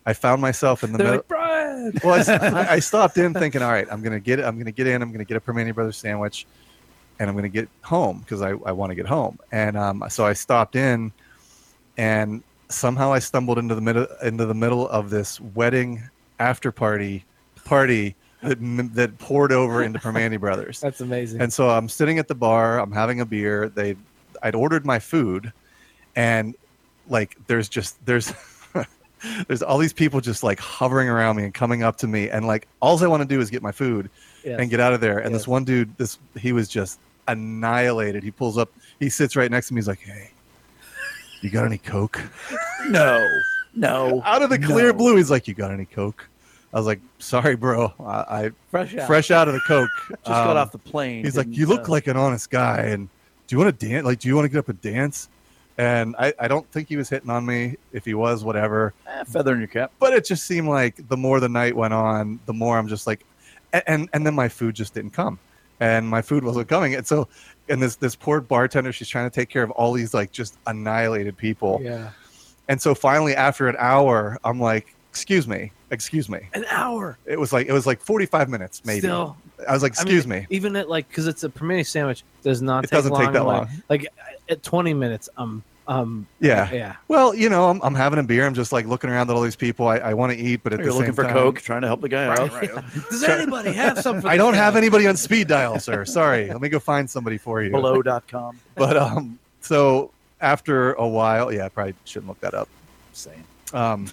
I 0.06 0.14
found 0.14 0.42
myself 0.42 0.84
in 0.84 0.92
the 0.92 0.98
middle. 1.00 1.14
like 1.16 1.28
Brian. 1.28 1.94
well, 2.04 2.24
I, 2.28 2.74
I 2.76 2.80
stopped 2.80 3.18
in 3.18 3.34
thinking, 3.34 3.62
all 3.62 3.72
right, 3.72 3.88
I'm 3.90 4.02
gonna 4.04 4.20
get 4.20 4.40
it. 4.40 4.46
I'm 4.46 4.58
gonna 4.58 4.72
get 4.72 4.88
in. 4.88 5.02
I'm 5.02 5.12
gonna 5.12 5.24
get 5.26 5.36
a 5.38 5.40
Primanti 5.40 5.74
Brothers 5.74 5.98
sandwich, 5.98 6.46
and 7.18 7.28
I'm 7.30 7.36
gonna 7.36 7.50
get 7.50 7.68
home 7.82 8.20
because 8.20 8.42
I, 8.44 8.50
I 8.50 8.72
want 8.74 8.92
to 8.92 8.96
get 8.96 9.08
home. 9.08 9.40
And 9.52 9.76
um, 9.76 10.04
so 10.10 10.24
I 10.26 10.34
stopped 10.34 10.76
in, 10.76 11.12
and 11.98 12.44
somehow 12.70 13.14
I 13.14 13.20
stumbled 13.20 13.58
into 13.60 13.76
the 13.76 13.82
middle 13.82 14.08
into 14.24 14.46
the 14.46 14.54
middle 14.54 14.88
of 14.90 15.10
this 15.10 15.40
wedding 15.40 16.04
after 16.40 16.72
party 16.72 17.24
party 17.64 18.16
that 18.42 18.58
that 18.94 19.18
poured 19.18 19.52
over 19.52 19.84
into 19.84 20.00
Primanti 20.00 20.40
Brothers. 20.40 20.80
That's 20.82 21.02
amazing. 21.02 21.42
And 21.42 21.52
so 21.52 21.70
I'm 21.70 21.90
sitting 21.90 22.20
at 22.20 22.28
the 22.28 22.36
bar, 22.36 22.80
I'm 22.80 22.92
having 22.92 23.22
a 23.22 23.26
beer. 23.26 23.70
They 23.70 23.96
I'd 24.44 24.56
ordered 24.56 24.86
my 24.86 25.00
food 25.00 25.52
and 26.16 26.56
like 27.10 27.38
there's 27.48 27.70
just 27.70 28.04
there's 28.06 28.34
there's 29.48 29.64
all 29.64 29.78
these 29.78 29.94
people 29.94 30.22
just 30.22 30.44
like 30.44 30.60
hovering 30.60 31.10
around 31.10 31.36
me 31.38 31.44
and 31.46 31.54
coming 31.54 31.82
up 31.84 31.98
to 31.98 32.08
me 32.08 32.30
and 32.30 32.46
like 32.46 32.68
all 32.82 33.02
I 33.04 33.08
want 33.08 33.22
to 33.22 33.28
do 33.28 33.40
is 33.42 33.50
get 33.50 33.62
my 33.64 33.72
food 33.72 34.10
Yes. 34.44 34.60
and 34.60 34.70
get 34.70 34.80
out 34.80 34.94
of 34.94 35.02
there. 35.02 35.18
And 35.18 35.32
Yes. 35.32 35.42
this 35.42 35.48
one 35.48 35.64
dude, 35.64 35.98
this 35.98 36.20
he 36.38 36.52
was 36.52 36.68
just 36.68 37.00
annihilated. 37.28 38.22
He 38.22 38.30
pulls 38.30 38.60
up, 38.60 38.72
he 39.00 39.10
sits 39.10 39.36
right 39.36 39.50
next 39.50 39.70
to 39.70 39.74
me, 39.74 39.80
he's 39.80 39.88
like, 39.88 40.00
Hey, 40.02 40.30
you 41.46 41.52
got 41.52 41.66
any 41.66 41.78
Coke? 41.78 42.22
No, 42.90 43.26
no. 43.76 44.22
Out 44.26 44.42
of 44.42 44.50
the 44.50 44.60
clear 44.60 44.88
no. 44.88 44.94
blue, 44.94 45.16
he's 45.18 45.32
like, 45.32 45.48
You 45.48 45.54
got 45.54 45.72
any 45.72 45.86
Coke? 45.86 46.28
I 46.74 46.78
was 46.78 46.86
like, 46.86 47.00
Sorry, 47.20 47.56
bro. 47.56 47.94
I, 48.00 48.52
fresh 48.70 48.96
out. 48.96 49.08
fresh 49.08 49.32
out 49.32 49.48
of 49.48 49.54
the 49.54 49.62
Coke. 49.62 49.90
Just 50.10 50.24
got 50.26 50.52
Um, 50.52 50.58
off 50.58 50.72
the 50.72 50.78
plane. 50.78 51.24
He's 51.24 51.38
like, 51.38 51.48
you 51.50 51.66
look 51.68 51.88
uh, 51.88 51.92
like 51.92 52.08
an 52.08 52.18
honest 52.18 52.50
guy, 52.50 52.80
and 52.82 53.08
do 53.48 53.56
you 53.56 53.58
want 53.64 53.80
to 53.80 53.88
dance? 53.88 54.06
Like, 54.06 54.20
do 54.20 54.28
you 54.28 54.36
want 54.36 54.46
to 54.46 54.50
get 54.50 54.60
up 54.60 54.70
and 54.70 54.82
dance? 54.82 55.30
And 55.78 56.16
I, 56.18 56.34
I 56.40 56.48
don't 56.48 56.70
think 56.72 56.88
he 56.88 56.96
was 56.96 57.10
hitting 57.10 57.30
on 57.30 57.46
me. 57.46 57.76
If 57.92 58.06
he 58.06 58.14
was, 58.14 58.44
whatever. 58.44 58.94
eh, 59.08 59.24
feather 59.26 59.54
in 59.54 59.60
your 59.60 59.68
cap. 59.68 59.92
But 60.00 60.14
it 60.14 60.24
just 60.26 60.46
seemed 60.46 60.68
like 60.70 61.08
the 61.10 61.18
more 61.18 61.40
the 61.42 61.50
night 61.50 61.76
went 61.76 61.94
on, 61.94 62.40
the 62.46 62.54
more 62.54 62.78
I'm 62.78 62.88
just 62.88 63.08
like, 63.08 63.26
and 63.88 64.10
and 64.14 64.26
then 64.26 64.34
my 64.36 64.48
food 64.48 64.74
just 64.76 64.94
didn't 64.94 65.12
come, 65.12 65.38
and 65.80 66.08
my 66.08 66.22
food 66.22 66.44
wasn't 66.44 66.68
coming, 66.68 66.96
and 66.96 67.06
so, 67.06 67.28
and 67.70 67.82
this 67.82 67.96
this 67.98 68.16
poor 68.16 68.42
bartender, 68.42 68.92
she's 68.92 69.10
trying 69.10 69.30
to 69.30 69.34
take 69.34 69.50
care 69.50 69.64
of 69.64 69.72
all 69.72 69.92
these 69.94 70.14
like 70.14 70.32
just 70.32 70.58
annihilated 70.68 71.36
people, 71.38 71.80
Yeah. 71.84 72.10
and 72.68 72.82
so 72.82 72.96
finally 72.96 73.36
after 73.36 73.68
an 73.68 73.76
hour, 73.80 74.38
I'm 74.44 74.60
like, 74.60 74.96
excuse 75.10 75.48
me, 75.48 75.72
excuse 75.92 76.30
me. 76.30 76.40
An 76.54 76.66
hour. 76.70 77.18
It 77.26 77.40
was 77.40 77.52
like 77.54 77.68
it 77.68 77.74
was 77.74 77.86
like 77.86 78.02
45 78.02 78.50
minutes 78.50 78.82
maybe. 78.86 79.00
Still. 79.00 79.38
I 79.68 79.72
was 79.74 79.82
like, 79.84 79.94
I 79.98 80.04
mean, 80.04 80.08
excuse 80.08 80.28
me. 80.28 80.46
Even 80.50 80.76
at 80.76 80.90
like, 80.90 81.08
because 81.08 81.28
it's 81.28 81.44
a 81.46 81.50
Primanti 81.50 81.88
sandwich, 81.88 82.24
does 82.44 82.62
not 82.62 82.84
It 82.84 82.88
take 82.88 82.98
doesn't 82.98 83.16
take 83.16 83.32
that 83.32 83.46
like, 83.46 83.70
long. 83.70 83.82
Like 83.90 84.08
at 84.50 84.62
20 84.64 84.94
minutes, 84.94 85.30
um, 85.38 85.64
um, 85.88 86.28
Yeah. 86.40 86.72
yeah. 86.72 86.96
Well, 87.08 87.34
you 87.36 87.50
know, 87.50 87.70
I'm, 87.70 87.82
I'm 87.82 87.96
having 87.96 88.20
a 88.20 88.24
beer. 88.24 88.46
I'm 88.46 88.54
just 88.54 88.72
like 88.72 88.86
looking 88.88 89.10
around 89.10 89.30
at 89.30 89.36
all 89.36 89.42
these 89.42 89.56
people. 89.56 89.88
I, 89.88 89.98
I 89.98 90.14
want 90.14 90.32
to 90.34 90.38
eat, 90.38 90.62
but 90.64 90.74
at 90.74 90.80
You're 90.80 90.88
the 90.90 90.94
looking 90.94 91.08
same 91.08 91.16
for 91.16 91.24
time, 91.24 91.34
Coke, 91.34 91.62
trying 91.62 91.82
to 91.82 91.88
help 91.88 92.02
the 92.02 92.10
guy 92.10 92.26
out. 92.28 92.52
Does 93.10 93.24
anybody 93.24 93.72
have 93.74 94.00
something? 94.00 94.30
I 94.30 94.38
don't 94.38 94.54
have 94.56 94.76
anybody 94.76 95.08
on 95.08 95.16
speed 95.18 95.48
dial, 95.48 95.80
sir. 95.80 96.06
Sorry. 96.06 96.48
Let 96.48 96.62
me 96.62 96.70
go 96.70 96.80
find 96.80 97.10
somebody 97.10 97.38
for 97.38 97.62
you. 97.62 97.72
Below.com. 97.72 98.60
But 98.76 98.98
um, 98.98 99.40
so 99.62 100.12
after 100.42 100.94
a 100.94 101.08
while, 101.08 101.52
yeah, 101.54 101.66
I 101.66 101.70
probably 101.70 101.96
shouldn't 102.06 102.28
look 102.30 102.40
that 102.42 102.54
up. 102.54 102.68
Same. 103.14 103.44
Um, 103.74 104.08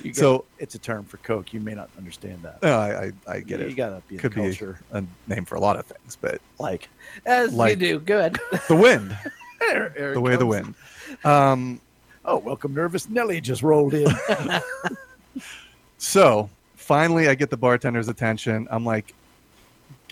You 0.00 0.10
get, 0.10 0.16
so 0.16 0.44
it's 0.58 0.74
a 0.74 0.78
term 0.78 1.04
for 1.04 1.16
Coke. 1.18 1.52
You 1.52 1.60
may 1.60 1.74
not 1.74 1.88
understand 1.98 2.42
that. 2.42 2.62
no, 2.62 2.76
I, 2.78 3.04
I, 3.06 3.12
I 3.34 3.40
get 3.40 3.60
you, 3.60 3.66
it. 3.66 3.70
You 3.70 3.76
gotta 3.76 4.02
be 4.08 4.16
in 4.16 4.20
Could 4.20 4.32
the 4.32 4.36
be 4.36 4.42
culture. 4.42 4.78
a 4.92 5.02
name 5.28 5.44
for 5.44 5.54
a 5.56 5.60
lot 5.60 5.76
of 5.76 5.86
things, 5.86 6.16
but 6.20 6.40
Like 6.58 6.88
As 7.26 7.52
Like- 7.52 7.70
you 7.80 7.98
do. 7.98 7.98
Good. 8.00 8.38
the 8.68 8.76
wind, 8.76 9.16
There- 9.70 9.88
there 9.96 10.14
the 10.14 10.20
way 10.20 10.32
of 10.34 10.38
the 10.40 10.46
wind. 10.46 10.74
Um, 11.24 11.80
Oh, 12.24 12.36
welcome, 12.38 12.72
nervous 12.72 13.08
Nelly 13.08 13.40
just 13.40 13.62
rolled 13.62 13.94
in. 13.94 14.06
So 15.98 16.50
finally, 16.76 17.28
I 17.28 17.34
get 17.34 17.50
the 17.50 17.56
bartender's 17.56 18.08
attention. 18.08 18.66
I'm 18.70 18.84
like, 18.84 19.14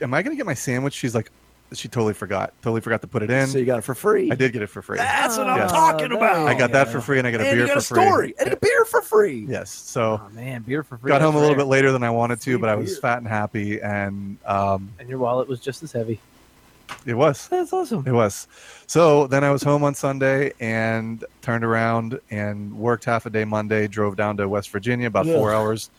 "Am 0.01 0.15
I 0.15 0.23
gonna 0.23 0.37
get 0.37 0.47
my 0.47 0.55
sandwich?" 0.55 0.95
She's 0.95 1.15
like, 1.15 1.31
she 1.73 1.87
totally 1.89 2.15
forgot. 2.15 2.53
Totally 2.63 2.81
forgot 2.81 3.01
to 3.03 3.07
put 3.07 3.23
it 3.23 3.31
in. 3.31 3.47
So 3.49 3.59
you 3.59 3.65
got 3.65 3.79
it 3.79 3.83
for 3.83 3.95
free. 3.95 4.29
I 4.31 4.35
did 4.35 4.53
get 4.53 4.63
it 4.63 4.67
for 4.69 4.83
free. 4.83 4.99
That's 4.99 5.37
what 5.37 5.49
I'm 5.49 5.59
Yes. 5.59 5.71
talking 5.71 6.11
about. 6.13 6.49
I 6.49 6.55
got 6.59 6.73
that 6.73 6.89
for 6.89 7.01
free, 7.01 7.19
and 7.19 7.27
I 7.29 7.31
got 7.31 7.41
a 7.41 7.45
and 7.47 7.57
beer 7.57 7.61
you 7.63 7.67
got 7.67 7.75
for 7.75 7.79
a 7.79 7.83
story 8.03 8.27
free. 8.29 8.35
and 8.41 8.53
a 8.53 8.57
beer 8.57 8.85
for 8.85 9.03
free. 9.03 9.47
Yes. 9.49 9.71
So 9.71 10.21
Oh 10.25 10.29
man, 10.35 10.63
beer 10.63 10.83
for 10.83 10.97
free. 10.99 11.09
got 11.09 11.23
home 11.23 11.37
a 11.37 11.41
little 11.41 11.55
bit 11.57 11.67
later 11.67 11.93
than 11.93 12.03
I 12.03 12.11
wanted 12.11 12.41
to, 12.41 12.51
Free 12.53 12.57
but 12.61 12.69
I 12.71 12.75
was 12.77 12.91
beer. 12.93 13.01
fat 13.01 13.19
and 13.19 13.27
happy, 13.29 13.81
and 13.81 14.37
um, 14.47 14.91
And 14.99 15.09
your 15.09 15.19
wallet 15.19 15.47
was 15.49 15.61
just 15.61 15.83
as 15.85 15.93
heavy. 15.93 16.19
It 17.07 17.15
was. 17.15 17.49
That's 17.49 17.73
awesome. 17.73 18.05
It 18.07 18.13
was. 18.13 18.47
So 18.87 19.27
then 19.27 19.45
I 19.45 19.51
was 19.51 19.63
home 19.63 19.85
on 19.85 19.95
Sunday 19.95 20.53
and 20.61 21.25
turned 21.43 21.65
around 21.65 22.21
and 22.31 22.77
worked 22.79 23.05
half 23.05 23.27
a 23.27 23.31
day 23.31 23.45
Monday. 23.45 23.87
Drove 23.89 24.17
down 24.17 24.37
to 24.39 24.49
West 24.49 24.71
Virginia, 24.71 25.07
about 25.07 25.27
four 25.27 25.53
hours. 25.53 25.91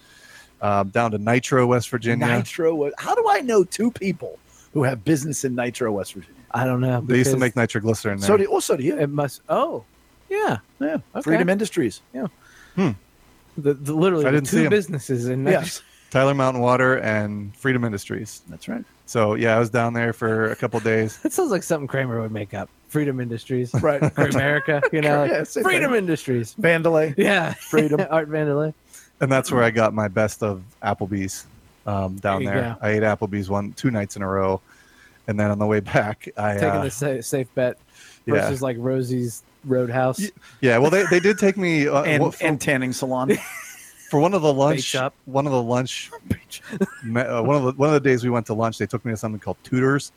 Um, 0.61 0.89
down 0.89 1.11
to 1.11 1.17
Nitro, 1.17 1.65
West 1.65 1.89
Virginia. 1.89 2.27
Nitro. 2.27 2.91
How 2.97 3.15
do 3.15 3.25
I 3.29 3.41
know 3.41 3.63
two 3.63 3.89
people 3.91 4.37
who 4.73 4.83
have 4.83 5.03
business 5.03 5.43
in 5.43 5.55
Nitro, 5.55 5.91
West 5.91 6.13
Virginia? 6.13 6.35
I 6.51 6.65
don't 6.65 6.81
know. 6.81 7.01
They 7.01 7.17
used 7.17 7.31
to 7.31 7.37
make 7.37 7.55
nitroglycerin 7.55 8.19
there. 8.19 8.27
So 8.27 8.37
do, 8.37 8.47
oh, 8.51 8.59
so 8.59 8.77
do 8.77 8.83
you. 8.83 8.97
it 8.97 9.07
must. 9.07 9.41
Oh, 9.49 9.83
yeah. 10.29 10.57
Yeah. 10.79 10.97
Okay. 11.15 11.21
Freedom 11.21 11.49
Industries. 11.49 12.01
The, 12.13 13.73
the 13.73 13.93
literally 13.93 14.25
I 14.25 14.31
the 14.31 14.37
didn't 14.37 14.47
see 14.49 14.67
businesses 14.67 15.27
in 15.27 15.45
Yeah. 15.45 15.59
Mexico. 15.59 15.85
Tyler 16.09 16.33
Mountain 16.33 16.61
Water 16.61 16.97
and 16.99 17.55
Freedom 17.55 17.83
Industries. 17.85 18.41
That's 18.49 18.67
right. 18.67 18.83
So 19.11 19.33
yeah, 19.33 19.57
I 19.57 19.59
was 19.59 19.69
down 19.69 19.91
there 19.91 20.13
for 20.13 20.51
a 20.51 20.55
couple 20.55 20.79
days. 20.79 21.17
That 21.17 21.33
sounds 21.33 21.51
like 21.51 21.63
something 21.63 21.85
Kramer 21.85 22.21
would 22.21 22.31
make 22.31 22.53
up. 22.53 22.69
Freedom 22.87 23.19
Industries. 23.19 23.73
Right. 23.73 24.01
America, 24.17 24.81
you 24.93 25.01
know, 25.01 25.23
like, 25.23 25.31
Yeah, 25.31 25.43
Freedom 25.43 25.91
thing. 25.91 25.97
Industries. 25.97 26.55
Vandelay. 26.57 27.13
Yeah, 27.17 27.53
Freedom. 27.55 27.99
Art 28.09 28.29
Vandelay. 28.29 28.73
and 29.19 29.29
that's 29.29 29.51
where 29.51 29.63
I 29.63 29.69
got 29.69 29.93
my 29.93 30.07
best 30.07 30.41
of 30.43 30.63
Applebee's 30.81 31.45
um, 31.85 32.15
down 32.19 32.45
There 32.45 32.55
you 32.55 32.61
there. 32.61 32.77
I 32.81 32.91
ate 32.91 33.03
Applebee's 33.03 33.49
one 33.49 33.73
two 33.73 33.91
nights 33.91 34.15
in 34.15 34.21
a 34.21 34.27
row, 34.29 34.61
and 35.27 35.37
then 35.37 35.51
on 35.51 35.59
the 35.59 35.67
way 35.67 35.81
back, 35.81 36.29
I 36.37 36.53
Taking 36.53 36.69
uh, 36.69 36.83
the 36.83 36.91
sa- 36.91 37.19
safe 37.21 37.53
bet 37.53 37.77
yeah 38.25 38.35
versus 38.35 38.61
like 38.61 38.77
Rosie's 38.79 39.43
Roadhouse. 39.65 40.21
Yeah. 40.61 40.77
Well, 40.77 40.89
they, 40.89 41.03
they 41.11 41.19
did 41.19 41.37
take 41.37 41.57
me 41.57 41.85
uh, 41.87 42.03
And, 42.03 42.23
well, 42.23 42.31
for, 42.31 42.45
and 42.45 42.61
tanning 42.61 42.93
salon. 42.93 43.37
for 44.11 44.19
one 44.19 44.33
of 44.33 44.41
the 44.41 44.53
lunch 44.53 44.81
shop. 44.81 45.13
one 45.25 45.45
of 45.47 45.53
the 45.53 45.61
lunch 45.61 46.11
uh, 46.81 47.41
one 47.41 47.55
of 47.55 47.63
the 47.63 47.71
one 47.77 47.87
of 47.89 47.93
the 47.93 47.99
days 48.01 48.23
we 48.23 48.29
went 48.29 48.45
to 48.47 48.53
lunch. 48.53 48.77
They 48.77 48.85
took 48.85 49.03
me 49.05 49.11
to 49.13 49.17
something 49.17 49.39
called 49.39 49.57
Tudors. 49.63 50.11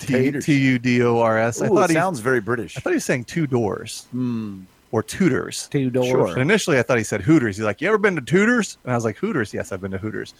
T 0.00 0.12
Taters. 0.12 0.44
T 0.44 0.58
U 0.58 0.78
D 0.78 1.02
O 1.02 1.18
R 1.20 1.38
S. 1.38 1.62
I 1.62 1.68
thought 1.68 1.84
it 1.84 1.90
he 1.90 1.94
sounds 1.94 2.18
very 2.20 2.40
British. 2.40 2.76
I 2.76 2.80
thought 2.80 2.90
he 2.90 2.96
was 2.96 3.04
saying 3.04 3.24
two 3.24 3.46
doors 3.46 4.06
Hmm. 4.10 4.62
or 4.92 5.02
tutors. 5.02 5.68
Two 5.68 5.88
doors. 5.90 6.08
Sure. 6.08 6.26
And 6.32 6.38
initially, 6.42 6.78
I 6.78 6.82
thought 6.82 6.98
he 6.98 7.04
said 7.04 7.20
Hooters. 7.20 7.56
He's 7.56 7.64
like, 7.64 7.80
"You 7.80 7.88
ever 7.88 7.98
been 7.98 8.16
to 8.16 8.20
Tudors?" 8.22 8.76
And 8.84 8.92
I 8.92 8.96
was 8.96 9.04
like, 9.04 9.16
"Hooters? 9.16 9.54
Yes, 9.54 9.70
I've 9.72 9.80
been 9.80 9.90
to 9.92 9.98
Hooters." 9.98 10.34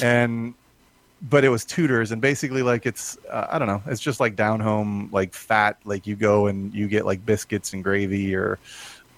And 0.00 0.54
but 1.22 1.44
it 1.44 1.48
was 1.48 1.64
Tudors, 1.64 2.12
and 2.12 2.20
basically, 2.20 2.62
like 2.62 2.84
it's 2.84 3.16
uh, 3.30 3.46
I 3.50 3.58
don't 3.58 3.68
know, 3.68 3.82
it's 3.86 4.00
just 4.02 4.20
like 4.20 4.36
down 4.36 4.60
home, 4.60 5.08
like 5.12 5.32
fat. 5.34 5.78
Like 5.84 6.06
you 6.06 6.14
go 6.14 6.46
and 6.48 6.74
you 6.74 6.88
get 6.88 7.06
like 7.06 7.24
biscuits 7.24 7.72
and 7.72 7.82
gravy, 7.82 8.34
or 8.34 8.58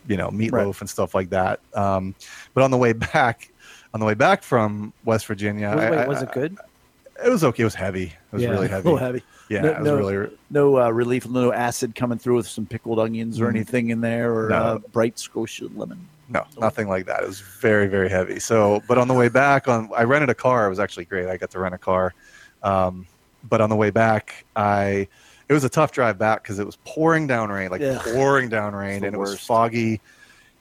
you 0.09 0.17
know, 0.17 0.31
meatloaf 0.31 0.53
Right. 0.53 0.81
and 0.81 0.91
stuff 0.91 1.15
like 1.15 1.31
that. 1.31 1.61
Um, 1.75 2.15
but 2.55 2.65
on 2.65 2.71
the 2.71 2.77
way 2.79 2.93
back, 2.93 3.53
on 3.95 4.01
the 4.01 4.07
way 4.07 4.15
back 4.15 4.43
from 4.43 4.93
West 5.05 5.27
Virginia, 5.27 5.75
Wait, 5.77 5.91
wait, 5.91 5.99
I- 6.01 6.09
was 6.09 6.23
it 6.23 6.33
good? 6.33 6.57
It 7.25 7.29
was 7.31 7.43
okay. 7.45 7.63
It 7.63 7.65
was 7.65 7.75
heavy. 7.75 8.05
It 8.05 8.15
was 8.33 8.43
Yeah. 8.43 8.51
really 8.51 8.67
A 8.67 8.69
heavy. 8.77 8.85
little 8.85 8.99
heavy. 8.99 9.23
Yeah, 9.49 9.63
No- 9.63 9.69
it 9.69 9.79
was 9.81 9.87
no- 9.87 9.97
really. 9.97 10.31
No 10.51 10.79
uh, 10.79 10.91
relief, 10.91 11.27
no 11.29 11.53
acid 11.53 11.95
coming 11.95 12.19
through 12.19 12.37
with 12.37 12.47
some 12.49 12.65
pickled 12.67 12.99
onions 12.99 13.41
or 13.41 13.47
Mm. 13.47 13.51
anything 13.57 13.91
in 13.91 14.01
there, 14.01 14.33
or 14.35 14.49
No. 14.51 14.57
uh, 14.57 14.79
bright 14.93 15.21
of 15.35 15.77
lemon. 15.77 16.07
No, 16.31 16.45
nothing 16.61 16.89
like 16.89 17.07
that. 17.07 17.23
It 17.23 17.27
was 17.27 17.41
very, 17.41 17.87
very 17.87 18.09
heavy. 18.11 18.39
So, 18.39 18.83
but 18.87 18.99
on 18.99 19.09
the 19.09 19.15
way 19.15 19.29
back, 19.31 19.67
on 19.67 19.89
I 19.97 20.05
rented 20.05 20.29
a 20.29 20.35
car. 20.35 20.67
It 20.67 20.69
was 20.69 20.79
actually 20.79 21.07
great. 21.07 21.27
I 21.27 21.37
got 21.39 21.51
to 21.53 21.59
rent 21.59 21.75
a 21.75 21.79
car. 21.79 22.13
Um, 22.63 23.07
but 23.49 23.61
on 23.63 23.71
the 23.71 23.77
way 23.77 23.89
back, 23.91 24.45
I 24.55 25.09
it 25.49 25.53
was 25.53 25.65
a 25.65 25.69
tough 25.69 25.93
drive 25.93 26.19
back 26.19 26.43
because 26.43 26.59
it 26.59 26.67
was 26.67 26.77
pouring 26.85 27.27
down 27.27 27.51
rain, 27.51 27.71
like 27.71 27.81
Yeah. 27.81 28.01
pouring 28.05 28.49
down 28.49 28.75
rain, 28.75 29.05
and 29.05 29.15
it 29.15 29.19
was 29.19 29.39
foggy. 29.41 30.01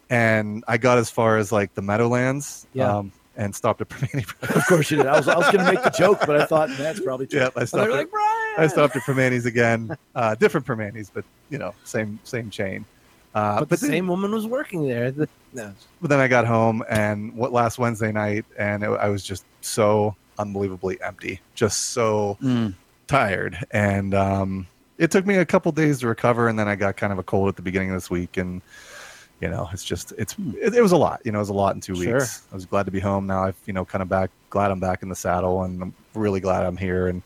And 0.09 0.63
I 0.67 0.77
got 0.77 0.97
as 0.97 1.09
far 1.09 1.37
as 1.37 1.51
like 1.51 1.73
the 1.73 1.81
Meadowlands, 1.81 2.65
Yeah. 2.73 2.97
um, 2.97 3.11
and 3.35 3.53
stopped 3.53 3.81
at 3.81 3.89
Brothers. 3.89 4.25
Of 4.55 4.65
course 4.67 4.89
you 4.89 4.97
did. 4.97 5.05
I 5.05 5.17
was, 5.17 5.27
I 5.27 5.35
was 5.37 5.45
going 5.51 5.65
to 5.65 5.71
make 5.73 5.83
the 5.83 5.89
joke, 5.91 6.19
but 6.25 6.39
I 6.41 6.45
thought 6.45 6.69
that's 6.77 6.99
probably 7.01 7.27
true. 7.27 7.41
yeah, 7.41 7.49
I 7.55 7.65
stopped. 7.65 7.89
At, 7.89 7.91
like, 7.91 8.09
Brian. 8.09 8.53
I 8.57 8.67
stopped 8.67 8.95
at 8.95 9.03
Primanti's 9.03 9.45
again. 9.45 9.95
Uh, 10.15 10.33
different 10.35 10.65
Primanti's, 10.65 11.09
but 11.13 11.23
you 11.49 11.57
know, 11.57 11.73
same 11.83 12.19
same 12.23 12.49
chain. 12.49 12.85
Uh, 13.35 13.59
But, 13.59 13.69
but 13.69 13.79
the 13.79 13.85
then- 13.87 13.91
same 13.95 14.07
woman 14.07 14.31
was 14.31 14.47
working 14.47 14.87
there. 14.87 15.11
The- 15.11 15.29
no. 15.53 15.71
but 16.01 16.09
then 16.09 16.19
I 16.19 16.27
got 16.27 16.45
home 16.47 16.83
and 16.89 17.35
what 17.35 17.51
last 17.51 17.77
Wednesday 17.77 18.11
night, 18.11 18.45
and 18.57 18.83
it, 18.83 18.87
I 18.89 19.09
was 19.09 19.23
just 19.23 19.43
so 19.61 20.15
unbelievably 20.39 21.01
empty, 21.01 21.39
just 21.55 21.91
so 21.91 22.37
Mm. 22.41 22.73
tired, 23.07 23.57
and 23.71 24.13
um, 24.15 24.67
it 24.97 25.11
took 25.11 25.25
me 25.25 25.35
a 25.35 25.45
couple 25.45 25.71
days 25.71 25.99
to 25.99 26.07
recover, 26.07 26.47
and 26.47 26.57
then 26.57 26.67
I 26.67 26.75
got 26.75 26.97
kind 26.97 27.13
of 27.13 27.19
a 27.19 27.23
cold 27.23 27.49
at 27.49 27.55
the 27.55 27.61
beginning 27.61 27.89
of 27.91 27.95
this 27.95 28.09
week, 28.09 28.37
and 28.37 28.61
you 29.41 29.49
know, 29.49 29.69
it's 29.71 29.83
just 29.83 30.13
it's 30.17 30.35
it, 30.59 30.73
it 30.75 30.81
was 30.81 30.91
a 30.91 30.97
lot, 30.97 31.21
you 31.23 31.31
know, 31.31 31.37
it 31.37 31.41
was 31.41 31.49
a 31.49 31.53
lot 31.53 31.75
in 31.75 31.81
two 31.81 31.95
Sure. 31.95 32.15
weeks. 32.15 32.47
I 32.51 32.55
was 32.55 32.65
glad 32.65 32.85
to 32.87 32.91
be 32.91 32.99
home 32.99 33.27
now. 33.27 33.43
I've 33.43 33.57
you 33.65 33.73
know 33.73 33.85
kind 33.85 34.01
of 34.01 34.09
back, 34.09 34.31
glad 34.49 34.71
I'm 34.71 34.79
back 34.79 35.03
in 35.03 35.09
the 35.09 35.15
saddle, 35.15 35.63
and 35.63 35.81
I'm 35.81 35.95
really 36.15 36.39
glad 36.39 36.65
I'm 36.65 36.77
here, 36.77 37.07
and 37.07 37.21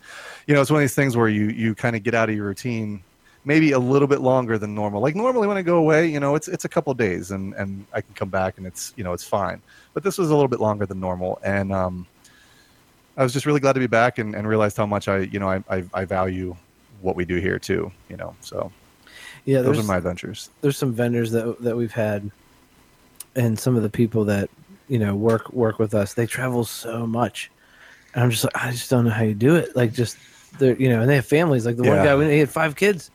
you 0.46 0.54
know, 0.54 0.60
it's 0.60 0.70
one 0.70 0.78
of 0.78 0.82
these 0.82 0.94
things 0.94 1.16
where 1.16 1.28
you 1.28 1.46
you 1.46 1.74
kind 1.74 1.96
of 1.96 2.02
get 2.02 2.14
out 2.14 2.28
of 2.28 2.34
your 2.36 2.46
routine 2.46 3.02
maybe 3.44 3.72
a 3.72 3.78
little 3.78 4.06
bit 4.06 4.20
longer 4.20 4.56
than 4.56 4.72
normal. 4.72 5.00
Like 5.02 5.16
normally 5.16 5.48
when 5.48 5.56
I 5.56 5.62
go 5.62 5.76
away, 5.78 6.06
you 6.06 6.20
know, 6.20 6.34
it's 6.36 6.48
it's 6.48 6.64
a 6.64 6.68
couple 6.68 6.92
days 6.94 7.30
and 7.30 7.54
and 7.54 7.84
I 7.92 8.00
can 8.00 8.14
come 8.14 8.28
back 8.28 8.58
and 8.58 8.66
it's 8.66 8.92
you 8.96 9.04
know 9.04 9.12
it's 9.14 9.24
fine. 9.24 9.62
But 9.94 10.02
this 10.04 10.18
was 10.18 10.30
a 10.30 10.34
little 10.34 10.48
bit 10.48 10.60
longer 10.60 10.86
than 10.86 11.00
normal, 11.00 11.40
and 11.44 11.72
um, 11.72 12.06
I 13.16 13.22
was 13.22 13.32
just 13.32 13.46
really 13.46 13.60
glad 13.60 13.72
to 13.74 13.80
be 13.80 13.86
back 13.86 14.18
and, 14.18 14.34
and 14.34 14.46
realized 14.46 14.76
how 14.76 14.86
much 14.86 15.08
I 15.08 15.20
you 15.20 15.38
know 15.40 15.48
I, 15.48 15.64
I 15.68 15.84
I 15.94 16.04
value 16.04 16.56
what 17.02 17.16
we 17.16 17.24
do 17.24 17.36
here 17.36 17.58
too. 17.58 17.90
You 18.08 18.16
know, 18.16 18.34
so 18.40 18.70
Yeah, 19.44 19.60
those 19.62 19.78
are 19.78 19.82
my 19.82 19.96
adventures. 19.98 20.50
there's 20.60 20.76
some 20.76 20.92
vendors 20.92 21.32
that 21.32 21.60
that 21.62 21.76
we've 21.76 21.92
had, 21.92 22.30
and 23.34 23.58
some 23.58 23.76
of 23.76 23.82
the 23.82 23.90
people 23.90 24.24
that 24.26 24.48
you 24.88 24.98
know 24.98 25.14
work 25.14 25.52
work 25.52 25.78
with 25.78 25.94
us. 25.94 26.14
They 26.14 26.26
travel 26.26 26.64
so 26.64 27.06
much, 27.06 27.50
and 28.14 28.22
I'm 28.24 28.30
just 28.30 28.44
like, 28.44 28.56
I 28.56 28.70
just 28.70 28.90
don't 28.90 29.04
know 29.04 29.10
how 29.10 29.24
you 29.24 29.34
do 29.34 29.56
it. 29.56 29.74
Like 29.76 29.92
just 29.92 30.16
they're 30.58 30.76
you 30.76 30.88
know, 30.88 31.00
and 31.00 31.08
they 31.10 31.16
have 31.16 31.26
families. 31.26 31.64
Like 31.66 31.76
the 31.76 31.84
one 31.88 32.04
guy, 32.04 32.14
when 32.14 32.30
he 32.30 32.38
had 32.38 32.50
five 32.50 32.76
kids, 32.76 33.10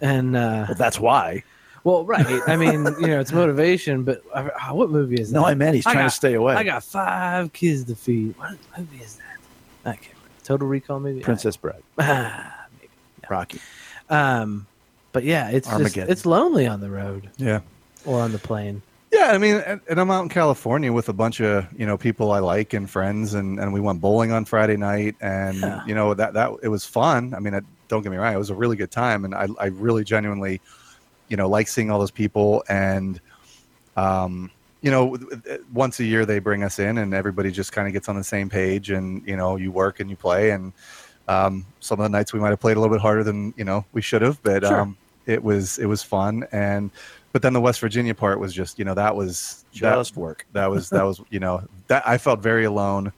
and 0.00 0.36
uh, 0.36 0.64
Well, 0.68 0.74
that's 0.76 0.98
why. 1.00 1.42
well, 1.82 2.04
right. 2.04 2.26
I 2.46 2.56
mean, 2.56 2.84
you 3.00 3.06
know, 3.08 3.20
it's 3.20 3.32
motivation. 3.32 4.04
But 4.04 4.22
uh, 4.32 4.50
what 4.70 4.90
movie 4.90 5.20
is 5.20 5.30
that? 5.32 5.38
No, 5.40 5.46
I 5.46 5.54
meant 5.54 5.74
he's 5.74 5.86
I 5.86 5.92
trying 5.92 6.04
got- 6.04 6.10
to 6.10 6.16
stay 6.16 6.34
away. 6.34 6.54
I 6.54 6.62
got 6.62 6.84
five 6.84 7.52
kids 7.52 7.84
to 7.84 7.94
feed. 7.96 8.36
What 8.38 8.56
movie 8.78 9.02
is 9.02 9.16
that? 9.16 9.24
I 9.90 9.92
can't 9.96 10.08
remember. 10.12 10.16
Total 10.44 10.66
Recall, 10.68 11.00
movie. 11.00 11.20
Princess 11.20 11.56
Bride, 11.56 11.82
Ah, 11.98 12.59
Rocky. 13.30 13.60
um, 14.08 14.66
but 15.12 15.24
yeah, 15.24 15.50
it's 15.50 15.68
just, 15.68 15.96
it's 15.96 16.24
lonely 16.26 16.66
on 16.68 16.80
the 16.80 16.88
road 16.90 17.28
Yeah. 17.36 17.60
or 18.04 18.20
on 18.20 18.30
the 18.32 18.38
plane. 18.38 18.82
Yeah, 19.12 19.32
I 19.32 19.38
mean, 19.38 19.56
and, 19.56 19.80
and 19.90 20.00
I'm 20.00 20.08
out 20.08 20.22
in 20.22 20.28
California 20.28 20.92
with 20.92 21.08
a 21.08 21.12
bunch 21.12 21.40
of 21.40 21.66
you 21.76 21.84
know 21.84 21.98
people 21.98 22.30
I 22.30 22.38
like 22.38 22.74
and 22.74 22.88
friends, 22.88 23.34
and, 23.34 23.58
and 23.58 23.72
we 23.72 23.80
went 23.80 24.00
bowling 24.00 24.30
on 24.30 24.44
Friday 24.44 24.76
night, 24.76 25.16
and 25.20 25.56
Yeah. 25.58 25.84
you 25.84 25.94
know 25.96 26.14
that 26.14 26.34
that 26.34 26.52
it 26.62 26.68
was 26.68 26.86
fun. 26.86 27.34
I 27.34 27.40
mean, 27.40 27.54
it, 27.54 27.64
don't 27.88 28.02
get 28.02 28.12
me 28.12 28.18
wrong, 28.18 28.32
it 28.32 28.38
was 28.38 28.50
a 28.50 28.54
really 28.54 28.76
good 28.76 28.92
time, 28.92 29.24
and 29.24 29.34
I 29.34 29.48
I 29.58 29.66
really 29.66 30.04
genuinely, 30.04 30.60
you 31.28 31.36
know, 31.36 31.48
like 31.48 31.66
seeing 31.66 31.90
all 31.90 31.98
those 31.98 32.12
people, 32.12 32.62
and 32.68 33.20
um, 33.96 34.48
you 34.80 34.92
know, 34.92 35.18
once 35.72 35.98
a 35.98 36.04
year 36.04 36.24
they 36.24 36.38
bring 36.38 36.62
us 36.62 36.78
in, 36.78 36.98
and 36.98 37.12
everybody 37.12 37.50
just 37.50 37.72
kind 37.72 37.88
of 37.88 37.92
gets 37.92 38.08
on 38.08 38.14
the 38.16 38.22
same 38.24 38.48
page, 38.48 38.90
and 38.90 39.26
you 39.26 39.36
know, 39.36 39.56
you 39.56 39.72
work 39.72 39.98
and 39.98 40.08
you 40.08 40.14
play, 40.16 40.50
and 40.52 40.72
um, 41.30 41.64
some 41.80 42.00
of 42.00 42.04
the 42.04 42.08
nights 42.08 42.32
we 42.32 42.40
might 42.40 42.50
have 42.50 42.60
played 42.60 42.76
a 42.76 42.80
little 42.80 42.94
bit 42.94 43.00
harder 43.02 43.22
than 43.24 43.54
you 43.56 43.64
know 43.64 43.84
we 43.92 44.02
should 44.02 44.22
have, 44.22 44.42
but 44.42 44.62
Sure. 44.64 44.80
um, 44.80 44.96
it 45.26 45.42
was 45.42 45.78
it 45.78 45.86
was 45.86 46.02
fun, 46.02 46.44
and 46.52 46.90
but 47.32 47.42
then 47.42 47.52
the 47.52 47.60
West 47.60 47.80
Virginia 47.80 48.14
part 48.14 48.40
was 48.40 48.52
just 48.52 48.78
you 48.78 48.84
know 48.84 48.94
that 48.94 49.14
was 49.14 49.64
that, 49.80 49.94
Just 49.96 50.16
work. 50.16 50.46
that 50.52 50.66
was 50.70 50.90
that 50.90 51.04
was 51.04 51.20
you 51.30 51.38
know 51.40 51.62
that 51.86 52.02
I 52.06 52.18
felt 52.18 52.40
very 52.42 52.64
alone 52.64 53.12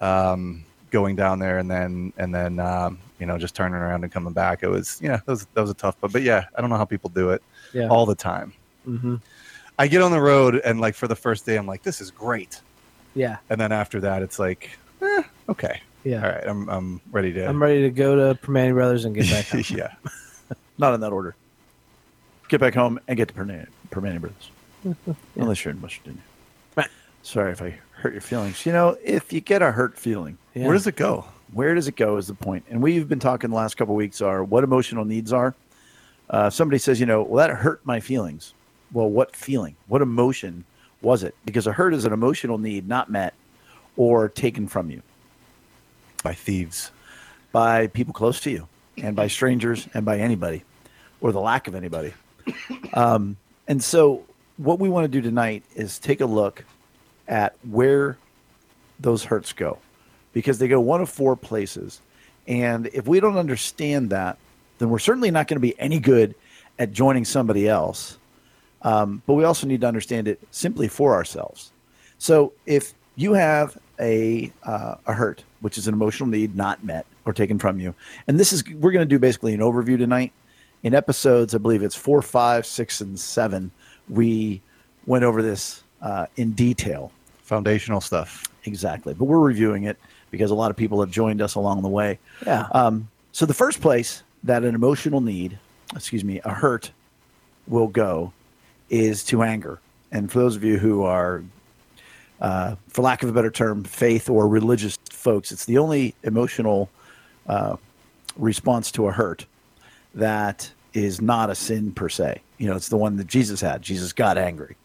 um, 0.00 0.64
going 0.90 1.14
down 1.16 1.38
there 1.38 1.58
and 1.58 1.70
then 1.70 2.12
and 2.16 2.34
then 2.34 2.58
um, 2.58 2.98
you 3.20 3.26
know 3.26 3.38
just 3.38 3.54
turning 3.54 3.74
around 3.80 4.02
and 4.04 4.12
coming 4.12 4.32
back. 4.32 4.62
It 4.62 4.68
was 4.68 4.98
yeah 5.02 5.16
that 5.24 5.28
was 5.28 5.46
that 5.54 5.60
was 5.60 5.70
a 5.70 5.74
tough 5.74 5.96
but 6.00 6.12
but 6.12 6.22
yeah 6.22 6.46
I 6.56 6.60
don't 6.60 6.70
know 6.70 6.76
how 6.76 6.84
people 6.84 7.10
do 7.10 7.30
it 7.30 7.42
Yeah. 7.72 7.88
all 7.88 8.06
the 8.06 8.16
time. 8.16 8.52
hmm 8.84 9.16
I 9.78 9.86
get 9.88 10.02
on 10.02 10.10
the 10.12 10.20
road 10.20 10.56
and 10.64 10.80
like 10.80 10.94
for 10.94 11.08
the 11.08 11.16
first 11.16 11.46
day 11.46 11.56
I'm 11.56 11.66
like 11.66 11.82
this 11.82 12.00
is 12.00 12.10
great 12.10 12.60
Yeah. 13.14 13.36
and 13.50 13.60
then 13.60 13.72
after 13.72 14.00
that 14.00 14.22
it's 14.22 14.38
like 14.38 14.70
eh, 15.00 15.22
okay 15.48 15.80
Yeah. 16.04 16.22
all 16.22 16.30
right 16.32 16.44
I'm 16.46 16.68
I'm 16.68 17.00
ready 17.10 17.32
to 17.34 17.46
I'm 17.48 17.62
ready 17.62 17.82
to 17.82 17.90
go 17.90 18.16
to 18.16 18.38
Primanti 18.40 18.72
Brothers 18.74 19.04
and 19.04 19.14
get 19.14 19.30
back 19.30 19.46
home. 19.48 19.62
yeah 19.70 19.94
Not 20.78 20.94
in 20.94 21.00
that 21.00 21.12
order. 21.12 21.34
Get 22.48 22.60
back 22.60 22.74
home 22.74 22.98
and 23.08 23.16
get 23.16 23.28
to 23.28 23.34
Primanti, 23.34 23.68
Primanti 23.90 24.20
Brothers. 24.20 24.50
Unless 25.36 25.64
you're 25.64 25.72
in 25.72 25.80
West 25.80 25.96
Virginia. 25.98 26.22
Sorry 27.22 27.52
if 27.52 27.62
I 27.62 27.78
hurt 27.92 28.12
your 28.12 28.20
feelings. 28.20 28.66
You 28.66 28.72
know, 28.72 28.96
if 29.04 29.32
you 29.32 29.40
get 29.40 29.62
a 29.62 29.70
hurt 29.70 29.96
feeling, 29.96 30.36
Yeah. 30.54 30.64
where 30.66 30.72
does 30.74 30.86
it 30.86 30.96
go 30.96 31.24
where 31.52 31.74
does 31.74 31.86
it 31.86 31.96
go 31.96 32.16
is 32.16 32.26
the 32.28 32.34
point. 32.34 32.64
And 32.70 32.82
we've 32.82 33.06
been 33.06 33.18
talking 33.20 33.50
the 33.50 33.56
last 33.56 33.76
couple 33.76 33.94
of 33.94 33.98
weeks 33.98 34.22
are 34.22 34.42
what 34.42 34.64
emotional 34.64 35.04
needs 35.04 35.34
are. 35.34 35.54
Uh, 36.30 36.48
somebody 36.48 36.78
says, 36.78 36.98
you 36.98 37.04
know, 37.04 37.22
well, 37.22 37.46
that 37.46 37.54
hurt 37.54 37.84
my 37.84 38.00
feelings. 38.00 38.54
Well, 38.90 39.10
what 39.10 39.36
feeling? 39.36 39.76
What 39.86 40.00
emotion 40.00 40.64
was 41.02 41.22
it? 41.22 41.34
Because 41.44 41.66
a 41.66 41.72
hurt 41.72 41.92
is 41.92 42.06
an 42.06 42.12
emotional 42.14 42.56
need 42.56 42.88
not 42.88 43.10
met 43.10 43.34
or 43.98 44.30
taken 44.30 44.66
from 44.66 44.88
you 44.90 45.02
by 46.22 46.34
thieves 46.34 46.90
by 47.52 47.86
people 47.88 48.12
close 48.14 48.40
to 48.40 48.50
you. 48.50 48.66
and 48.98 49.16
by 49.16 49.26
strangers 49.26 49.88
and 49.94 50.04
by 50.04 50.18
anybody 50.18 50.64
or 51.20 51.32
the 51.32 51.40
lack 51.40 51.66
of 51.68 51.74
anybody. 51.74 52.12
Um, 52.92 53.36
and 53.68 53.82
so, 53.82 54.24
what 54.58 54.78
we 54.78 54.88
want 54.90 55.04
to 55.04 55.08
do 55.08 55.22
tonight 55.22 55.64
is 55.74 55.98
take 55.98 56.20
a 56.20 56.26
look 56.26 56.64
at 57.26 57.56
where 57.70 58.18
those 59.00 59.24
hurts 59.24 59.52
go 59.52 59.78
because 60.34 60.58
they 60.58 60.68
go 60.68 60.80
one 60.80 61.00
of 61.00 61.08
four 61.08 61.36
places. 61.36 62.00
And 62.46 62.88
if 62.92 63.06
we 63.06 63.20
don't 63.20 63.38
understand 63.38 64.10
that, 64.10 64.36
then 64.78 64.90
we're 64.90 64.98
certainly 64.98 65.30
not 65.30 65.48
going 65.48 65.56
to 65.56 65.60
be 65.60 65.78
any 65.80 65.98
good 65.98 66.34
at 66.78 66.92
joining 66.92 67.24
somebody 67.24 67.68
else. 67.68 68.18
Um, 68.82 69.22
but 69.26 69.34
we 69.34 69.44
also 69.44 69.66
need 69.66 69.80
to 69.82 69.86
understand 69.86 70.28
it 70.28 70.40
simply 70.50 70.88
for 70.88 71.14
ourselves. 71.14 71.72
So 72.18 72.52
if 72.66 72.92
you 73.16 73.32
have 73.34 73.78
a 74.00 74.52
uh, 74.64 74.96
a 75.06 75.12
hurt, 75.12 75.44
which 75.60 75.78
is 75.78 75.86
an 75.86 75.94
emotional 75.94 76.28
need 76.28 76.56
not 76.56 76.84
met 76.84 77.06
or 77.24 77.32
taken 77.32 77.58
from 77.58 77.80
you, 77.80 77.94
and 78.26 78.38
this 78.38 78.52
is 78.52 78.64
we're 78.74 78.92
going 78.92 79.06
to 79.06 79.14
do 79.14 79.18
basically 79.18 79.54
an 79.54 79.60
overview 79.60 79.98
tonight. 79.98 80.32
In 80.82 80.94
episodes, 80.94 81.54
I 81.54 81.58
believe 81.58 81.82
it's 81.82 81.94
four, 81.94 82.22
five, 82.22 82.66
six, 82.66 83.00
and 83.00 83.18
seven, 83.18 83.70
we 84.08 84.60
went 85.06 85.24
over 85.24 85.40
this 85.40 85.82
uh, 86.00 86.26
in 86.36 86.52
detail. 86.52 87.12
Foundational 87.44 88.00
stuff. 88.00 88.48
Exactly, 88.64 89.14
but 89.14 89.26
we're 89.26 89.38
reviewing 89.38 89.84
it 89.84 89.96
because 90.30 90.50
a 90.50 90.54
lot 90.54 90.70
of 90.70 90.76
people 90.76 91.00
have 91.00 91.10
joined 91.10 91.40
us 91.40 91.54
along 91.54 91.82
the 91.82 91.88
way. 91.88 92.18
Yeah. 92.44 92.66
Um, 92.72 93.08
so 93.32 93.46
the 93.46 93.54
first 93.54 93.80
place 93.80 94.22
that 94.44 94.64
an 94.64 94.74
emotional 94.74 95.20
need, 95.20 95.58
excuse 95.94 96.24
me, 96.24 96.40
a 96.44 96.50
hurt, 96.50 96.90
will 97.66 97.86
go 97.86 98.32
is 98.90 99.24
to 99.24 99.42
anger. 99.42 99.80
And 100.10 100.30
for 100.30 100.40
those 100.40 100.56
of 100.56 100.64
you 100.64 100.78
who 100.78 101.02
are, 101.02 101.42
uh, 102.42 102.74
for 102.88 103.00
lack 103.02 103.22
of 103.22 103.28
a 103.30 103.32
better 103.32 103.50
term, 103.50 103.84
faith 103.84 104.28
or 104.28 104.46
religious 104.48 104.98
folks, 105.10 105.50
it's 105.52 105.64
the 105.64 105.78
only 105.78 106.14
emotional 106.24 106.90
uh, 107.46 107.76
response 108.36 108.90
to 108.92 109.06
a 109.06 109.12
hurt 109.12 109.46
that 110.14 110.70
is 110.92 111.20
not 111.22 111.48
a 111.48 111.54
sin 111.54 111.92
per 111.92 112.08
se. 112.08 112.42
You 112.58 112.66
know, 112.66 112.76
it's 112.76 112.88
the 112.88 112.96
one 112.98 113.16
that 113.16 113.28
Jesus 113.28 113.60
had. 113.60 113.80
Jesus 113.80 114.12
got 114.12 114.36
angry. 114.36 114.76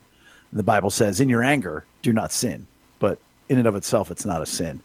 The 0.53 0.63
Bible 0.63 0.89
says, 0.89 1.19
"In 1.19 1.27
your 1.27 1.43
anger, 1.43 1.83
do 2.01 2.13
not 2.13 2.31
sin." 2.31 2.67
But 2.99 3.19
in 3.49 3.57
and 3.57 3.67
of 3.67 3.75
itself, 3.75 4.09
it's 4.11 4.25
not 4.25 4.41
a 4.41 4.45
sin. 4.45 4.81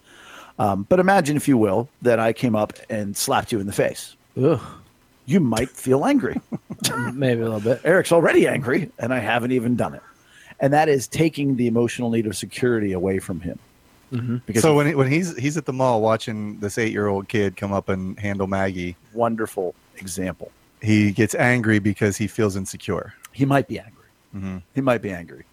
Um, 0.59 0.85
but 0.89 0.99
imagine, 0.99 1.37
if 1.37 1.47
you 1.49 1.57
will, 1.57 1.89
that 2.03 2.19
I 2.19 2.33
came 2.33 2.57
up 2.57 2.73
and 2.91 3.17
slapped 3.17 3.53
you 3.53 3.61
in 3.61 3.67
the 3.67 3.73
face. 3.73 4.17
Ugh, 4.43 4.61
You 5.27 5.41
might 5.41 5.71
feel 5.71 6.05
angry. 6.05 6.41
maybe 7.13 7.41
a 7.41 7.45
little 7.45 7.61
bit. 7.61 7.81
Eric's 7.85 8.13
already 8.13 8.47
angry, 8.49 8.91
and 8.99 9.15
I 9.15 9.19
haven't 9.19 9.53
even 9.53 9.77
done 9.77 9.95
it. 9.95 10.03
And 10.63 10.73
that 10.73 10.89
is 10.89 11.07
taking 11.09 11.57
the 11.57 11.67
emotional 11.67 12.09
need 12.11 12.27
of 12.27 12.35
security 12.37 12.93
away 12.93 13.19
from 13.19 13.41
him. 13.41 13.59
hmm 14.11 14.37
Because 14.47 14.63
so 14.63 14.75
when 14.75 14.87
he, 14.87 14.95
when 14.95 15.11
he's 15.11 15.37
he's 15.37 15.57
at 15.59 15.67
the 15.67 15.73
mall 15.75 16.01
watching 16.01 16.59
this 16.61 16.79
eight 16.79 16.93
year 16.93 17.09
old 17.09 17.29
kid 17.29 17.57
come 17.57 17.73
up 17.73 17.89
and 17.91 18.19
handle 18.19 18.47
Maggie, 18.47 18.97
wonderful 19.13 19.75
example. 19.99 20.51
he 20.81 21.13
gets 21.13 21.35
angry 21.35 21.79
because 21.81 22.17
he 22.17 22.27
feels 22.27 22.57
insecure. 22.57 23.13
He 23.33 23.45
might 23.45 23.67
be 23.69 23.79
angry. 23.79 24.09
hmm 24.33 24.59
He 24.75 24.81
might 24.81 25.03
be 25.03 25.11
angry, 25.11 25.45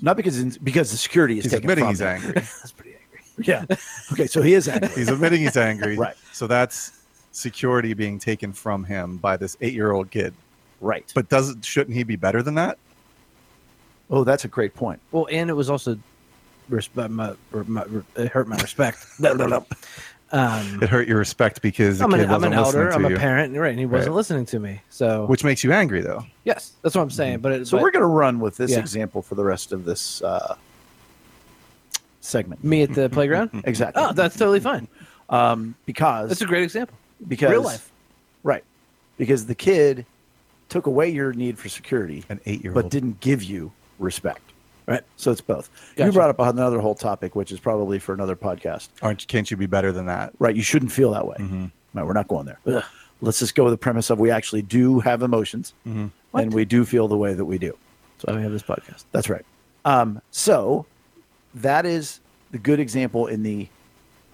not 0.00 0.16
because 0.16 0.56
because 0.58 0.90
the 0.90 0.96
security 0.96 1.38
is 1.38 1.44
He's 1.44 1.52
taken 1.52 1.64
admitting 1.70 1.84
from 1.84 1.92
he's 1.92 2.00
him. 2.00 2.08
angry. 2.08 2.32
That's 2.34 2.72
pretty 2.72 2.94
angry. 2.94 3.20
Yeah. 3.42 3.64
Okay, 4.12 4.26
so 4.28 4.40
he 4.40 4.54
is 4.54 4.68
angry. 4.68 4.88
he's 4.94 5.08
admitting 5.08 5.40
he's 5.42 5.56
angry. 5.56 5.96
Right. 6.06 6.14
So 6.32 6.46
that's 6.46 6.92
security 7.32 7.92
being 7.94 8.20
taken 8.20 8.52
from 8.52 8.84
him 8.84 9.16
by 9.16 9.36
this 9.36 9.56
eight 9.60 9.72
year 9.74 9.90
old 9.90 10.12
kid. 10.12 10.32
right. 10.80 11.10
But 11.16 11.28
does 11.28 11.56
shouldn't 11.62 11.96
he 11.96 12.04
be 12.04 12.14
better 12.14 12.42
than 12.44 12.54
that? 12.54 12.78
Oh, 14.10 14.24
that's 14.24 14.44
a 14.44 14.48
great 14.48 14.74
point. 14.74 15.00
Well, 15.10 15.26
and 15.30 15.48
it 15.50 15.54
was 15.54 15.70
also 15.70 15.96
respect. 16.68 17.10
My, 17.10 17.34
my, 17.52 17.84
it 18.16 18.28
hurt 18.28 18.48
my 18.48 18.56
respect. 18.60 19.06
um, 19.20 20.82
It 20.82 20.88
hurt 20.88 21.08
your 21.08 21.18
respect 21.18 21.62
because 21.62 21.98
the 21.98 22.04
I'm 22.04 22.10
kid 22.10 22.20
an, 22.20 22.30
I'm 22.30 22.44
an 22.44 22.52
elder. 22.52 22.90
I'm 22.90 23.04
a 23.04 23.16
parent, 23.16 23.56
right? 23.56 23.70
And 23.70 23.78
he 23.78 23.86
wasn't 23.86 24.10
Right. 24.10 24.16
listening 24.16 24.46
to 24.46 24.58
me. 24.58 24.82
So 24.90 25.26
which 25.26 25.44
makes 25.44 25.64
you 25.64 25.72
angry 25.72 26.00
though. 26.02 26.24
yes, 26.44 26.76
that's 26.82 26.94
what 26.94 27.02
I'm 27.02 27.10
saying. 27.10 27.40
But 27.40 27.52
it, 27.52 27.66
So 27.68 27.76
but 27.76 27.82
we're 27.82 27.90
going 27.90 28.02
to 28.02 28.06
run 28.06 28.40
with 28.40 28.56
this 28.56 28.70
Yeah. 28.72 28.78
example 28.80 29.22
for 29.22 29.34
the 29.34 29.44
rest 29.44 29.72
of 29.72 29.84
this 29.84 30.20
uh, 30.22 30.56
segment. 32.20 32.62
me 32.64 32.82
at 32.82 32.92
the 32.94 33.08
playground. 33.12 33.50
Exactly. 33.64 34.02
Oh, 34.02 34.12
that's 34.12 34.36
totally 34.36 34.60
fine. 34.60 34.88
um, 35.28 35.74
because 35.86 36.28
That's 36.28 36.42
a 36.42 36.46
great 36.46 36.62
example. 36.62 36.98
because 37.26 37.50
Real 37.50 37.62
life. 37.62 37.92
right? 38.42 38.64
Because 39.16 39.46
the 39.46 39.54
kid 39.54 40.06
took 40.68 40.86
away 40.86 41.10
your 41.10 41.32
need 41.32 41.58
for 41.58 41.68
security, 41.68 42.24
An 42.28 42.40
eight 42.46 42.62
year 42.62 42.72
old, 42.72 42.82
but 42.84 42.90
didn't 42.90 43.20
give 43.20 43.42
you 43.42 43.72
respect. 43.98 44.40
Right. 44.86 45.02
So 45.16 45.30
it's 45.30 45.40
both. 45.40 45.70
You 45.96 46.12
brought 46.12 46.28
up 46.28 46.38
another 46.38 46.78
whole 46.78 46.94
topic, 46.94 47.34
which 47.34 47.50
is 47.52 47.58
probably 47.58 47.98
for 47.98 48.12
another 48.12 48.36
podcast. 48.36 48.88
Aren't 49.00 49.26
can't 49.28 49.50
you 49.50 49.56
be 49.56 49.64
better 49.66 49.92
than 49.92 50.06
that? 50.06 50.32
Right. 50.38 50.54
You 50.54 50.62
shouldn't 50.62 50.92
feel 50.92 51.10
that 51.12 51.26
way. 51.26 51.36
Mhm. 51.38 51.70
No, 51.94 52.04
we're 52.04 52.12
not 52.12 52.28
going 52.28 52.44
there. 52.44 52.58
Ugh. 52.66 52.84
Let's 53.22 53.38
just 53.38 53.54
go 53.54 53.64
with 53.64 53.72
the 53.72 53.78
premise 53.78 54.10
of 54.10 54.18
we 54.18 54.30
actually 54.30 54.60
do 54.60 55.00
have 55.00 55.22
emotions 55.22 55.72
Mhm. 55.86 56.10
and 56.34 56.52
we 56.52 56.66
do 56.66 56.84
feel 56.84 57.08
the 57.08 57.16
way 57.16 57.32
that 57.32 57.46
we 57.46 57.56
do. 57.56 57.74
That's 58.18 58.24
why 58.26 58.36
we 58.36 58.42
have 58.42 58.52
this 58.52 58.62
podcast. 58.62 59.04
That's 59.12 59.30
right. 59.30 59.44
Um, 59.86 60.20
so 60.30 60.84
that 61.54 61.86
is 61.86 62.20
the 62.50 62.58
good 62.58 62.78
example 62.80 63.26
in 63.26 63.42
the 63.42 63.68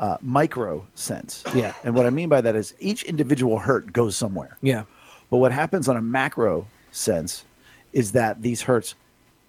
uh, 0.00 0.16
micro 0.22 0.84
sense. 0.94 1.44
Yeah. 1.54 1.74
And 1.84 1.94
what 1.94 2.06
I 2.06 2.10
mean 2.10 2.28
by 2.30 2.40
that 2.40 2.56
is 2.56 2.74
each 2.80 3.02
individual 3.04 3.58
hurt 3.58 3.92
goes 3.92 4.16
somewhere. 4.16 4.56
Yeah. 4.62 4.84
But 5.30 5.36
what 5.36 5.52
happens 5.52 5.88
on 5.88 5.96
a 5.96 6.02
macro 6.02 6.66
sense 6.90 7.44
is 7.92 8.12
that 8.12 8.40
these 8.42 8.62
hurts 8.62 8.94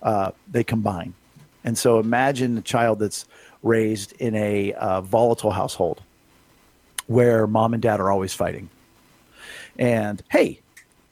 uh, 0.02 0.32
they 0.50 0.64
combine. 0.64 1.14
And 1.64 1.78
so 1.78 2.00
imagine 2.00 2.58
a 2.58 2.62
child 2.62 3.00
that's 3.00 3.26
raised 3.64 4.14
in 4.14 4.36
a 4.36 4.74
uh, 4.74 5.02
volatile 5.02 5.52
household 5.52 6.02
where 7.08 7.46
mom 7.46 7.74
and 7.74 7.82
dad 7.82 8.00
are 8.00 8.10
always 8.10 8.34
fighting. 8.34 8.70
And 9.78 10.24
hey, 10.30 10.60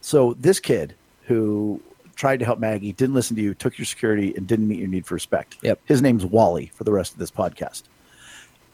so 0.02 0.34
this 0.40 0.60
kid 0.60 0.96
who 1.26 1.82
tried 2.16 2.38
to 2.40 2.46
help 2.46 2.60
Maggie, 2.60 2.92
didn't 2.92 3.16
listen 3.16 3.36
to 3.38 3.42
you, 3.42 3.54
took 3.54 3.78
your 3.78 3.86
security, 3.86 4.34
and 4.36 4.46
didn't 4.46 4.68
meet 4.68 4.80
your 4.80 4.88
need 4.90 5.06
for 5.06 5.14
respect. 5.14 5.56
Yep. 5.62 5.80
His 5.86 6.02
name's 6.02 6.26
Wally 6.26 6.72
for 6.76 6.84
the 6.84 6.92
rest 6.92 7.14
of 7.14 7.20
this 7.20 7.32
podcast. 7.32 7.84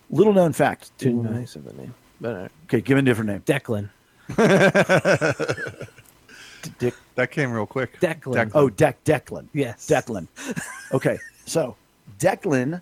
Little 0.09 0.34
known 0.34 0.51
fact. 0.53 0.97
Too 0.97 1.13
nice 1.13 1.55
of 1.55 1.68
a 1.68 1.74
name. 1.74 1.93
But 2.20 2.36
uh, 2.36 2.47
Okay, 2.66 2.82
give 2.82 2.97
him 2.97 3.05
a 3.05 3.07
different 3.07 3.30
name. 3.30 3.41
Declan. 3.41 3.89
Dick. 6.80 6.93
That 7.16 7.32
came 7.32 7.51
real 7.51 7.66
quick. 7.66 7.99
Declan. 7.99 8.51
Oh, 8.53 8.70
Deck 8.70 9.03
Declan. 9.03 9.47
Yes. 9.53 9.88
Declan. 9.88 10.28
Okay, 10.91 11.18
so 11.45 11.76
Declan, 12.20 12.82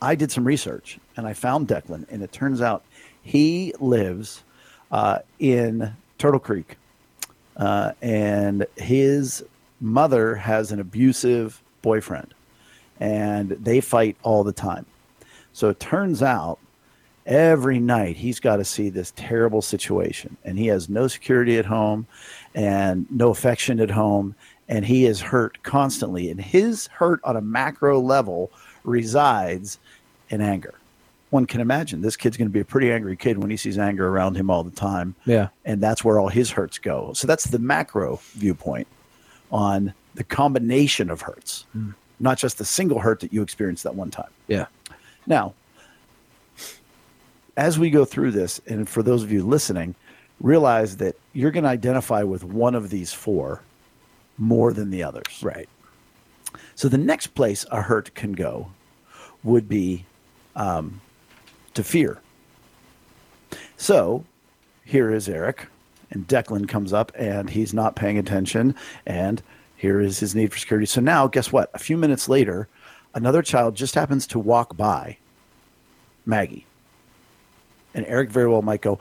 I 0.00 0.14
did 0.14 0.32
some 0.32 0.44
research 0.44 0.98
and 1.16 1.26
I 1.26 1.32
found 1.32 1.68
Declan, 1.68 2.06
and 2.10 2.22
it 2.22 2.32
turns 2.32 2.60
out 2.60 2.84
he 3.22 3.74
lives 3.78 4.42
uh, 4.90 5.20
in 5.38 5.94
Turtle 6.18 6.40
Creek, 6.40 6.76
uh, 7.56 7.92
and 8.00 8.66
his 8.76 9.44
mother 9.80 10.34
has 10.36 10.72
an 10.72 10.80
abusive 10.80 11.62
boyfriend, 11.82 12.34
and 13.00 13.50
they 13.50 13.80
fight 13.80 14.16
all 14.22 14.44
the 14.44 14.52
time. 14.52 14.86
So 15.52 15.68
it 15.68 15.80
turns 15.80 16.22
out 16.22 16.58
every 17.26 17.78
night 17.78 18.16
he's 18.16 18.40
got 18.40 18.56
to 18.56 18.64
see 18.64 18.88
this 18.88 19.12
terrible 19.16 19.62
situation 19.62 20.36
and 20.44 20.58
he 20.58 20.66
has 20.66 20.88
no 20.88 21.06
security 21.06 21.58
at 21.58 21.66
home 21.66 22.06
and 22.54 23.06
no 23.10 23.30
affection 23.30 23.80
at 23.80 23.90
home 23.90 24.34
and 24.68 24.84
he 24.84 25.06
is 25.06 25.20
hurt 25.20 25.62
constantly 25.62 26.30
and 26.30 26.40
his 26.40 26.86
hurt 26.88 27.20
on 27.24 27.36
a 27.36 27.40
macro 27.40 28.00
level 28.00 28.50
resides 28.84 29.78
in 30.30 30.40
anger. 30.40 30.74
One 31.30 31.46
can 31.46 31.60
imagine 31.60 32.02
this 32.02 32.16
kid's 32.16 32.36
going 32.36 32.48
to 32.48 32.52
be 32.52 32.60
a 32.60 32.64
pretty 32.64 32.90
angry 32.92 33.16
kid 33.16 33.38
when 33.38 33.50
he 33.50 33.56
sees 33.56 33.78
anger 33.78 34.08
around 34.08 34.36
him 34.36 34.50
all 34.50 34.64
the 34.64 34.70
time. 34.70 35.14
Yeah. 35.24 35.48
and 35.64 35.80
that's 35.80 36.04
where 36.04 36.18
all 36.18 36.28
his 36.28 36.50
hurts 36.50 36.78
go. 36.78 37.12
So 37.14 37.26
that's 37.26 37.44
the 37.44 37.58
macro 37.58 38.20
viewpoint 38.32 38.88
on 39.50 39.94
the 40.14 40.24
combination 40.24 41.08
of 41.08 41.22
hurts 41.22 41.66
hmm. 41.72 41.90
not 42.20 42.36
just 42.36 42.58
the 42.58 42.64
single 42.64 42.98
hurt 42.98 43.20
that 43.20 43.32
you 43.32 43.42
experienced 43.42 43.84
that 43.84 43.94
one 43.94 44.10
time. 44.10 44.30
Yeah. 44.48 44.66
now, 45.26 45.54
as 47.56 47.78
we 47.78 47.90
go 47.90 48.04
through 48.04 48.32
this, 48.32 48.60
and 48.66 48.88
for 48.88 49.02
those 49.02 49.22
of 49.22 49.32
you 49.32 49.44
listening, 49.44 49.94
realize 50.40 50.96
that 50.96 51.16
you're 51.32 51.50
going 51.50 51.64
to 51.64 51.70
identify 51.70 52.22
with 52.22 52.44
one 52.44 52.74
of 52.74 52.90
these 52.90 53.12
four 53.12 53.62
more 54.38 54.72
than 54.72 54.90
the 54.90 55.02
others. 55.02 55.40
Right. 55.42 55.68
So 56.74 56.88
the 56.88 56.98
next 56.98 57.28
place 57.28 57.64
a 57.70 57.82
hurt 57.82 58.14
can 58.14 58.32
go 58.32 58.70
would 59.42 59.68
be 59.68 60.04
um, 60.56 61.00
to 61.74 61.84
fear. 61.84 62.20
So 63.76 64.24
here 64.84 65.10
is 65.10 65.28
Eric, 65.28 65.66
and 66.10 66.26
Declan 66.26 66.68
comes 66.68 66.92
up, 66.92 67.12
and 67.14 67.50
he's 67.50 67.74
not 67.74 67.96
paying 67.96 68.18
attention, 68.18 68.74
and 69.06 69.42
here 69.76 70.00
is 70.00 70.20
his 70.20 70.34
need 70.34 70.52
for 70.52 70.58
security. 70.58 70.86
So 70.86 71.00
now, 71.00 71.26
guess 71.26 71.52
what? 71.52 71.70
A 71.74 71.78
few 71.78 71.96
minutes 71.96 72.28
later, 72.28 72.68
another 73.14 73.42
child 73.42 73.74
just 73.74 73.94
happens 73.94 74.26
to 74.28 74.38
walk 74.38 74.76
by 74.76 75.18
Maggie. 76.24 76.66
And 77.94 78.06
Eric 78.06 78.30
very 78.30 78.48
well 78.48 78.62
might 78.62 78.80
go, 78.80 78.98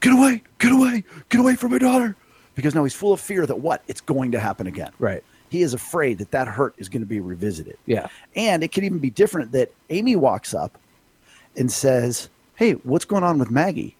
Get 0.00 0.12
away, 0.12 0.42
get 0.58 0.72
away, 0.72 1.04
get 1.28 1.40
away 1.40 1.54
from 1.54 1.70
my 1.70 1.78
daughter. 1.78 2.16
Because 2.54 2.74
now 2.74 2.82
he's 2.82 2.94
full 2.94 3.12
of 3.12 3.20
fear 3.20 3.46
that 3.46 3.60
what? 3.60 3.82
It's 3.86 4.00
going 4.00 4.32
to 4.32 4.40
happen 4.40 4.66
again. 4.66 4.90
Right. 4.98 5.22
He 5.48 5.62
is 5.62 5.74
afraid 5.74 6.18
that 6.18 6.30
that 6.32 6.48
hurt 6.48 6.74
is 6.76 6.88
going 6.88 7.02
to 7.02 7.06
be 7.06 7.20
revisited. 7.20 7.78
Yeah. 7.86 8.08
And 8.34 8.62
it 8.62 8.72
could 8.72 8.84
even 8.84 8.98
be 8.98 9.10
different 9.10 9.52
that 9.52 9.72
Amy 9.90 10.16
walks 10.16 10.54
up 10.54 10.76
and 11.56 11.70
says, 11.70 12.28
Hey, 12.56 12.72
what's 12.72 13.04
going 13.04 13.22
on 13.22 13.38
with 13.38 13.50
Maggie? 13.50 13.96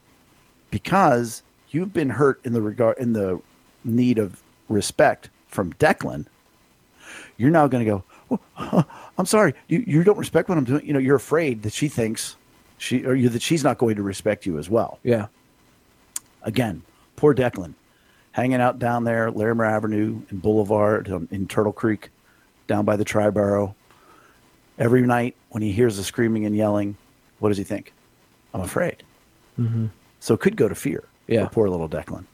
Because 0.71 1.43
you've 1.71 1.93
been 1.93 2.11
hurt 2.11 2.41
in 2.45 2.53
the 2.53 2.63
regard 2.63 2.99
in 2.99 3.13
the 3.13 3.41
need 3.85 4.19
of 4.19 4.43
respect 4.69 5.31
from 5.47 5.73
Declan, 5.75 6.27
you're 7.37 7.51
now 7.51 7.67
going 7.67 7.85
to 7.85 7.91
go. 7.91 8.05
Well, 8.59 8.89
I'm 9.19 9.27
sorry, 9.27 9.53
you, 9.69 9.85
you 9.87 10.05
don't 10.05 10.17
respect 10.17 10.49
what 10.49 10.57
I'm 10.57 10.65
doing. 10.65 10.87
You 10.87 10.95
know, 10.95 10.99
you're 10.99 11.17
afraid 11.17 11.63
that 11.65 11.73
she 11.75 11.89
thinks 11.89 12.37
she 12.83 13.05
or 13.07 13.15
you 13.15 13.29
that 13.29 13.43
she's 13.43 13.63
not 13.63 13.79
going 13.79 13.95
to 13.95 14.03
respect 14.03 14.45
you 14.45 14.59
as 14.59 14.69
well. 14.69 14.99
Yeah. 15.05 15.27
Again, 16.43 16.83
poor 17.15 17.33
Declan, 17.33 17.75
hanging 18.33 18.61
out 18.61 18.81
down 18.81 19.05
there, 19.05 19.31
Larimer 19.31 19.65
Avenue 19.65 20.21
and 20.31 20.43
Boulevard 20.43 21.09
um, 21.09 21.29
in 21.31 21.47
Turtle 21.47 21.73
Creek, 21.73 22.11
down 22.67 22.85
by 22.85 22.97
the 22.97 23.05
Triborough. 23.05 23.75
Every 24.79 25.03
night 25.03 25.37
when 25.51 25.63
he 25.63 25.71
hears 25.71 25.97
the 25.97 26.03
screaming 26.03 26.45
and 26.45 26.57
yelling, 26.57 26.97
what 27.39 27.51
does 27.51 27.59
he 27.59 27.63
think? 27.63 27.93
I'm 28.53 28.63
afraid. 28.63 29.05
Mm-hmm. 29.61 29.87
So 30.19 30.35
it 30.35 30.41
could 30.41 30.57
go 30.57 30.69
to 30.69 30.75
fear. 30.75 31.05
Yeah. 31.29 31.47
poor 31.53 31.69
little 31.69 31.89
Declan. 31.89 32.25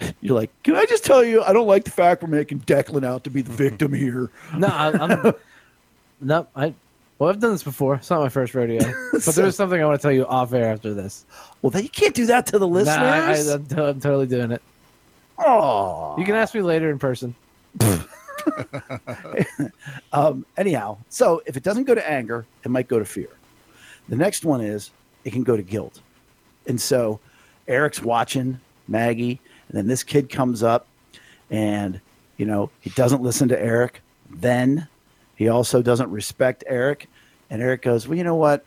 You're 0.20 0.34
like, 0.34 0.50
can 0.64 0.74
I 0.74 0.86
just 0.86 1.04
tell 1.04 1.22
you, 1.22 1.44
I 1.44 1.52
don't 1.52 1.68
like 1.68 1.84
the 1.84 1.92
fact 1.92 2.22
we're 2.22 2.28
making 2.28 2.60
Declan 2.60 3.06
out 3.06 3.22
to 3.24 3.30
be 3.30 3.42
the 3.42 3.52
victim 3.52 3.92
here. 3.92 4.30
No, 4.56 4.66
I, 4.66 4.90
I'm. 4.92 5.34
no, 6.20 6.48
I. 6.56 6.74
Well, 7.18 7.30
I've 7.30 7.40
done 7.40 7.50
this 7.52 7.62
before. 7.64 7.96
It's 7.96 8.10
not 8.10 8.20
my 8.20 8.28
first 8.28 8.54
rodeo, 8.54 8.78
but 9.12 9.22
So- 9.22 9.32
there's 9.32 9.56
something 9.56 9.80
I 9.82 9.84
want 9.86 9.98
to 10.00 10.02
tell 10.02 10.12
you 10.12 10.26
off 10.26 10.52
air 10.52 10.70
after 10.72 10.94
this. 10.94 11.24
Well, 11.62 11.70
then 11.70 11.82
you 11.82 11.88
can't 11.88 12.14
do 12.14 12.26
that 12.26 12.46
to 12.46 12.58
the 12.58 12.66
Nah, 12.68 12.74
I, 12.92 13.18
I, 13.18 13.28
listeners. 13.30 13.48
I'm, 13.54 13.66
to- 13.66 13.88
I'm 13.88 14.00
totally 14.00 14.26
doing 14.26 14.52
it. 14.52 14.62
oh, 15.38 16.14
You 16.18 16.24
can 16.24 16.34
ask 16.36 16.54
me 16.54 16.62
later 16.62 16.90
in 16.90 16.98
person. 16.98 17.34
Um, 20.12 20.46
anyhow, 20.56 20.96
so 21.10 21.42
if 21.46 21.56
it 21.56 21.62
doesn't 21.62 21.84
go 21.84 21.94
to 21.94 22.08
anger, 22.10 22.46
it 22.64 22.70
might 22.70 22.88
go 22.88 22.98
to 22.98 23.04
fear. 23.04 23.28
The 24.08 24.16
next 24.16 24.44
one 24.44 24.60
is 24.62 24.90
it 25.24 25.32
can 25.32 25.42
go 25.42 25.56
to 25.56 25.62
guilt. 25.62 26.00
And 26.66 26.80
so 26.80 27.20
Eric's 27.66 28.02
watching 28.02 28.58
Maggie, 28.86 29.38
and 29.68 29.76
then 29.76 29.86
this 29.86 30.02
kid 30.02 30.30
comes 30.30 30.62
up 30.62 30.86
and, 31.50 32.00
you 32.38 32.46
know, 32.46 32.70
he 32.80 32.90
doesn't 32.90 33.22
listen 33.22 33.48
to 33.48 33.60
Eric. 33.60 34.00
Then 34.30 34.88
he 35.38 35.48
also 35.48 35.82
doesn't 35.82 36.10
respect 36.10 36.64
Eric. 36.66 37.08
And 37.48 37.62
Eric 37.62 37.82
goes, 37.82 38.08
Well, 38.08 38.18
you 38.18 38.24
know 38.24 38.34
what? 38.34 38.64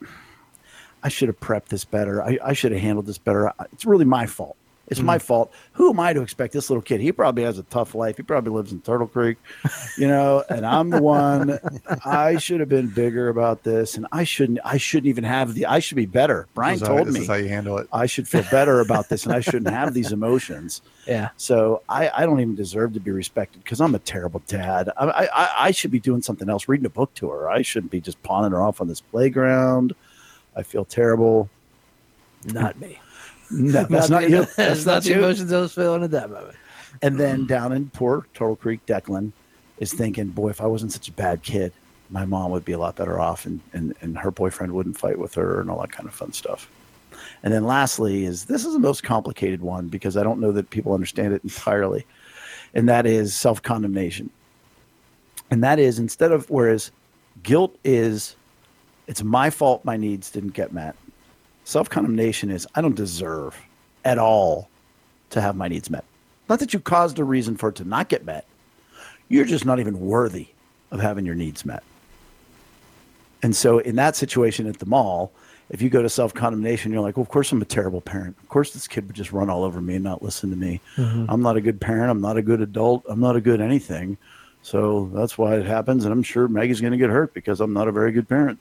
I 1.03 1.09
should 1.09 1.27
have 1.27 1.37
prepped 1.41 1.65
this 1.65 1.83
better. 1.83 2.23
I, 2.23 2.39
I 2.41 2.53
should 2.53 2.71
have 2.71 2.79
handled 2.79 3.07
this 3.07 3.17
better. 3.17 3.51
It's 3.73 3.85
really 3.85 4.05
my 4.05 4.25
fault. 4.25 4.55
It's 4.91 4.99
mm-hmm. 4.99 5.07
my 5.07 5.19
fault. 5.19 5.53
Who 5.71 5.89
am 5.89 6.01
I 6.01 6.11
to 6.11 6.21
expect 6.21 6.51
this 6.51 6.69
little 6.69 6.81
kid? 6.81 6.99
He 6.99 7.13
probably 7.13 7.43
has 7.43 7.57
a 7.57 7.63
tough 7.63 7.95
life. 7.95 8.17
He 8.17 8.23
probably 8.23 8.51
lives 8.51 8.73
in 8.73 8.81
Turtle 8.81 9.07
Creek, 9.07 9.37
you 9.97 10.05
know, 10.05 10.43
and 10.49 10.65
I'm 10.65 10.89
the 10.89 11.01
one. 11.01 11.57
I 12.05 12.37
should 12.37 12.59
have 12.59 12.67
been 12.67 12.87
bigger 12.87 13.29
about 13.29 13.63
this, 13.63 13.95
and 13.95 14.05
I 14.11 14.25
shouldn't. 14.25 14.59
I 14.65 14.75
shouldn't 14.75 15.07
even 15.07 15.23
have 15.23 15.53
the. 15.53 15.65
I 15.65 15.79
should 15.79 15.95
be 15.95 16.05
better. 16.05 16.49
Brian 16.53 16.73
This 16.73 16.81
is 16.81 16.87
how- 16.89 16.95
told 16.95 17.07
this 17.07 17.15
me 17.15 17.21
is 17.21 17.27
how 17.27 17.35
you 17.35 17.47
handle 17.47 17.77
it. 17.77 17.87
I 17.93 18.05
should 18.05 18.27
feel 18.27 18.43
better 18.51 18.81
about 18.81 19.07
this, 19.07 19.25
and 19.25 19.33
I 19.33 19.39
shouldn't 19.39 19.69
have 19.69 19.93
these 19.93 20.11
emotions. 20.11 20.81
Yeah. 21.07 21.29
So 21.35 21.81
I, 21.89 22.11
I 22.15 22.25
don't 22.27 22.39
even 22.41 22.53
deserve 22.53 22.93
to 22.93 22.99
be 22.99 23.09
respected 23.09 23.63
because 23.63 23.81
I'm 23.81 23.95
a 23.95 23.99
terrible 23.99 24.43
dad. 24.45 24.91
I, 24.95 25.27
I, 25.33 25.49
I 25.57 25.71
should 25.71 25.89
be 25.89 25.99
doing 25.99 26.21
something 26.21 26.47
else, 26.47 26.67
reading 26.67 26.85
a 26.85 26.91
book 26.91 27.11
to 27.15 27.29
her. 27.31 27.49
I 27.49 27.63
shouldn't 27.63 27.91
be 27.91 27.99
just 27.99 28.21
pawning 28.21 28.51
her 28.51 28.61
off 28.61 28.81
on 28.81 28.87
this 28.87 29.01
playground. 29.01 29.95
I 30.55 30.61
feel 30.61 30.85
terrible. 30.85 31.49
Not 32.45 32.79
me. 32.79 32.99
No, 33.49 33.83
that's 33.89 34.09
not 34.09 34.29
you. 34.29 34.39
That's 34.39 34.55
That's 34.55 34.85
not 34.85 35.03
the 35.03 35.09
you. 35.09 35.17
emotions 35.19 35.51
I 35.51 35.61
was 35.61 35.73
feeling 35.73 36.03
at 36.03 36.11
that 36.11 36.29
moment. 36.29 36.55
And 37.01 37.19
then 37.19 37.45
down 37.47 37.71
in 37.71 37.89
poor 37.89 38.27
Turtle 38.33 38.55
Creek, 38.55 38.85
Declan 38.85 39.31
is 39.77 39.93
thinking, 39.93 40.27
boy, 40.27 40.49
if 40.49 40.61
I 40.61 40.67
wasn't 40.67 40.91
such 40.91 41.07
a 41.07 41.11
bad 41.11 41.41
kid, 41.41 41.73
my 42.09 42.25
mom 42.25 42.51
would 42.51 42.65
be 42.65 42.73
a 42.73 42.77
lot 42.77 42.95
better 42.95 43.19
off 43.19 43.45
and, 43.45 43.61
and, 43.73 43.95
and 44.01 44.17
her 44.17 44.31
boyfriend 44.31 44.73
wouldn't 44.73 44.97
fight 44.97 45.17
with 45.17 45.33
her 45.35 45.61
and 45.61 45.69
all 45.69 45.79
that 45.79 45.91
kind 45.91 46.07
of 46.07 46.13
fun 46.13 46.33
stuff. 46.33 46.69
And 47.43 47.53
then 47.53 47.63
lastly 47.63 48.25
is 48.25 48.45
this 48.45 48.65
is 48.65 48.73
the 48.73 48.79
most 48.79 49.03
complicated 49.03 49.61
one 49.61 49.87
because 49.87 50.17
I 50.17 50.23
don't 50.23 50.39
know 50.39 50.51
that 50.51 50.69
people 50.69 50.93
understand 50.93 51.33
it 51.33 51.43
entirely. 51.43 52.05
And 52.73 52.87
that 52.89 53.05
is 53.05 53.33
self 53.33 53.61
condemnation. 53.61 54.29
And 55.49 55.63
that 55.63 55.79
is 55.79 55.99
instead 55.99 56.31
of 56.31 56.49
whereas 56.49 56.91
guilt 57.43 57.75
is 57.83 58.35
it's 59.07 59.23
my 59.23 59.49
fault 59.49 59.83
my 59.83 59.97
needs 59.97 60.29
didn't 60.31 60.53
get 60.53 60.73
met. 60.73 60.95
Self 61.71 61.89
condemnation 61.89 62.51
is 62.51 62.67
I 62.75 62.81
don't 62.81 62.97
deserve 62.97 63.57
at 64.03 64.17
all 64.17 64.67
to 65.29 65.39
have 65.39 65.55
my 65.55 65.69
needs 65.69 65.89
met. 65.89 66.03
Not 66.49 66.59
that 66.59 66.73
you 66.73 66.81
caused 66.81 67.17
a 67.17 67.23
reason 67.23 67.55
for 67.55 67.69
it 67.69 67.75
to 67.75 67.85
not 67.85 68.09
get 68.09 68.25
met. 68.25 68.45
You're 69.29 69.45
just 69.45 69.63
not 69.63 69.79
even 69.79 70.01
worthy 70.01 70.47
of 70.91 70.99
having 70.99 71.25
your 71.25 71.33
needs 71.33 71.63
met. 71.63 71.81
And 73.41 73.55
so, 73.55 73.79
in 73.79 73.95
that 73.95 74.17
situation 74.17 74.67
at 74.67 74.79
the 74.79 74.85
mall, 74.85 75.31
if 75.69 75.81
you 75.81 75.89
go 75.89 76.01
to 76.01 76.09
self 76.09 76.33
condemnation, 76.33 76.91
you're 76.91 76.99
like, 76.99 77.15
well, 77.15 77.21
of 77.21 77.29
course 77.29 77.53
I'm 77.53 77.61
a 77.61 77.65
terrible 77.65 78.01
parent. 78.01 78.35
Of 78.43 78.49
course 78.49 78.73
this 78.73 78.85
kid 78.85 79.07
would 79.07 79.15
just 79.15 79.31
run 79.31 79.49
all 79.49 79.63
over 79.63 79.79
me 79.79 79.95
and 79.95 80.03
not 80.03 80.21
listen 80.21 80.49
to 80.49 80.57
me. 80.57 80.81
Mm-hmm. 80.97 81.27
I'm 81.29 81.41
not 81.41 81.55
a 81.55 81.61
good 81.61 81.79
parent. 81.79 82.11
I'm 82.11 82.19
not 82.19 82.35
a 82.35 82.41
good 82.41 82.59
adult. 82.59 83.05
I'm 83.07 83.21
not 83.21 83.37
a 83.37 83.41
good 83.41 83.61
anything. 83.61 84.17
So 84.61 85.09
that's 85.13 85.37
why 85.37 85.55
it 85.55 85.65
happens. 85.65 86.03
And 86.03 86.11
I'm 86.11 86.21
sure 86.21 86.49
Maggie's 86.49 86.81
going 86.81 86.91
to 86.91 86.97
get 86.97 87.09
hurt 87.09 87.33
because 87.33 87.61
I'm 87.61 87.71
not 87.71 87.87
a 87.87 87.93
very 87.93 88.11
good 88.11 88.27
parent. 88.27 88.59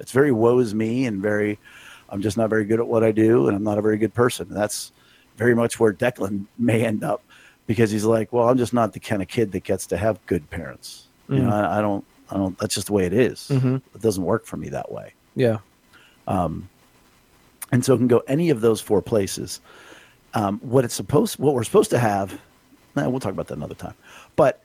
It's 0.00 0.12
very 0.12 0.32
woe 0.32 0.58
is 0.58 0.74
me 0.74 1.04
and 1.04 1.20
very, 1.20 1.58
I'm 2.08 2.22
just 2.22 2.36
not 2.36 2.50
very 2.50 2.64
good 2.64 2.80
at 2.80 2.86
what 2.86 3.02
I 3.04 3.12
do 3.12 3.48
and 3.48 3.56
I'm 3.56 3.64
not 3.64 3.78
a 3.78 3.82
very 3.82 3.98
good 3.98 4.14
person. 4.14 4.48
That's 4.50 4.92
very 5.36 5.54
much 5.54 5.78
where 5.80 5.92
Declan 5.92 6.46
may 6.58 6.84
end 6.84 7.02
up 7.04 7.22
because 7.66 7.90
he's 7.90 8.04
like, 8.04 8.32
well, 8.32 8.48
I'm 8.48 8.58
just 8.58 8.72
not 8.72 8.92
the 8.92 9.00
kind 9.00 9.20
of 9.22 9.28
kid 9.28 9.52
that 9.52 9.64
gets 9.64 9.86
to 9.88 9.96
have 9.96 10.24
good 10.26 10.48
parents. 10.50 11.08
You 11.28 11.40
know, 11.40 11.50
I, 11.50 11.78
I 11.78 11.80
don't, 11.80 12.04
I 12.30 12.36
don't, 12.36 12.56
that's 12.58 12.74
just 12.74 12.86
the 12.86 12.92
way 12.92 13.04
it 13.06 13.12
is. 13.12 13.48
Mhm. 13.50 13.82
It 13.94 14.00
doesn't 14.00 14.22
work 14.22 14.46
for 14.46 14.56
me 14.56 14.68
that 14.68 14.92
way. 14.92 15.12
Yeah. 15.34 15.58
Um, 16.28 16.68
and 17.72 17.84
so 17.84 17.94
it 17.94 17.98
can 17.98 18.06
go 18.06 18.22
any 18.28 18.50
of 18.50 18.60
those 18.60 18.80
four 18.80 19.02
places. 19.02 19.60
Um, 20.34 20.58
what 20.60 20.84
it's 20.84 20.94
supposed, 20.94 21.38
what 21.40 21.54
we're 21.54 21.64
supposed 21.64 21.90
to 21.90 21.98
have, 21.98 22.32
eh, 22.96 23.06
we'll 23.06 23.18
talk 23.20 23.32
about 23.32 23.48
that 23.48 23.56
another 23.56 23.74
time. 23.74 23.94
But 24.36 24.62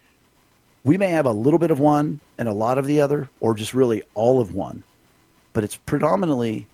we 0.83 0.97
may 0.97 1.09
have 1.09 1.25
a 1.25 1.31
little 1.31 1.59
bit 1.59 1.71
of 1.71 1.79
one 1.79 2.19
and 2.37 2.47
a 2.47 2.53
lot 2.53 2.77
of 2.77 2.85
the 2.85 3.01
other, 3.01 3.29
or 3.39 3.53
just 3.55 3.73
really 3.73 4.03
all 4.13 4.39
of 4.39 4.53
one. 4.53 4.83
But 5.53 5.63
it's 5.63 5.75
predominantly 5.77 6.67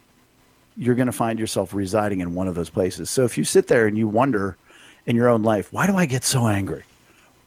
you're 0.78 0.96
going 0.96 1.08
to 1.08 1.12
find 1.12 1.40
yourself 1.40 1.74
residing 1.74 2.20
in 2.20 2.36
one 2.36 2.48
of 2.48 2.56
those 2.56 2.70
places. 2.70 3.10
So 3.10 3.24
if 3.26 3.38
you 3.38 3.44
sit 3.44 3.68
there 3.68 3.88
and 3.88 3.98
you 3.98 4.08
wonder 4.08 4.58
in 5.06 5.16
your 5.16 5.28
own 5.30 5.42
life, 5.44 5.72
why 5.74 5.88
do 5.88 5.96
I 5.96 6.06
get 6.06 6.24
so 6.24 6.48
angry? 6.48 6.84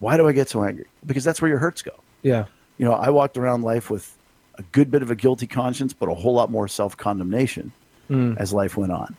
Why 0.00 0.16
do 0.16 0.26
I 0.26 0.32
get 0.32 0.48
so 0.48 0.64
angry? 0.64 0.86
Because 1.06 1.22
that's 1.24 1.40
where 1.42 1.48
your 1.48 1.58
hurts 1.58 1.82
go 1.82 1.92
Yeah. 2.22 2.46
you 2.78 2.84
know, 2.86 2.92
I 2.94 3.10
walked 3.10 3.36
around 3.36 3.62
life 3.62 3.90
with 3.90 4.16
a 4.56 4.62
good 4.72 4.90
bit 4.90 5.02
of 5.02 5.10
a 5.10 5.14
guilty 5.14 5.46
conscience, 5.46 5.92
but 5.92 6.08
a 6.08 6.14
whole 6.14 6.34
lot 6.34 6.50
more 6.50 6.66
self 6.68 6.96
condemnation 6.96 7.72
Mm. 8.10 8.36
as 8.38 8.52
life 8.52 8.76
went 8.76 8.90
on. 8.92 9.14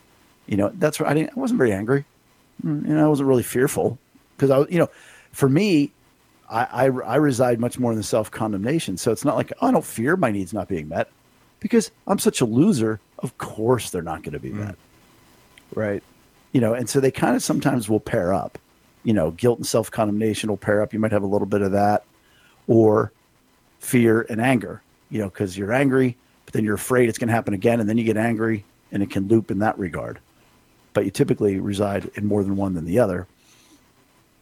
You 0.46 0.58
know, 0.58 0.70
that's 0.74 1.00
where 1.00 1.08
I 1.08 1.14
didn't. 1.14 1.30
I 1.36 1.40
wasn't 1.40 1.56
very 1.58 1.72
angry. 1.72 2.04
Mm, 2.62 2.86
You 2.86 2.94
know, 2.94 3.04
I 3.06 3.08
wasn't 3.08 3.28
really 3.28 3.42
fearful 3.42 3.98
because 4.36 4.50
I, 4.50 4.58
was- 4.58 4.70
you 4.70 4.78
know, 4.78 4.88
for 5.32 5.48
me, 5.48 5.92
I, 6.50 6.64
I 6.64 6.84
I 6.86 7.16
reside 7.16 7.58
much 7.58 7.78
more 7.78 7.90
in 7.92 7.96
the 7.96 8.02
self 8.04 8.30
condemnation. 8.30 8.98
So 8.98 9.10
it's 9.10 9.24
not 9.24 9.36
like 9.36 9.50
oh, 9.62 9.68
I 9.68 9.70
don't 9.72 9.84
fear 9.84 10.16
my 10.16 10.30
needs 10.30 10.52
not 10.52 10.68
being 10.68 10.88
met 10.88 11.08
because 11.62 11.90
I'm 12.06 12.18
such 12.18 12.40
a 12.40 12.44
loser. 12.44 13.00
Of 13.20 13.38
course, 13.38 13.90
they're 13.90 14.02
not 14.02 14.22
going 14.22 14.32
to 14.32 14.40
be 14.40 14.50
mm. 14.50 14.54
met 14.56 14.76
Right. 15.74 16.02
you 16.52 16.60
know, 16.60 16.74
and 16.74 16.90
so 16.90 17.00
they 17.00 17.10
kind 17.10 17.34
of 17.34 17.42
sometimes 17.42 17.88
will 17.88 18.00
pair 18.00 18.34
up. 18.34 18.58
You 19.04 19.14
know, 19.14 19.30
guilt 19.30 19.58
and 19.58 19.66
self 19.66 19.90
condemnation 19.90 20.50
will 20.50 20.58
pair 20.58 20.82
up. 20.82 20.92
You 20.92 20.98
might 20.98 21.12
have 21.12 21.22
a 21.22 21.26
little 21.26 21.46
bit 21.46 21.62
of 21.62 21.72
that, 21.72 22.04
or 22.66 23.10
fear 23.78 24.26
and 24.28 24.40
anger. 24.40 24.82
You 25.08 25.18
know, 25.18 25.28
because 25.28 25.56
you're 25.56 25.72
angry, 25.72 26.16
but 26.44 26.52
then 26.52 26.64
you're 26.64 26.74
afraid 26.74 27.08
it's 27.08 27.18
going 27.18 27.28
to 27.28 27.34
happen 27.34 27.54
again, 27.54 27.80
and 27.80 27.88
then 27.88 27.96
you 27.96 28.04
get 28.04 28.16
angry, 28.16 28.64
and 28.90 29.02
it 29.02 29.10
can 29.10 29.28
loop 29.28 29.50
in 29.50 29.60
that 29.60 29.78
regard. 29.78 30.18
But 30.92 31.06
you 31.06 31.10
typically 31.10 31.58
reside 31.58 32.10
in 32.14 32.26
more 32.26 32.42
than 32.44 32.56
one 32.56 32.74
than 32.74 32.84
the 32.84 32.98
other, 32.98 33.26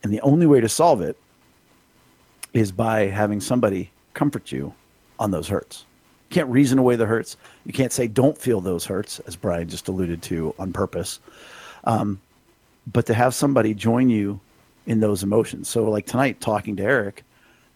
and 0.02 0.12
the 0.12 0.20
only 0.22 0.46
way 0.46 0.60
to 0.60 0.68
solve 0.68 1.00
it 1.00 1.16
is 2.52 2.72
by 2.72 3.06
having 3.06 3.40
somebody 3.40 3.92
comfort 4.14 4.50
you 4.50 4.74
on 5.18 5.30
those 5.30 5.48
hurts. 5.48 5.84
You 6.30 6.34
can't 6.34 6.48
reason 6.48 6.78
away 6.78 6.94
the 6.94 7.06
hurts. 7.06 7.36
You 7.64 7.72
can't 7.72 7.92
say 7.92 8.06
don't 8.06 8.38
feel 8.38 8.60
those 8.60 8.86
hurts, 8.86 9.18
as 9.26 9.34
Brian 9.34 9.68
just 9.68 9.88
alluded 9.88 10.22
to 10.22 10.54
on 10.58 10.72
purpose 10.72 11.18
um, 11.84 12.20
but 12.90 13.06
to 13.06 13.14
have 13.14 13.34
somebody 13.34 13.74
join 13.74 14.08
you 14.10 14.40
in 14.86 15.00
those 15.00 15.22
emotions. 15.22 15.68
So, 15.68 15.88
like 15.90 16.06
tonight, 16.06 16.40
talking 16.40 16.76
to 16.76 16.82
Eric, 16.82 17.24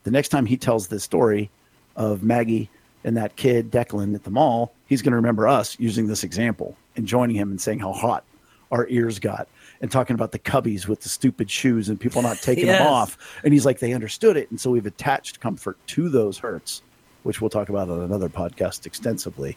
the 0.05 0.11
next 0.11 0.29
time 0.29 0.47
he 0.47 0.57
tells 0.57 0.89
this 0.89 1.05
story 1.05 1.51
of 1.97 2.23
Maggie 2.23 2.69
and 3.05 3.17
that 3.17 3.37
kid 3.37 3.71
Declan 3.71 4.15
at 4.15 4.25
the 4.25 4.31
mall, 4.31 4.73
he's 4.87 5.03
going 5.03 5.13
to 5.13 5.17
remember 5.17 5.47
us 5.49 5.79
using 5.79 6.07
this 6.07 6.25
example 6.25 6.77
and 6.97 7.07
joining 7.07 7.37
him 7.37 7.51
and 7.51 7.61
saying 7.61 7.81
how 7.81 7.93
hot 7.93 8.25
our 8.71 8.87
ears 8.89 9.19
got 9.19 9.47
and 9.81 9.91
talking 9.91 10.15
about 10.15 10.33
the 10.33 10.39
cubbies 10.39 10.87
with 10.89 11.01
the 11.01 11.09
stupid 11.09 11.51
shoes 11.51 11.89
and 11.89 12.01
people 12.01 12.23
not 12.23 12.39
taking 12.39 12.67
Yes. 12.69 12.79
them 12.79 12.87
off. 12.87 13.41
And 13.45 13.53
he's 13.53 13.67
like, 13.67 13.79
they 13.79 13.93
understood 13.93 14.37
it. 14.37 14.51
And 14.51 14.61
so 14.61 14.71
we've 14.71 14.87
attached 14.87 15.41
comfort 15.41 15.77
to 15.89 16.09
those 16.09 16.39
hurts, 16.39 16.83
which 17.25 17.41
we'll 17.41 17.51
talk 17.51 17.69
about 17.69 17.89
on 17.91 18.01
another 18.01 18.29
podcast 18.29 18.87
extensively. 18.87 19.57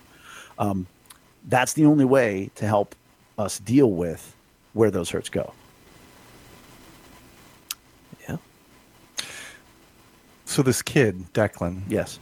Um, 0.59 0.87
that's 1.47 1.73
the 1.73 1.85
only 1.85 2.05
way 2.05 2.49
to 2.55 2.65
help 2.65 2.95
us 3.37 3.59
deal 3.59 3.91
with 3.91 4.35
where 4.73 4.89
those 4.91 5.09
hurts 5.11 5.29
go. 5.29 5.53
Yeah. 8.27 8.37
So 10.45 10.61
this 10.63 10.81
kid, 10.81 11.31
Declan, 11.33 11.81
Yes. 11.87 12.19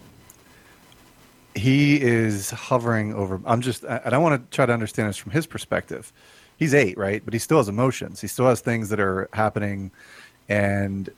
he 1.56 2.02
is 2.02 2.50
hovering 2.52 3.14
over. 3.14 3.40
I'm 3.46 3.62
just, 3.62 3.86
I 3.86 4.02
I 4.06 4.10
don't 4.10 4.22
want 4.24 4.50
to 4.52 4.56
try 4.56 4.66
to 4.66 4.74
understand 4.74 5.10
this 5.10 5.18
from 5.18 5.32
his 5.32 5.46
perspective. 5.48 6.12
he's 6.58 6.74
eight, 6.74 6.98
right? 6.98 7.22
But 7.24 7.34
he 7.34 7.40
still 7.40 7.58
has 7.58 7.68
emotions. 7.70 8.22
He 8.22 8.28
still 8.28 8.48
has 8.48 8.62
things 8.62 8.90
that 8.90 9.00
are 9.00 9.28
happening, 9.34 9.92
and 10.50 11.10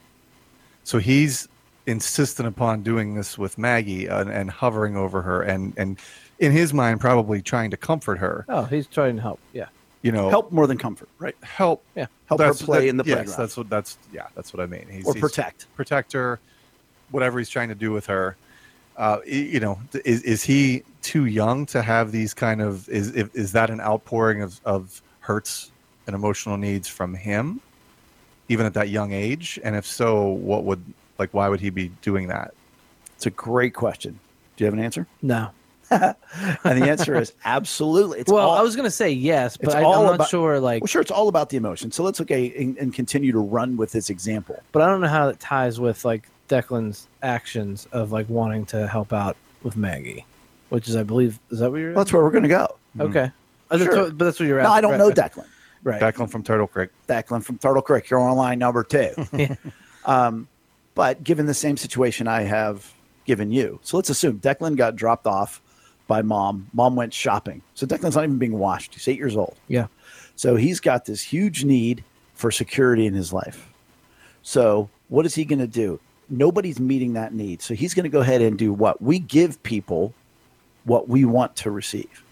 so 0.84 0.98
he's 1.00 1.48
insistent 1.88 2.48
upon 2.48 2.84
doing 2.84 3.16
this 3.16 3.38
with 3.38 3.58
Maggie 3.58 4.06
and, 4.06 4.30
and 4.30 4.52
hovering 4.52 4.96
over 4.96 5.24
her, 5.24 5.42
and 5.42 5.74
and 5.78 5.98
in 6.38 6.52
his 6.52 6.74
mind 6.74 7.00
probably 7.02 7.42
trying 7.42 7.72
to 7.72 7.78
comfort 7.78 8.20
her. 8.20 8.46
Oh, 8.48 8.64
he's 8.66 8.86
trying 8.86 9.16
to 9.16 9.22
help. 9.24 9.40
Yeah. 9.54 9.68
You 10.04 10.12
know, 10.12 10.30
Help 10.30 10.52
more 10.52 10.68
than 10.68 10.78
comfort, 10.78 11.10
right? 11.18 11.36
help, 11.42 11.84
Yeah. 11.96 12.06
Help 12.28 12.40
her 12.40 12.54
play 12.54 12.82
that- 12.82 12.88
in 12.90 12.98
the 12.98 13.04
yes, 13.04 13.16
playground 13.16 13.38
that's 13.40 13.58
what 13.58 13.70
that's 13.70 13.98
yeah, 14.14 14.28
that's 14.36 14.54
what 14.54 14.62
I 14.62 14.68
mean. 14.68 14.86
He's, 14.90 15.06
or 15.08 15.14
he's- 15.14 15.22
protect. 15.22 15.66
protect 15.76 16.14
her, 16.14 16.40
whatever 17.10 17.40
he's 17.40 17.50
trying 17.50 17.70
to 17.70 17.76
do 17.76 17.92
with 17.92 18.06
her. 18.06 18.36
Uh, 18.96 19.20
you 19.26 19.60
know, 19.60 19.80
is 20.06 20.22
is 20.24 20.44
he 20.44 20.84
too 21.02 21.26
young 21.26 21.66
to 21.68 21.82
have 21.82 22.12
these 22.12 22.34
kind 22.34 22.62
of 22.62 22.88
is 22.90 23.12
is, 23.12 23.30
is 23.34 23.52
that 23.54 23.70
an 23.70 23.80
outpouring 23.82 24.42
of 24.44 24.60
of 24.66 25.02
hurts 25.22 25.72
and 26.06 26.16
emotional 26.16 26.58
needs 26.58 26.88
from 26.88 27.14
him, 27.14 27.60
even 28.50 28.66
at 28.66 28.74
that 28.76 28.90
young 28.90 29.12
age? 29.14 29.60
And 29.64 29.76
if 29.76 29.86
so, 29.86 30.28
what 30.30 30.64
would 30.64 30.84
like 31.20 31.34
why 31.34 31.50
would 31.50 31.60
he 31.60 31.70
be 31.70 31.90
doing 32.02 32.28
that? 32.28 32.54
It's 33.16 33.26
a 33.26 33.32
great 33.32 33.74
question. 33.74 34.20
Do 34.56 34.64
you 34.64 34.66
have 34.66 34.74
an 34.74 34.80
answer? 34.80 35.08
No. 35.22 35.50
and 35.90 36.16
the 36.64 36.90
answer 36.90 37.16
is 37.16 37.32
absolutely. 37.46 38.20
It's 38.20 38.32
well, 38.32 38.50
all, 38.50 38.58
I 38.58 38.62
was 38.62 38.76
gonna 38.76 38.92
say 38.92 39.10
yes, 39.10 39.56
but 39.56 39.74
I, 39.74 39.84
all 39.84 40.10
I'm 40.10 40.18
not 40.18 40.28
sure. 40.28 40.60
Like, 40.60 40.82
well, 40.82 40.88
sure, 40.88 41.02
it's 41.02 41.12
all 41.12 41.30
about 41.30 41.50
the 41.50 41.56
emotion. 41.58 41.92
So 41.92 42.04
let's 42.04 42.20
okay 42.22 42.54
and, 42.58 42.78
and 42.78 42.94
continue 42.94 43.32
to 43.32 43.40
run 43.40 43.78
with 43.78 43.94
this 43.94 44.10
example. 44.10 44.62
but 44.74 44.82
I 44.82 44.88
don't 44.88 45.00
know 45.00 45.08
how 45.08 45.30
it 45.30 45.40
ties 45.40 45.80
with 45.80 46.04
like 46.04 46.28
Declan's 46.50 47.08
actions 47.24 47.88
of 47.94 48.12
like 48.12 48.28
wanting 48.30 48.66
to 48.68 48.86
help 48.88 49.14
out 49.14 49.38
with 49.64 49.78
Maggie, 49.78 50.26
which 50.70 50.88
is, 50.90 50.96
I 50.96 51.04
believe, 51.04 51.40
is 51.52 51.60
that 51.60 51.72
what 51.72 51.78
you're? 51.78 51.94
Well, 51.94 52.04
that's 52.04 52.12
where 52.14 52.22
we're 52.24 52.32
going 52.32 52.44
to 52.44 52.50
go. 52.50 52.76
okay. 53.00 53.32
Oh, 53.72 53.78
that's 53.78 53.84
Sure. 53.94 54.04
what- 54.04 54.18
but 54.18 54.26
that's 54.26 54.40
what 54.40 54.46
you're. 54.48 54.62
No, 54.62 54.68
at, 54.68 54.72
I 54.72 54.82
don't 54.82 54.92
right, 54.92 54.98
know 54.98 55.12
Declan. 55.12 55.46
Right. 55.84 56.02
Declan 56.02 56.30
from 56.30 56.44
Turtle 56.44 56.68
Creek. 56.68 56.90
Declan 57.08 57.44
from 57.44 57.58
Turtle 57.58 57.82
Creek. 57.82 58.10
You're 58.10 58.20
on 58.20 58.36
line 58.36 58.60
number 58.60 58.84
two. 58.84 59.12
Yeah. 59.34 59.56
um, 60.06 60.48
but 60.98 61.24
given 61.24 61.46
the 61.46 61.54
same 61.54 61.78
situation 61.78 62.28
I 62.28 62.42
have 62.42 62.94
given 63.26 63.52
you, 63.52 63.80
so 63.84 63.98
let's 63.98 64.10
assume 64.10 64.40
Declan 64.40 64.76
got 64.76 64.96
dropped 64.96 65.28
off 65.28 65.62
by 66.08 66.22
mom. 66.24 66.68
Mom 66.74 66.96
went 66.96 67.14
shopping. 67.14 67.62
So 67.76 67.86
Declan's 67.86 68.16
not 68.16 68.24
even 68.24 68.38
being 68.40 68.58
washed. 68.58 68.96
He's 68.96 69.08
eight 69.08 69.18
years 69.18 69.38
old. 69.38 69.56
Yeah. 69.68 69.88
So 70.36 70.56
he's 70.56 70.80
got 70.80 71.06
this 71.06 71.22
huge 71.22 71.64
need 71.64 72.04
for 72.34 72.50
security 72.50 73.06
in 73.06 73.14
his 73.14 73.32
life. 73.32 73.70
So 74.42 74.90
what 75.10 75.26
is 75.26 75.36
he 75.36 75.46
going 75.46 75.60
to 75.60 75.68
do? 75.68 76.00
Nobody's 76.30 76.80
meeting 76.80 77.14
that 77.14 77.34
need. 77.34 77.62
So 77.62 77.74
he's 77.76 77.94
going 77.94 78.04
to 78.04 78.10
go 78.10 78.22
ahead 78.22 78.42
and 78.42 78.58
do 78.58 78.74
what? 78.74 79.02
We 79.02 79.20
give 79.20 79.62
people 79.64 80.14
what 80.84 81.08
we 81.08 81.26
want 81.26 81.56
to 81.58 81.72
receive. 81.72 82.24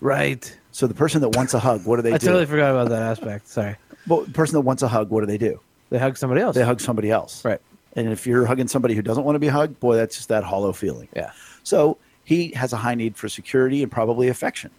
Right. 0.00 0.56
So 0.72 0.86
the 0.86 0.94
person 0.94 1.20
that 1.22 1.30
wants 1.30 1.54
a 1.54 1.58
hug, 1.58 1.86
what 1.86 1.96
do 1.96 2.02
they 2.02 2.12
I 2.12 2.18
do? 2.18 2.26
totally 2.26 2.46
forgot 2.46 2.72
about 2.72 2.88
that 2.90 3.02
aspect. 3.02 3.48
Sorry. 3.48 3.76
well, 4.06 4.22
the 4.22 4.32
person 4.32 4.54
that 4.54 4.60
wants 4.62 4.82
a 4.82 4.88
hug, 4.88 5.10
what 5.10 5.20
do 5.20 5.26
they 5.26 5.38
do? 5.38 5.60
They 5.90 5.98
hug 5.98 6.16
somebody 6.16 6.40
else. 6.40 6.54
They 6.56 6.64
hug 6.64 6.80
somebody 6.80 7.10
else. 7.10 7.44
Right. 7.44 7.60
And 7.96 8.08
if 8.08 8.26
you're 8.26 8.46
hugging 8.46 8.68
somebody 8.68 8.94
who 8.94 9.02
doesn't 9.02 9.24
want 9.24 9.36
to 9.36 9.40
be 9.40 9.48
hugged, 9.48 9.78
boy, 9.80 9.96
that's 9.96 10.16
just 10.16 10.28
that 10.28 10.42
hollow 10.44 10.72
feeling. 10.72 11.08
Yeah. 11.14 11.30
So 11.62 11.98
he 12.24 12.48
has 12.52 12.72
a 12.72 12.76
high 12.76 12.94
need 12.94 13.16
for 13.16 13.28
security 13.28 13.82
and 13.82 13.92
probably 13.92 14.28
affection. 14.28 14.70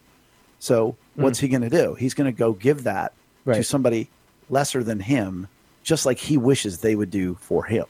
So 0.59 0.95
what's 1.15 1.39
he 1.39 1.47
going 1.47 1.61
to 1.61 1.69
do? 1.69 1.93
He's 1.95 2.13
going 2.13 2.31
to 2.31 2.37
go 2.37 2.53
give 2.53 2.83
that 2.83 3.13
to 3.45 3.51
Mm. 3.51 3.65
Somebody 3.65 4.09
lesser 4.49 4.83
than 4.83 4.99
him, 4.99 5.47
just 5.83 6.05
like 6.05 6.17
he 6.17 6.35
wishes 6.37 6.79
they 6.79 6.95
would 6.95 7.11
do 7.11 7.35
for 7.41 7.63
him. 7.63 7.85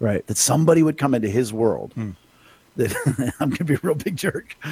Right. 0.00 0.26
That 0.26 0.36
somebody 0.36 0.82
would 0.82 0.98
come 0.98 1.14
into 1.14 1.28
his 1.28 1.52
world. 1.52 1.92
Hmm. 1.94 2.10
That 2.76 2.94
I'm 3.40 3.48
going 3.48 3.56
to 3.58 3.64
be 3.64 3.74
a 3.74 3.80
real 3.82 3.94
big 3.94 4.16
jerk. 4.16 4.54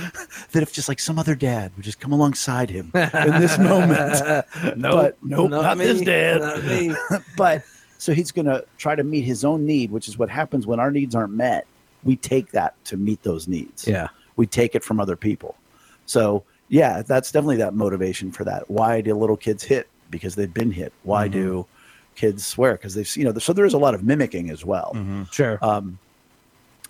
That 0.53 0.63
if 0.63 0.73
just 0.73 0.89
like 0.89 1.01
some 1.01 1.19
other 1.19 1.35
dad 1.35 1.73
would 1.77 1.85
just 1.85 1.99
come 1.99 2.13
alongside 2.13 2.71
him 2.71 2.91
in 2.95 3.41
this 3.41 3.59
moment. 3.59 4.45
But 4.81 5.17
nope, 5.23 5.51
not 5.51 5.79
this 5.79 6.03
dad. 6.03 6.41
Not 6.41 6.65
me. 6.65 6.95
but 7.37 7.65
so 7.99 8.13
he's 8.13 8.33
going 8.33 8.47
to 8.47 8.65
try 8.79 8.95
to 8.95 9.05
meet 9.05 9.23
his 9.23 9.45
own 9.45 9.67
need, 9.67 9.91
which 9.91 10.09
is 10.09 10.19
what 10.19 10.29
happens 10.29 10.67
when 10.67 10.81
our 10.81 10.91
needs 10.91 11.15
aren't 11.15 11.33
met. 11.33 11.67
We 12.05 12.17
take 12.17 12.53
that 12.53 12.75
to 12.87 12.97
meet 12.97 13.23
those 13.23 13.49
needs. 13.49 13.87
Yeah. 13.87 14.09
We 14.37 14.47
take 14.47 14.75
it 14.75 14.85
from 14.85 15.01
other 15.01 15.17
people. 15.17 15.57
So, 16.07 16.45
yeah, 16.69 17.03
that's 17.03 17.33
definitely 17.33 17.57
that 17.57 17.75
motivation 17.75 18.31
for 18.31 18.45
that. 18.45 18.71
Why 18.71 19.01
do 19.01 19.15
little 19.15 19.37
kids 19.37 19.65
hit? 19.65 19.89
Because 20.11 20.35
they've 20.35 20.53
been 20.53 20.71
hit. 20.71 20.93
Why 21.03 21.27
do 21.27 21.67
kids 22.15 22.47
swear? 22.47 22.73
Because 22.73 22.95
they've, 22.95 23.17
you 23.17 23.25
know, 23.25 23.37
so 23.39 23.53
there 23.53 23.65
is 23.65 23.75
a 23.75 23.79
lot 23.79 23.95
of 23.95 24.05
mimicking 24.05 24.51
as 24.51 24.65
well. 24.65 24.97
Sure. 25.33 25.59
Um, 25.63 25.99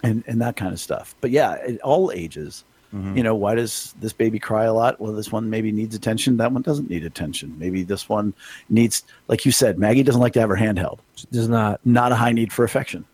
and, 0.02 0.22
and 0.26 0.40
that 0.42 0.56
kind 0.56 0.72
of 0.72 0.80
stuff. 0.80 1.14
But 1.20 1.30
yeah, 1.30 1.52
at 1.52 1.80
all 1.80 2.12
ages, 2.12 2.64
you 3.16 3.22
know, 3.22 3.34
why 3.34 3.54
does 3.54 3.94
this 4.00 4.12
baby 4.12 4.38
cry 4.38 4.64
a 4.64 4.72
lot? 4.72 5.00
Well, 5.00 5.12
this 5.12 5.30
one 5.32 5.50
maybe 5.50 5.72
needs 5.72 5.94
attention. 5.94 6.36
That 6.38 6.52
one 6.52 6.62
doesn't 6.62 6.88
need 6.88 7.04
attention. 7.04 7.54
Maybe 7.58 7.82
this 7.82 8.08
one 8.08 8.32
needs, 8.70 9.02
like 9.28 9.44
you 9.44 9.52
said, 9.52 9.78
Maggie 9.78 10.02
doesn't 10.02 10.20
like 10.20 10.32
to 10.34 10.40
have 10.40 10.48
her 10.48 10.56
hand 10.56 10.78
held. 10.78 11.00
She 11.16 11.26
Does 11.30 11.48
not. 11.48 11.80
Not 11.84 12.12
a 12.12 12.14
high 12.14 12.32
need 12.32 12.52
for 12.52 12.64
affection. 12.64 13.04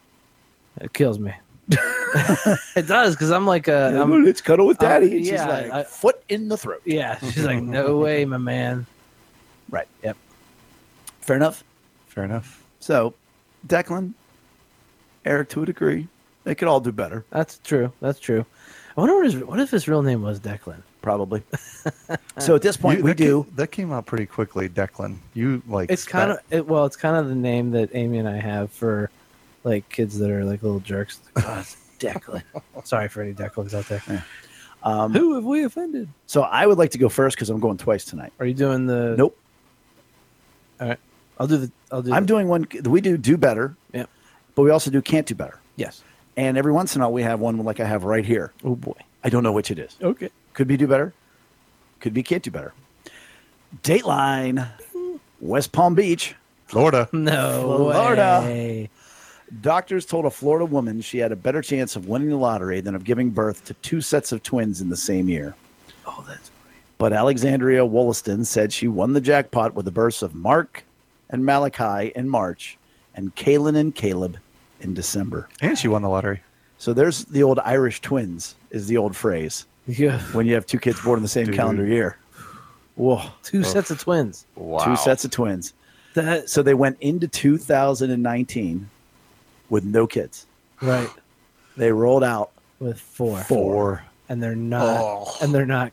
It 0.81 0.93
kills 0.93 1.19
me. 1.19 1.33
it 1.69 2.87
does 2.87 3.15
because 3.15 3.31
I'm 3.31 3.47
like 3.47 3.69
a. 3.69 4.01
I'm, 4.01 4.25
Let's 4.25 4.41
cuddle 4.41 4.67
with 4.67 4.79
daddy. 4.79 5.07
Um, 5.07 5.13
And 5.13 5.21
she's 5.25 5.33
yeah, 5.33 5.47
like, 5.49 5.71
I- 5.71 5.85
foot 5.85 6.23
in 6.29 6.49
the 6.49 6.57
throat. 6.57 6.83
yeah. 6.85 7.19
She's 7.19 7.45
like, 7.45 7.63
no 7.63 7.97
way, 8.05 8.25
my 8.25 8.39
man. 8.39 8.87
Right. 9.71 9.89
Yep. 10.03 10.17
Fair 11.21 11.37
enough. 11.37 11.65
Fair 12.09 12.25
enough. 12.25 12.63
So, 12.81 13.15
Declan, 13.67 14.13
Eric, 15.25 15.49
to 15.51 15.63
a 15.63 15.67
degree, 15.67 16.09
they 16.45 16.55
could 16.55 16.69
all 16.69 16.81
do 16.81 16.93
better, 16.93 17.25
That's 17.31 17.59
true. 17.65 17.93
That's 18.01 18.19
true. 18.19 18.45
I 18.97 19.01
wonder 19.01 19.15
what, 19.17 19.25
his, 19.25 19.37
what 19.37 19.59
if 19.61 19.71
his 19.71 19.89
real 19.89 20.03
name 20.03 20.23
was 20.23 20.39
Declan. 20.41 20.83
probably. 21.01 21.43
so 22.39 22.55
at 22.55 22.63
this 22.63 22.77
point, 22.77 22.99
You- 22.99 23.05
we 23.05 23.11
that 23.11 23.17
do. 23.17 23.45
Came, 23.45 23.57
that 23.57 23.73
came 23.73 23.93
out 23.93 24.07
pretty 24.07 24.27
quickly, 24.27 24.69
Declan. 24.69 25.17
You 25.35 25.63
like 25.67 25.91
It's 25.91 26.05
kind 26.05 26.31
of 26.33 26.39
it, 26.51 26.67
well, 26.67 26.85
it's 26.85 26.97
kind 26.97 27.17
of 27.17 27.29
the 27.29 27.35
name 27.35 27.71
that 27.73 27.91
Amy 27.95 28.19
and 28.19 28.29
I 28.29 28.37
have 28.39 28.71
for 28.71 29.11
like 29.65 29.89
kids 29.89 30.19
that 30.19 30.31
are 30.31 30.45
like 30.45 30.63
little 30.63 30.81
jerks. 30.81 31.21
Like, 31.37 31.45
oh, 31.49 31.65
Declan. 31.99 32.43
Sorry 32.85 33.09
for 33.09 33.23
any 33.23 33.33
Declans 33.33 33.75
out 33.75 33.87
there. 33.87 34.25
Um, 34.83 35.13
Who 35.13 35.35
have 35.37 35.45
we 35.45 35.63
offended? 35.65 36.09
so 36.27 36.43
I 36.43 36.67
would 36.67 36.77
like 36.79 36.91
to 36.91 36.99
go 36.99 37.09
first 37.09 37.37
because 37.37 37.49
I'm 37.51 37.61
going 37.61 37.79
twice 37.79 38.05
tonight. 38.05 38.33
Are 38.41 38.47
you 38.47 38.55
doing 38.55 38.87
the? 38.87 39.15
Nope. 39.17 39.39
All 40.81 40.89
right, 40.89 40.99
I'll 41.39 41.47
do 41.47 41.57
the. 41.59 41.73
I'll 41.93 42.03
do. 42.03 42.13
I'm 42.13 42.25
the, 42.25 42.27
doing 42.27 42.49
one. 42.49 42.67
We 42.85 43.01
do 43.01 43.17
do 43.17 43.37
better, 43.37 43.77
Yep. 43.93 44.11
but 44.57 44.63
we 44.63 44.71
also 44.71 44.91
do 44.91 45.01
can't 45.01 45.25
do 45.27 45.37
better. 45.37 45.61
Yes. 45.77 46.03
And 46.37 46.57
every 46.57 46.73
once 46.73 46.97
in 46.97 47.03
a 47.03 47.05
while, 47.05 47.13
we 47.13 47.23
have 47.23 47.41
one 47.41 47.59
like 47.59 47.81
I 47.81 47.85
have 47.85 48.05
right 48.05 48.25
here. 48.25 48.53
Oh 48.65 48.75
boy. 48.75 48.99
I 49.25 49.29
don't 49.29 49.43
know 49.43 49.53
which 49.53 49.71
it 49.71 49.79
is. 49.79 49.97
Okay. 50.03 50.31
Could 50.55 50.67
be 50.69 50.77
do 50.77 50.87
better. 50.87 51.13
Could 52.01 52.15
be 52.15 52.23
can't 52.23 52.43
do 52.43 52.51
better. 52.51 52.73
Dateline, 53.83 54.69
West 55.41 55.73
Palm 55.73 55.95
Beach. 55.95 56.35
Florida. 56.67 57.09
No 57.13 57.63
Florida. 57.93 58.41
way. 58.45 58.91
Doctors 59.61 60.07
told 60.07 60.25
a 60.25 60.31
Florida 60.31 60.65
woman 60.65 61.03
she 61.03 61.19
had 61.19 61.31
a 61.33 61.37
better 61.37 61.61
chance 61.61 61.95
of 61.97 62.09
winning 62.09 62.31
the 62.31 62.37
lottery 62.37 62.81
than 62.81 62.95
of 62.95 63.05
giving 63.05 63.29
birth 63.31 63.65
to 63.67 63.75
two 63.75 64.01
sets 64.01 64.33
of 64.33 64.43
twins 64.43 64.81
in 64.81 64.89
the 64.89 64.97
same 64.97 65.29
year. 65.29 65.55
Oh, 66.07 66.25
that's 66.27 66.51
But 66.97 67.13
Alexandria 67.13 67.85
Wollaston 67.85 68.47
said 68.47 68.73
she 68.73 68.89
won 68.89 69.13
the 69.13 69.21
jackpot 69.21 69.75
with 69.75 69.85
the 69.85 69.91
births 69.91 70.23
of 70.23 70.35
Mark 70.35 70.85
and 71.29 71.45
Malachi 71.45 72.13
in 72.17 72.31
March 72.31 72.79
and 73.15 73.35
Kaylin 73.37 73.77
and 73.77 73.95
Caleb 73.95 74.39
in 74.83 74.95
December. 74.95 75.49
And 75.61 75.79
she 75.79 75.89
won 75.89 76.03
the 76.03 76.09
lottery. 76.09 76.43
So 76.79 76.93
there's 76.93 77.25
the 77.27 77.43
old 77.43 77.59
Irish 77.61 78.01
twins, 78.01 78.55
is 78.71 78.87
the 78.89 78.97
old 78.97 79.15
phrase 79.17 79.67
yeah. 79.87 80.19
when 80.33 80.47
you 80.47 80.55
have 80.55 80.67
two 80.67 80.79
kids 80.79 81.01
born 81.01 81.19
in 81.19 81.23
the 81.23 81.29
same 81.29 81.47
Dude. 81.47 81.55
calendar 81.55 81.87
year. 81.87 82.17
Whoa, 82.97 83.23
Two 83.43 83.63
sets 83.65 83.91
of 83.91 83.99
twins. 84.01 84.45
Wow. 84.57 84.85
two 84.85 84.97
sets 84.97 85.25
of 85.25 85.31
twins. 85.31 85.73
That 86.15 86.51
So 86.51 86.63
they 86.63 86.75
went 86.75 86.99
into 87.01 87.27
2019 87.29 88.91
with 89.71 89.85
no 89.85 90.07
kids. 90.07 90.47
right 90.83 91.09
They 91.77 91.91
rolled 91.93 92.25
out 92.25 92.51
with 92.81 93.01
four, 93.01 93.39
Four. 93.45 94.05
and 94.29 94.43
they're 94.43 94.55
not, 94.57 94.99
Oh. 95.01 95.33
and 95.41 95.55
they're 95.55 95.65
not. 95.65 95.93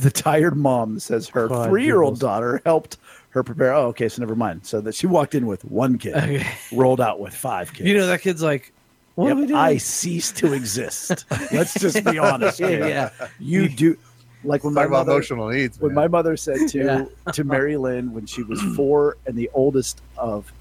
The 0.00 0.10
tired 0.10 0.56
mom 0.56 0.98
says 0.98 1.28
her 1.28 1.46
Quadruples. 1.48 1.66
three 1.68 1.84
year 1.84 2.02
old 2.02 2.20
daughter 2.20 2.60
helped 2.64 2.98
her 3.30 3.42
prepare. 3.42 3.72
Oh, 3.72 3.86
okay, 3.88 4.08
so 4.08 4.20
never 4.20 4.36
mind. 4.36 4.66
So 4.66 4.80
that 4.82 4.94
she 4.94 5.06
walked 5.06 5.34
in 5.34 5.46
with 5.46 5.64
one 5.64 5.96
kid, 5.98 6.14
Okay. 6.14 6.46
rolled 6.72 7.00
out 7.00 7.20
with 7.20 7.34
five 7.34 7.72
kids. 7.72 7.88
You 7.88 7.96
know 7.96 8.06
that 8.06 8.20
kid's 8.20 8.42
like, 8.42 8.72
what 9.14 9.28
Yep, 9.28 9.36
are 9.36 9.40
we 9.40 9.46
doing? 9.46 9.58
I 9.58 9.76
cease 9.78 10.32
to 10.32 10.52
exist. 10.52 11.24
Let's 11.52 11.74
just 11.74 12.04
be 12.04 12.18
honest. 12.18 12.60
yeah, 12.60 12.86
yeah. 12.86 13.10
You 13.38 13.68
do 13.68 13.96
like 14.44 14.64
when 14.64 14.74
my 14.74 14.82
Talk 14.82 14.88
about 14.88 15.06
mother, 15.06 15.12
emotional 15.12 15.48
needs. 15.50 15.78
when 15.80 15.94
my 15.94 16.08
mother 16.08 16.36
said 16.36 16.68
to 16.70 16.78
Yeah. 17.24 17.32
to 17.32 17.44
Mary 17.44 17.76
Lynn 17.76 18.12
when 18.12 18.26
she 18.26 18.42
was 18.42 18.60
four 18.76 19.16
and 19.26 19.36
the 19.36 19.48
oldest 19.54 20.02
of 20.18 20.52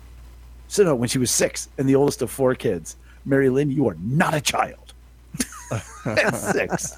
so 0.68 0.84
no 0.84 0.94
when 0.96 1.10
she 1.10 1.18
was 1.18 1.32
six 1.32 1.68
and 1.78 1.90
the 1.90 1.96
oldest 1.96 2.22
of 2.22 2.30
four 2.30 2.54
kids 2.56 2.96
Mary 3.26 3.50
Lynn 3.50 3.72
you 3.72 3.88
are 3.90 3.98
not 4.02 4.34
a 4.36 4.40
child 4.42 4.94
at 6.06 6.30
six 6.36 6.96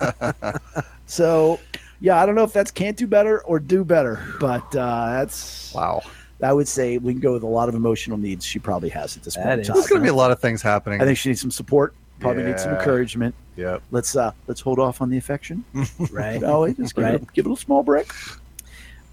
so 1.05 1.57
yeah 2.00 2.22
I 2.22 2.26
don't 2.26 2.36
know 2.36 2.44
if 2.44 2.54
that's 2.54 2.72
can't 2.72 2.98
do 2.98 3.08
better 3.08 3.41
or 3.44 3.60
do 3.60 3.84
better 3.84 4.20
but 4.39 4.64
uh, 4.76 5.12
that's 5.20 5.74
wow. 5.74 6.02
I 6.41 6.52
would 6.52 6.68
say 6.68 6.98
we 6.98 7.14
can 7.14 7.22
go 7.22 7.34
with 7.34 7.44
a 7.44 7.48
lot 7.48 7.70
of 7.70 7.76
emotional 7.76 8.18
needs 8.18 8.46
she 8.46 8.60
probably 8.60 8.89
has 8.89 9.16
at 9.16 9.24
this 9.24 9.36
point 9.36 9.46
That 9.48 9.54
in 9.54 9.60
is- 9.62 9.68
There's 9.68 9.88
going 9.88 10.02
to 10.02 10.04
be 10.06 10.10
a 10.10 10.14
lot 10.16 10.32
of 10.32 10.39
things 10.39 10.62
happening. 10.62 11.02
I 11.02 11.06
think 11.06 11.18
she 11.18 11.30
needs 11.30 11.41
some 11.41 11.52
support 11.52 11.94
probably 12.20 12.44
needs 12.44 12.64
some 12.64 12.74
encouragement 12.76 13.36
Yeah. 13.58 13.80
let's 13.91 14.16
uh 14.16 14.32
let's 14.48 14.62
hold 14.62 14.80
off 14.80 15.02
on 15.02 15.10
the 15.10 15.18
affection 15.18 15.64
right. 16.12 16.41
oh 16.44 16.68
just 16.72 16.96
give, 16.96 17.04
Right. 17.04 17.16
a, 17.16 17.26
give 17.34 17.46
it 17.46 17.52
a 17.52 17.56
small 17.58 17.84
break 17.84 18.10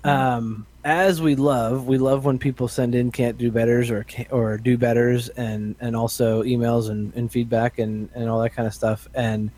Um, 0.04 0.66
as 0.82 1.20
we 1.20 1.34
love, 1.34 1.86
we 1.86 1.98
love 1.98 2.24
when 2.24 2.38
people 2.38 2.68
send 2.68 2.94
in 2.94 3.10
can't 3.12 3.36
do 3.36 3.50
betters 3.50 3.90
or 3.90 4.04
ca- 4.08 4.28
or 4.30 4.56
do 4.56 4.78
betters, 4.78 5.28
and 5.30 5.74
and 5.78 5.94
also 5.94 6.42
emails 6.42 6.88
and, 6.88 7.12
and 7.14 7.30
feedback 7.30 7.78
and 7.78 8.08
and 8.14 8.30
all 8.30 8.40
that 8.40 8.50
kind 8.54 8.66
of 8.66 8.72
stuff. 8.72 9.06
And 9.14 9.50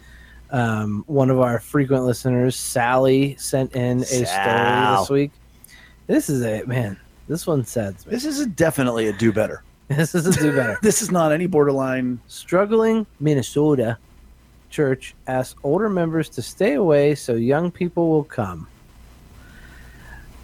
um, 0.52 1.02
one 1.06 1.30
of 1.30 1.40
our 1.40 1.58
frequent 1.58 2.04
listeners, 2.04 2.54
Sally, 2.54 3.34
sent 3.36 3.74
in 3.74 4.00
a 4.02 4.04
story 4.04 4.96
this 4.98 5.10
week. 5.10 5.30
This 6.06 6.28
is 6.28 6.44
a 6.44 6.64
man. 6.66 6.98
This 7.26 7.46
one 7.46 7.64
says. 7.64 8.04
This 8.04 8.24
is 8.24 8.40
a 8.40 8.46
definitely 8.46 9.08
a 9.08 9.12
do 9.12 9.32
better. 9.32 9.62
This 9.88 10.14
is 10.14 10.26
a 10.26 10.32
do 10.32 10.54
better. 10.54 10.78
This 10.82 11.02
is 11.02 11.10
not 11.10 11.32
any 11.32 11.46
borderline. 11.46 12.18
Struggling 12.26 13.06
Minnesota 13.20 13.98
church 14.70 15.14
asks 15.26 15.58
older 15.62 15.90
members 15.90 16.30
to 16.30 16.42
stay 16.42 16.74
away 16.74 17.14
so 17.14 17.34
young 17.34 17.70
people 17.70 18.08
will 18.08 18.24
come. 18.24 18.66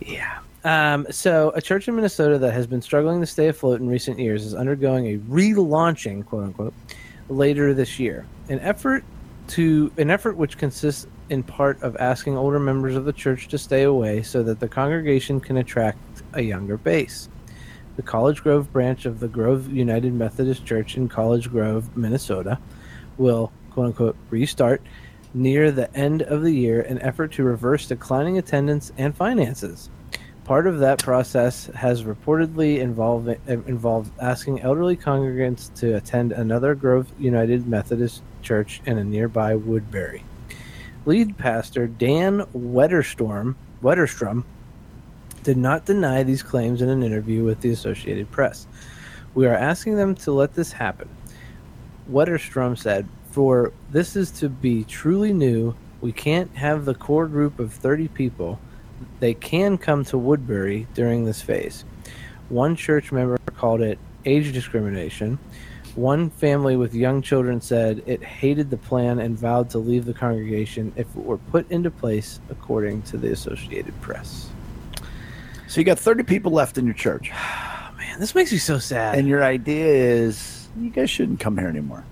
Yeah. 0.01 0.41
Um, 0.65 1.07
so, 1.11 1.53
a 1.55 1.63
church 1.63 1.89
in 1.89 1.97
Minnesota 1.97 2.37
that 2.39 2.53
has 2.53 2.67
been 2.67 2.83
struggling 2.83 3.21
to 3.21 3.27
stay 3.27 3.49
afloat 3.49 3.81
in 3.81 3.89
recent 3.89 4.19
years 4.19 4.45
is 4.45 4.55
undergoing 4.55 5.07
a 5.07 5.19
relaunching, 5.19 6.27
quote 6.27 6.45
unquote, 6.45 6.75
later 7.29 7.73
this 7.73 7.99
year. 7.99 8.27
An 8.49 8.59
effort 8.61 9.05
to 9.49 9.91
an 9.97 10.11
effort 10.11 10.37
which 10.37 10.59
consists 10.59 11.07
in 11.31 11.43
part 11.43 11.83
of 11.83 11.97
asking 11.97 12.37
older 12.37 12.59
members 12.59 12.97
of 12.97 13.05
the 13.05 13.13
church 13.13 13.49
to 13.49 13.59
stay 13.59 13.83
away 13.83 14.23
so 14.23 14.43
that 14.43 14.61
the 14.61 14.69
congregation 14.69 15.41
can 15.41 15.57
attract 15.57 15.99
a 16.35 16.43
younger 16.43 16.77
base. 16.77 17.29
The 17.97 18.03
Cottage 18.03 18.43
Grove 18.43 18.73
branch 18.73 19.07
of 19.07 19.21
the 19.21 19.29
Grove 19.29 19.73
United 19.73 20.13
Methodist 20.13 20.65
Church 20.65 20.97
in 20.97 21.09
Cottage 21.09 21.51
Grove, 21.51 21.97
Minnesota, 21.97 22.59
will 23.17 23.51
quote 23.71 23.87
unquote 23.87 24.17
restart 24.31 24.83
near 25.35 25.71
the 25.71 25.95
end 25.97 26.23
of 26.23 26.43
the 26.43 26.53
year 26.53 26.81
in 26.81 27.01
effort 27.01 27.33
to 27.33 27.43
reverse 27.43 27.87
declining 27.87 28.39
attendance 28.39 28.93
and 28.97 29.17
finances. 29.17 29.91
Part 30.49 30.67
of 30.67 30.79
that 30.79 31.03
process 31.03 31.67
has 31.75 32.05
reportedly 32.05 32.79
involved 32.79 33.29
involved 33.47 34.11
asking 34.19 34.63
elderly 34.63 34.97
congregants 34.97 35.69
to 35.75 35.97
attend 35.97 36.33
another 36.33 36.75
Grove 36.75 37.13
United 37.19 37.67
Methodist 37.67 38.23
Church 38.41 38.81
in 38.87 38.97
a 38.97 39.05
nearby 39.05 39.57
Woodbury. 39.57 40.25
Lead 41.05 41.37
pastor 41.37 41.87
Dan 41.87 42.47
Wetterstorm 42.57 43.57
Wetterstrom 43.83 44.45
did 45.43 45.59
not 45.59 45.85
deny 45.85 46.23
these 46.23 46.43
claims 46.43 46.81
in 46.81 46.89
an 46.89 47.03
interview 47.03 47.45
with 47.45 47.61
the 47.61 47.69
Associated 47.69 48.31
Press. 48.31 48.67
We 49.35 49.47
are 49.47 49.55
asking 49.55 49.97
them 49.97 50.15
to 50.15 50.33
let 50.33 50.55
this 50.55 50.73
happen. 50.73 51.11
Wetterstrom 52.11 52.79
said, 52.79 53.07
For 53.33 53.71
this 53.91 54.17
is 54.17 54.31
to 54.41 54.49
be 54.49 54.85
truly 54.85 55.35
new, 55.35 55.75
we 56.01 56.13
can't 56.13 56.57
have 56.57 56.87
the 56.87 56.95
core 56.95 57.27
group 57.27 57.59
of 57.59 57.71
30 57.71 58.09
people. 58.09 58.59
They 59.21 59.35
can 59.35 59.79
come 59.79 60.05
to 60.07 60.19
Woodbury 60.19 60.87
during 60.95 61.25
this 61.25 61.43
phase. 61.43 61.85
One 62.49 62.77
church 62.77 63.13
member 63.13 63.39
called 63.57 63.81
it 63.81 63.99
age 64.25 64.53
discrimination. 64.53 65.39
One 65.95 66.31
family 66.31 66.77
with 66.77 66.95
young 66.95 67.23
children 67.23 67.61
said 67.61 68.03
it 68.07 68.23
hated 68.23 68.71
the 68.71 68.77
plan 68.77 69.19
and 69.19 69.37
vowed 69.37 69.71
to 69.71 69.79
leave 69.79 70.05
the 70.05 70.15
congregation 70.15 70.93
if 70.97 71.07
it 71.17 71.25
were 71.25 71.39
put 71.39 71.69
into 71.71 71.91
place, 71.91 72.39
according 72.51 73.03
to 73.03 73.17
the 73.19 73.33
Associated 73.33 74.01
Press. 74.01 74.49
So 75.67 75.81
you 75.81 75.85
got 75.85 75.99
30 75.99 76.23
people 76.23 76.53
left 76.53 76.79
in 76.79 76.85
your 76.85 76.95
church, 76.95 77.31
Oh, 77.35 77.91
man, 77.99 78.21
this 78.21 78.35
makes 78.35 78.53
me 78.53 78.59
so 78.59 78.79
sad. 78.79 79.19
and 79.19 79.27
your 79.27 79.43
idea 79.43 79.87
is 79.87 80.69
you 80.79 80.91
guys 80.91 81.11
shouldn't 81.11 81.41
come 81.41 81.59
here 81.59 81.69
anymore. 81.69 82.05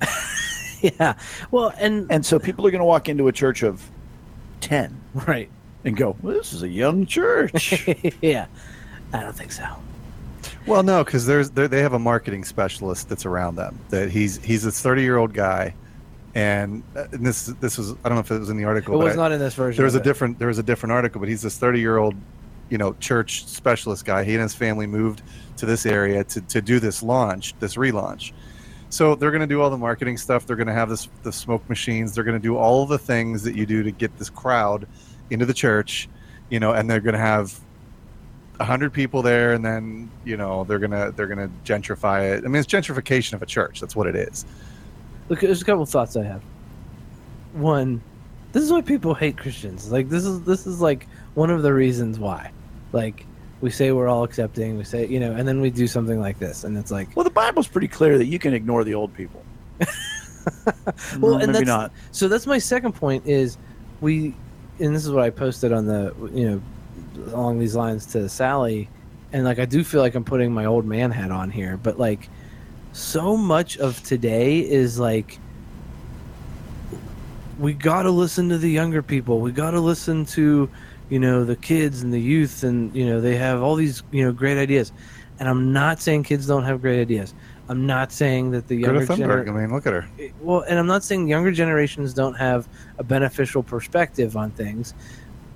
yeah. 0.82 1.14
Well, 1.50 1.72
and 1.78 2.06
And 2.10 2.26
so 2.26 2.38
people 2.38 2.66
are 2.66 2.70
going 2.70 2.80
to 2.80 2.84
walk 2.84 3.08
into 3.08 3.26
a 3.28 3.32
church 3.32 3.62
of 3.62 3.90
10 4.60 5.00
right. 5.26 5.48
And 5.84 5.96
go, 5.96 6.16
well, 6.22 6.34
"This 6.34 6.52
is 6.52 6.62
a 6.62 6.68
young 6.68 7.06
church." 7.06 7.86
yeah. 8.22 8.46
I 9.12 9.20
don't 9.20 9.36
think 9.36 9.52
so. 9.52 9.66
Well, 10.66 10.82
no, 10.82 11.04
because 11.04 11.26
there's 11.26 11.50
they 11.50 11.80
have 11.82 11.92
a 11.92 11.98
marketing 11.98 12.44
specialist 12.44 13.08
that's 13.08 13.26
around 13.26 13.56
them. 13.56 13.78
That 13.90 14.10
he's 14.10 14.42
he's 14.42 14.62
this 14.64 14.80
30 14.80 15.02
year 15.02 15.16
old 15.18 15.32
guy, 15.34 15.74
and, 16.34 16.82
uh, 16.96 17.04
and 17.12 17.24
this 17.24 17.46
this 17.60 17.78
was 17.78 17.92
I 17.92 18.08
don't 18.08 18.14
know 18.14 18.20
if 18.20 18.30
it 18.30 18.38
was 18.40 18.50
in 18.50 18.56
the 18.56 18.64
article. 18.64 18.94
It 18.94 18.98
but 18.98 19.04
was 19.04 19.12
I- 19.14 19.16
not 19.16 19.32
in 19.32 19.38
this 19.38 19.54
version. 19.54 19.76
there 19.76 19.84
was 19.84 19.94
a 19.94 19.98
it. 19.98 20.04
different 20.04 20.38
there 20.38 20.48
was 20.48 20.58
a 20.58 20.62
different 20.62 20.92
article, 20.92 21.20
but 21.20 21.28
he's 21.28 21.42
this 21.42 21.58
30 21.58 21.80
year 21.80 21.98
old, 21.98 22.14
you 22.70 22.78
know, 22.78 22.94
church 22.94 23.46
specialist 23.46 24.04
guy. 24.04 24.24
He 24.24 24.32
and 24.34 24.42
his 24.42 24.54
family 24.54 24.86
moved 24.86 25.22
to 25.58 25.66
this 25.66 25.86
area 25.86 26.24
to 26.24 26.40
to 26.40 26.60
do 26.62 26.80
this 26.80 27.02
launch, 27.02 27.54
this 27.60 27.76
relaunch. 27.76 28.32
So 28.90 29.14
they're 29.16 29.32
going 29.32 29.40
to 29.40 29.46
do 29.46 29.60
all 29.60 29.70
the 29.70 29.76
marketing 29.78 30.16
stuff. 30.16 30.46
They're 30.46 30.56
going 30.56 30.68
to 30.68 30.72
have 30.72 30.88
this 30.88 31.08
the 31.24 31.32
smoke 31.32 31.68
machines. 31.68 32.14
They're 32.14 32.24
going 32.24 32.40
to 32.40 32.42
do 32.42 32.56
all 32.56 32.86
the 32.86 32.98
things 32.98 33.42
that 33.42 33.54
you 33.54 33.66
do 33.66 33.82
to 33.82 33.90
get 33.90 34.16
this 34.18 34.30
crowd 34.30 34.86
into 35.30 35.46
the 35.46 35.54
church, 35.54 36.08
you 36.50 36.60
know, 36.60 36.72
and 36.72 36.88
they're 36.88 37.00
going 37.00 37.14
to 37.14 37.20
have 37.20 37.58
a 38.60 38.64
hundred 38.64 38.92
people 38.92 39.22
there, 39.22 39.52
and 39.52 39.64
then 39.64 40.10
you 40.24 40.36
know 40.36 40.64
they're 40.64 40.78
gonna 40.78 41.10
they're 41.12 41.26
gonna 41.26 41.50
gentrify 41.64 42.36
it. 42.36 42.44
I 42.44 42.48
mean, 42.48 42.56
it's 42.60 42.72
gentrification 42.72 43.32
of 43.32 43.42
a 43.42 43.46
church. 43.46 43.80
That's 43.80 43.96
what 43.96 44.06
it 44.06 44.14
is. 44.14 44.44
Look, 45.28 45.40
there's 45.40 45.62
a 45.62 45.64
couple 45.64 45.82
of 45.82 45.88
thoughts 45.88 46.16
I 46.16 46.22
have. 46.22 46.42
One, 47.54 48.00
this 48.52 48.62
is 48.62 48.70
why 48.70 48.82
people 48.82 49.14
hate 49.14 49.36
Christians. 49.36 49.90
Like 49.90 50.08
this 50.08 50.24
is 50.24 50.42
this 50.42 50.66
is 50.66 50.80
like 50.80 51.08
one 51.34 51.50
of 51.50 51.62
the 51.62 51.72
reasons 51.72 52.18
why. 52.18 52.52
Like 52.92 53.26
we 53.60 53.70
say 53.70 53.90
we're 53.90 54.08
all 54.08 54.22
accepting, 54.22 54.78
we 54.78 54.84
say 54.84 55.06
you 55.06 55.18
know, 55.18 55.32
and 55.32 55.48
then 55.48 55.60
we 55.60 55.70
do 55.70 55.88
something 55.88 56.20
like 56.20 56.38
this, 56.38 56.62
and 56.64 56.76
it's 56.76 56.92
like, 56.92 57.14
well, 57.16 57.24
the 57.24 57.30
Bible's 57.30 57.66
pretty 57.66 57.88
clear 57.88 58.18
that 58.18 58.26
you 58.26 58.38
can 58.38 58.54
ignore 58.54 58.84
the 58.84 58.94
old 58.94 59.12
people. 59.14 59.42
well, 61.18 61.34
Mm, 61.34 61.42
and 61.42 61.52
maybe 61.52 61.52
that's, 61.52 61.66
not. 61.66 61.92
So 62.12 62.28
that's 62.28 62.46
my 62.46 62.58
second 62.58 62.92
point 62.92 63.26
is 63.26 63.58
we, 64.00 64.34
and 64.80 64.94
this 64.94 65.04
is 65.04 65.10
what 65.10 65.24
I 65.24 65.30
posted 65.30 65.72
on 65.72 65.86
the 65.86 66.14
you 66.32 66.50
know 66.50 66.62
along 67.32 67.58
these 67.58 67.76
lines 67.76 68.06
to 68.06 68.28
Sally, 68.28 68.88
and 69.32 69.44
like 69.44 69.58
I 69.58 69.64
do 69.64 69.84
feel 69.84 70.00
like 70.00 70.14
I'm 70.14 70.24
putting 70.24 70.52
my 70.52 70.64
old 70.64 70.84
man 70.84 71.10
hat 71.10 71.30
on 71.30 71.50
here, 71.50 71.76
but 71.76 71.98
like 71.98 72.28
so 72.92 73.36
much 73.36 73.76
of 73.78 74.02
today 74.02 74.60
is 74.60 74.98
like 74.98 75.38
we 77.58 77.72
got 77.72 78.02
to 78.02 78.10
listen 78.10 78.48
to 78.48 78.58
the 78.58 78.70
younger 78.70 79.02
people. 79.02 79.40
We 79.40 79.52
got 79.52 79.72
to 79.72 79.80
listen 79.80 80.24
to 80.26 80.68
you 81.10 81.18
know 81.18 81.44
the 81.44 81.56
kids 81.56 82.02
and 82.02 82.12
the 82.12 82.20
youth 82.20 82.62
and 82.64 82.94
you 82.94 83.06
know 83.06 83.20
they 83.20 83.36
have 83.36 83.62
all 83.62 83.76
these 83.76 84.02
you 84.10 84.24
know 84.24 84.32
great 84.32 84.58
ideas. 84.58 84.92
And 85.38 85.48
I'm 85.48 85.72
not 85.72 86.00
saying 86.00 86.24
kids 86.24 86.46
don't 86.46 86.64
have 86.64 86.80
great 86.80 87.00
ideas. 87.00 87.34
I'm 87.68 87.86
not 87.86 88.12
saying 88.12 88.50
that 88.50 88.68
the 88.68 88.76
younger 88.76 89.06
Greta 89.06 89.22
gener- 89.22 89.44
Thunberg. 89.44 89.48
I 89.48 89.52
mean, 89.52 89.72
look 89.72 89.86
at 89.86 89.92
her. 89.94 90.08
well, 90.40 90.60
and 90.68 90.78
I'm 90.78 90.86
not 90.86 91.02
saying 91.02 91.28
younger 91.28 91.50
generations 91.50 92.12
don't 92.12 92.34
have 92.34 92.68
a 92.98 93.04
beneficial 93.04 93.62
perspective 93.62 94.36
on 94.36 94.50
things. 94.50 94.92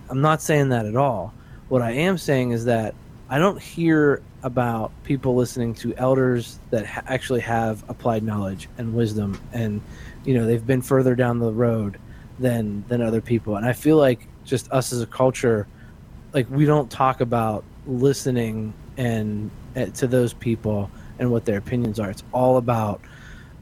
I'm 0.09 0.21
not 0.23 0.41
saying 0.41 0.71
that 0.71 0.87
at 0.87 0.97
all. 0.97 1.35
What 1.69 1.83
I 1.83 1.91
am 1.93 2.17
saying 2.17 2.53
is 2.53 2.65
that 2.65 2.95
I 3.29 3.39
don't 3.39 3.61
hear 3.61 4.23
about 4.43 4.91
people 5.05 5.35
listening 5.35 5.75
to 5.75 5.95
elders 5.97 6.59
that 6.71 6.87
ha- 6.87 7.03
actually 7.07 7.41
have 7.41 7.85
applied 7.91 8.23
knowledge 8.23 8.69
and 8.79 8.95
wisdom, 8.95 9.39
and 9.53 9.83
you 10.25 10.33
know 10.33 10.47
they've 10.47 10.67
been 10.67 10.81
further 10.81 11.15
down 11.15 11.39
the 11.39 11.53
road 11.53 11.99
than 12.39 12.85
than 12.89 13.03
other 13.03 13.21
people. 13.21 13.57
And 13.57 13.67
I 13.67 13.75
feel 13.75 13.99
like 13.99 14.27
just 14.47 14.73
us 14.73 14.95
as 14.95 15.03
a 15.03 15.07
culture, 15.07 15.67
like 16.33 16.49
we 16.51 16.65
don't 16.65 16.91
talk 16.91 17.21
about 17.21 17.65
listening 17.87 18.73
and 18.97 19.51
uh, 19.77 19.87
to 19.87 20.07
those 20.07 20.33
people 20.33 20.91
and 21.19 21.31
what 21.31 21.45
their 21.45 21.59
opinions 21.59 21.99
are. 21.99 22.11
It's 22.11 22.25
all 22.33 22.57
about 22.57 23.01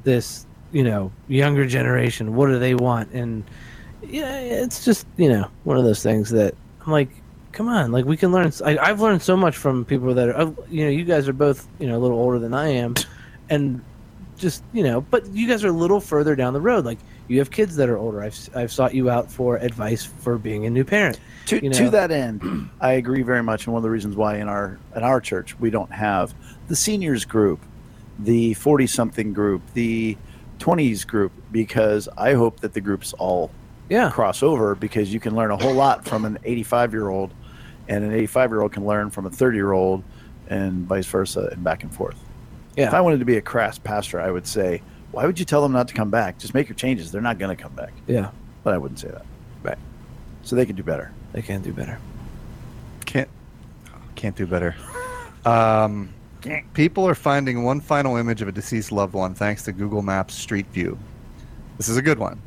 this, 0.05 0.47
you 0.73 0.85
know, 0.85 1.13
younger 1.29 1.67
generation. 1.67 2.35
What 2.35 2.49
do 2.49 2.59
they 2.59 2.75
want? 2.75 3.13
And 3.13 3.45
yeah, 4.03 4.39
it's 4.39 4.85
just 4.85 5.07
you 5.17 5.29
know 5.29 5.51
one 5.65 5.77
of 5.79 5.85
those 5.85 6.03
things 6.03 6.31
that 6.31 6.55
I'm 6.85 6.93
like, 6.93 7.11
come 7.53 7.69
on, 7.69 7.93
like 7.93 8.05
we 8.05 8.17
can 8.17 8.33
learn. 8.33 8.53
I, 8.65 8.79
I've 8.79 9.01
learned 9.01 9.23
so 9.23 9.37
much 9.37 9.57
from 9.57 9.85
people 9.85 10.15
that 10.15 10.29
are, 10.29 10.55
you 10.71 10.85
know, 10.85 10.91
you 10.91 11.05
guys 11.05 11.29
are 11.29 11.33
both 11.33 11.67
you 11.79 11.87
know 11.87 11.97
a 11.97 12.01
little 12.01 12.19
older 12.19 12.39
than 12.39 12.55
I 12.55 12.69
am, 12.69 12.95
and 13.51 13.83
just 14.37 14.63
you 14.73 14.83
know, 14.83 15.01
but 15.01 15.27
you 15.33 15.49
guys 15.49 15.65
are 15.65 15.69
a 15.69 15.73
little 15.73 16.01
further 16.01 16.37
down 16.37 16.53
the 16.53 16.61
road. 16.61 16.85
Like 16.85 16.99
you 17.29 17.39
have 17.39 17.51
kids 17.51 17.77
that 17.77 17.89
are 17.89 17.99
older. 17.99 18.23
I've 18.23 18.37
I've 18.55 18.73
sought 18.73 18.95
you 18.95 19.11
out 19.11 19.31
for 19.31 19.57
advice 19.57 20.05
for 20.05 20.39
being 20.39 20.67
a 20.67 20.71
new 20.71 20.85
parent. 20.85 21.19
To, 21.47 21.63
you 21.63 21.71
to 21.73 21.91
that 21.91 22.11
end, 22.11 22.71
I 22.81 22.93
agree 22.93 23.23
very 23.23 23.43
much. 23.43 23.67
And 23.67 23.73
one 23.73 23.81
of 23.81 23.85
the 23.85 23.91
reasons 23.91 24.17
why 24.17 24.39
in 24.39 24.49
our 24.49 24.79
in 24.95 25.03
our 25.03 25.21
church 25.21 25.59
we 25.59 25.71
don't 25.71 25.93
have 25.93 26.35
the 26.69 26.77
seniors 26.77 27.25
group, 27.25 27.61
the 28.19 28.55
forty 28.55 28.87
something 28.87 29.33
group, 29.33 29.63
the 29.75 30.17
twenties 30.59 31.05
group, 31.05 31.33
because 31.53 32.09
I 32.17 32.35
hope 32.35 32.61
that 32.61 32.73
the 32.73 32.81
groups 32.81 33.13
all 33.15 33.51
Yeah, 33.89 34.11
cross 34.11 34.43
over 34.43 34.75
because 34.75 35.13
you 35.13 35.21
can 35.21 35.37
learn 35.37 35.51
a 35.51 35.57
whole 35.57 35.75
lot 35.75 36.05
from 36.05 36.25
an 36.25 36.39
eighty 36.45 36.63
five 36.63 36.93
year 36.93 37.09
old, 37.09 37.33
and 37.89 38.05
an 38.05 38.13
eighty 38.13 38.27
five 38.27 38.51
year 38.51 38.63
old 38.63 38.73
can 38.73 38.85
learn 38.85 39.11
from 39.11 39.27
a 39.27 39.31
thirty 39.31 39.57
year 39.57 39.73
old, 39.73 40.03
and 40.49 40.87
vice 40.87 41.07
versa, 41.07 41.51
and 41.53 41.63
back 41.63 41.83
and 41.83 41.95
forth. 41.95 42.17
Yeah. 42.77 42.89
If 42.89 42.95
I 42.95 43.01
wanted 43.01 43.21
to 43.21 43.25
be 43.25 43.37
a 43.37 43.43
crass 43.43 43.79
pastor, 43.79 44.21
I 44.21 44.31
would 44.31 44.47
say, 44.47 44.83
why 45.17 45.25
would 45.25 45.39
you 45.39 45.47
tell 45.47 45.63
them 45.63 45.73
not 45.73 45.89
to 45.89 45.95
come 45.95 46.11
back? 46.11 46.39
Just 46.39 46.53
make 46.53 46.69
your 46.69 46.77
changes. 46.77 47.11
They're 47.11 47.23
not 47.23 47.39
going 47.39 47.57
to 47.57 47.61
come 47.61 47.73
back. 47.73 47.95
yeah, 48.07 48.33
But 48.63 48.75
I 48.75 48.79
wouldn't 48.79 49.01
say 49.01 49.09
that. 49.09 49.25
Right. 49.63 49.79
So 50.43 50.55
they 50.55 50.67
can 50.67 50.77
do 50.77 50.83
better. 50.83 51.11
they 51.33 51.41
can 51.41 51.63
do 51.63 51.73
better. 51.73 51.99
Can't 53.07 53.31
can't 54.15 54.37
do 54.37 54.47
better. 54.47 54.75
Um, 55.47 56.13
people 56.75 57.09
are 57.09 57.15
finding 57.15 57.65
one 57.65 57.81
final 57.81 58.17
image 58.17 58.43
of 58.43 58.49
a 58.49 58.53
deceased 58.53 58.93
loved 58.93 59.15
one 59.15 59.35
thanks 59.35 59.63
to 59.63 59.73
Google 59.73 60.03
Maps 60.03 60.35
Street 60.35 60.67
View. 60.67 60.99
This 61.79 61.89
is 61.89 61.97
a 61.97 62.03
good 62.03 62.19
one. 62.19 62.39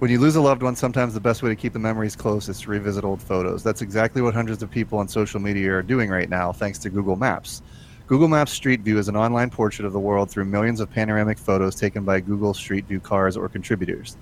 When 0.00 0.10
you 0.10 0.20
lose 0.20 0.36
a 0.36 0.42
loved 0.42 0.62
one, 0.62 0.76
sometimes 0.76 1.14
the 1.14 1.20
best 1.20 1.42
way 1.42 1.48
to 1.48 1.56
keep 1.56 1.72
the 1.72 1.78
memories 1.78 2.14
close 2.14 2.50
is 2.50 2.60
to 2.60 2.70
revisit 2.70 3.04
old 3.04 3.22
photos. 3.22 3.62
That's 3.62 3.80
exactly 3.80 4.20
what 4.20 4.34
hundreds 4.34 4.62
of 4.62 4.70
people 4.70 4.98
on 4.98 5.08
social 5.08 5.40
media 5.40 5.72
are 5.72 5.82
doing 5.82 6.10
right 6.10 6.28
now, 6.28 6.52
thanks 6.52 6.78
to 6.80 6.90
Google 6.90 7.16
Maps. 7.16 7.62
Google 8.06 8.28
Maps 8.28 8.52
Street 8.52 8.82
View 8.82 8.98
is 8.98 9.08
an 9.08 9.16
online 9.16 9.50
portrait 9.50 9.84
of 9.84 9.92
the 9.92 9.98
world 9.98 10.30
through 10.30 10.44
millions 10.44 10.78
of 10.78 10.88
panoramic 10.88 11.38
photos 11.38 11.74
taken 11.74 12.04
by 12.04 12.20
Google 12.20 12.54
Street 12.54 12.86
View 12.86 13.00
cars 13.00 13.36
or 13.36 13.48
contributors. 13.48 14.16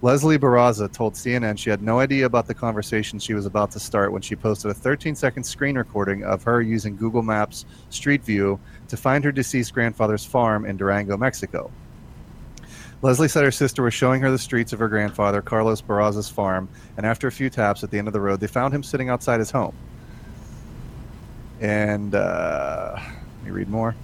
Leslie 0.00 0.38
Barraza 0.38 0.90
told 0.92 1.14
CNN 1.14 1.58
she 1.58 1.70
had 1.70 1.82
no 1.82 1.98
idea 1.98 2.24
about 2.24 2.46
the 2.46 2.54
conversation 2.54 3.18
she 3.18 3.34
was 3.34 3.46
about 3.46 3.72
to 3.72 3.80
start 3.80 4.12
when 4.12 4.22
she 4.22 4.36
posted 4.36 4.70
a 4.70 4.74
13 4.74 5.16
second 5.16 5.42
screen 5.42 5.76
recording 5.76 6.22
of 6.22 6.44
her 6.44 6.62
using 6.62 6.96
Google 6.96 7.22
Maps 7.22 7.64
Street 7.88 8.22
View 8.22 8.60
to 8.86 8.96
find 8.96 9.24
her 9.24 9.32
deceased 9.32 9.74
grandfather's 9.74 10.24
farm 10.24 10.64
in 10.64 10.76
Durango, 10.76 11.16
Mexico. 11.16 11.68
Leslie 13.02 13.26
said 13.26 13.42
her 13.42 13.50
sister 13.50 13.82
was 13.82 13.92
showing 13.92 14.20
her 14.20 14.30
the 14.30 14.38
streets 14.38 14.72
of 14.72 14.78
her 14.78 14.88
grandfather, 14.88 15.42
Carlos 15.42 15.82
Barraza's 15.82 16.28
farm, 16.28 16.68
and 16.96 17.04
after 17.04 17.26
a 17.26 17.32
few 17.32 17.50
taps 17.50 17.82
at 17.82 17.90
the 17.90 17.98
end 17.98 18.06
of 18.06 18.14
the 18.14 18.20
road, 18.20 18.38
they 18.38 18.46
found 18.46 18.72
him 18.72 18.84
sitting 18.84 19.08
outside 19.08 19.40
his 19.40 19.50
home. 19.50 19.74
And 21.60 22.14
uh, 22.14 22.94
let 22.96 23.44
me 23.44 23.50
read 23.50 23.68
more. 23.68 23.94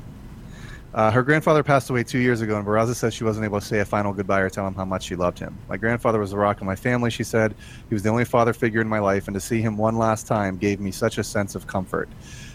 Uh, 0.95 1.11
her 1.11 1.23
grandfather 1.23 1.63
passed 1.63 1.91
away 1.91 2.03
two 2.03 2.19
years 2.19 2.41
ago, 2.41 2.57
and 2.57 2.67
Barraza 2.67 2.95
says 2.95 3.13
she 3.13 3.23
wasn't 3.25 3.45
able 3.45 3.61
to 3.61 3.67
say 3.67 3.81
a 3.81 3.85
final 3.85 4.15
goodbye 4.15 4.41
or 4.41 4.49
tell 4.49 4.67
him 4.67 4.75
how 4.75 4.85
much 4.85 5.03
she 5.05 5.15
loved 5.15 5.39
him. 5.39 5.57
My 5.69 5.77
grandfather 5.77 6.19
was 6.19 6.31
the 6.31 6.39
rock 6.39 6.59
of 6.63 6.67
my 6.67 6.77
family, 6.77 7.11
she 7.11 7.23
said. 7.23 7.55
He 7.91 7.95
was 7.95 8.03
the 8.03 8.09
only 8.09 8.25
father 8.25 8.55
figure 8.55 8.81
in 8.81 8.89
my 8.89 8.99
life, 8.99 9.29
and 9.29 9.35
to 9.35 9.41
see 9.41 9.61
him 9.61 9.77
one 9.77 9.99
last 9.99 10.27
time 10.27 10.57
gave 10.57 10.81
me 10.81 10.91
such 10.91 11.19
a 11.19 11.25
sense 11.25 11.55
of 11.55 11.67
comfort. 11.67 12.09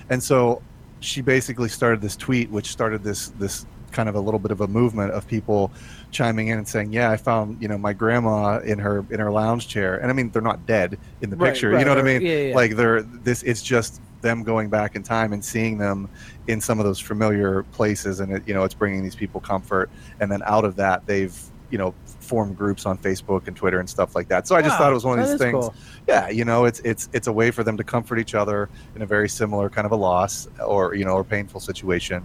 And 0.09 0.23
so 0.23 0.63
she 1.01 1.21
basically 1.21 1.69
started 1.69 2.01
this 2.01 2.15
tweet, 2.15 2.49
which 2.49 2.67
started 2.67 3.03
this 3.03 3.29
this 3.37 3.65
kind 3.91 4.07
of 4.09 4.15
a 4.15 4.19
little 4.19 4.39
bit 4.39 4.51
of 4.51 4.61
a 4.61 4.67
movement 4.67 5.11
of 5.11 5.27
people 5.27 5.71
chiming 6.09 6.47
in 6.47 6.57
and 6.57 6.67
saying, 6.67 6.93
"Yeah, 6.93 7.11
I 7.11 7.17
found 7.17 7.61
you 7.61 7.67
know 7.67 7.77
my 7.77 7.93
grandma 7.93 8.57
in 8.59 8.79
her 8.79 9.05
in 9.11 9.19
her 9.19 9.31
lounge 9.31 9.67
chair," 9.67 9.97
and 9.97 10.09
I 10.09 10.13
mean 10.13 10.31
they're 10.31 10.41
not 10.41 10.65
dead 10.65 10.97
in 11.21 11.29
the 11.29 11.35
Right, 11.35 11.53
picture, 11.53 11.69
right, 11.69 11.79
you 11.79 11.85
know 11.85 11.91
what 11.91 11.99
I 11.99 12.03
mean? 12.03 12.21
Yeah, 12.21 12.37
yeah. 12.37 12.55
Like 12.55 12.75
they're 12.75 13.03
this. 13.03 13.43
It's 13.43 13.61
just 13.61 14.01
them 14.21 14.43
going 14.43 14.69
back 14.69 14.95
in 14.95 15.03
time 15.03 15.33
and 15.33 15.43
seeing 15.43 15.77
them 15.77 16.09
in 16.47 16.61
some 16.61 16.79
of 16.79 16.85
those 16.85 16.99
familiar 16.99 17.63
places, 17.63 18.19
and 18.19 18.31
it, 18.33 18.47
you 18.47 18.53
know 18.53 18.63
it's 18.63 18.73
bringing 18.73 19.03
these 19.03 19.15
people 19.15 19.41
comfort. 19.41 19.89
And 20.19 20.31
then 20.31 20.41
out 20.45 20.65
of 20.65 20.75
that, 20.77 21.05
they've 21.05 21.37
you 21.69 21.77
know 21.77 21.93
formed 22.19 22.57
groups 22.57 22.85
on 22.85 22.97
Facebook 22.97 23.47
and 23.47 23.55
Twitter 23.55 23.79
and 23.79 23.89
stuff 23.89 24.15
like 24.15 24.27
that. 24.29 24.47
So 24.47 24.55
I 24.55 24.61
just 24.61 24.77
thought 24.77 24.91
it 24.91 24.93
was 24.93 25.05
one 25.05 25.19
of 25.19 25.27
these 25.27 25.37
things 25.37 25.53
cool. 25.53 25.73
yeah 26.07 26.29
you 26.29 26.45
know 26.45 26.65
it's 26.65 26.79
it's 26.81 27.09
it's 27.13 27.27
a 27.27 27.31
way 27.33 27.49
for 27.51 27.63
them 27.63 27.77
to 27.77 27.83
comfort 27.83 28.19
each 28.19 28.35
other 28.35 28.69
in 28.95 29.01
a 29.01 29.05
very 29.05 29.27
similar 29.27 29.69
kind 29.69 29.85
of 29.85 29.91
a 29.91 29.95
loss 29.95 30.47
or 30.65 30.93
you 30.95 31.03
know 31.05 31.11
or 31.13 31.23
painful 31.23 31.59
situation 31.59 32.23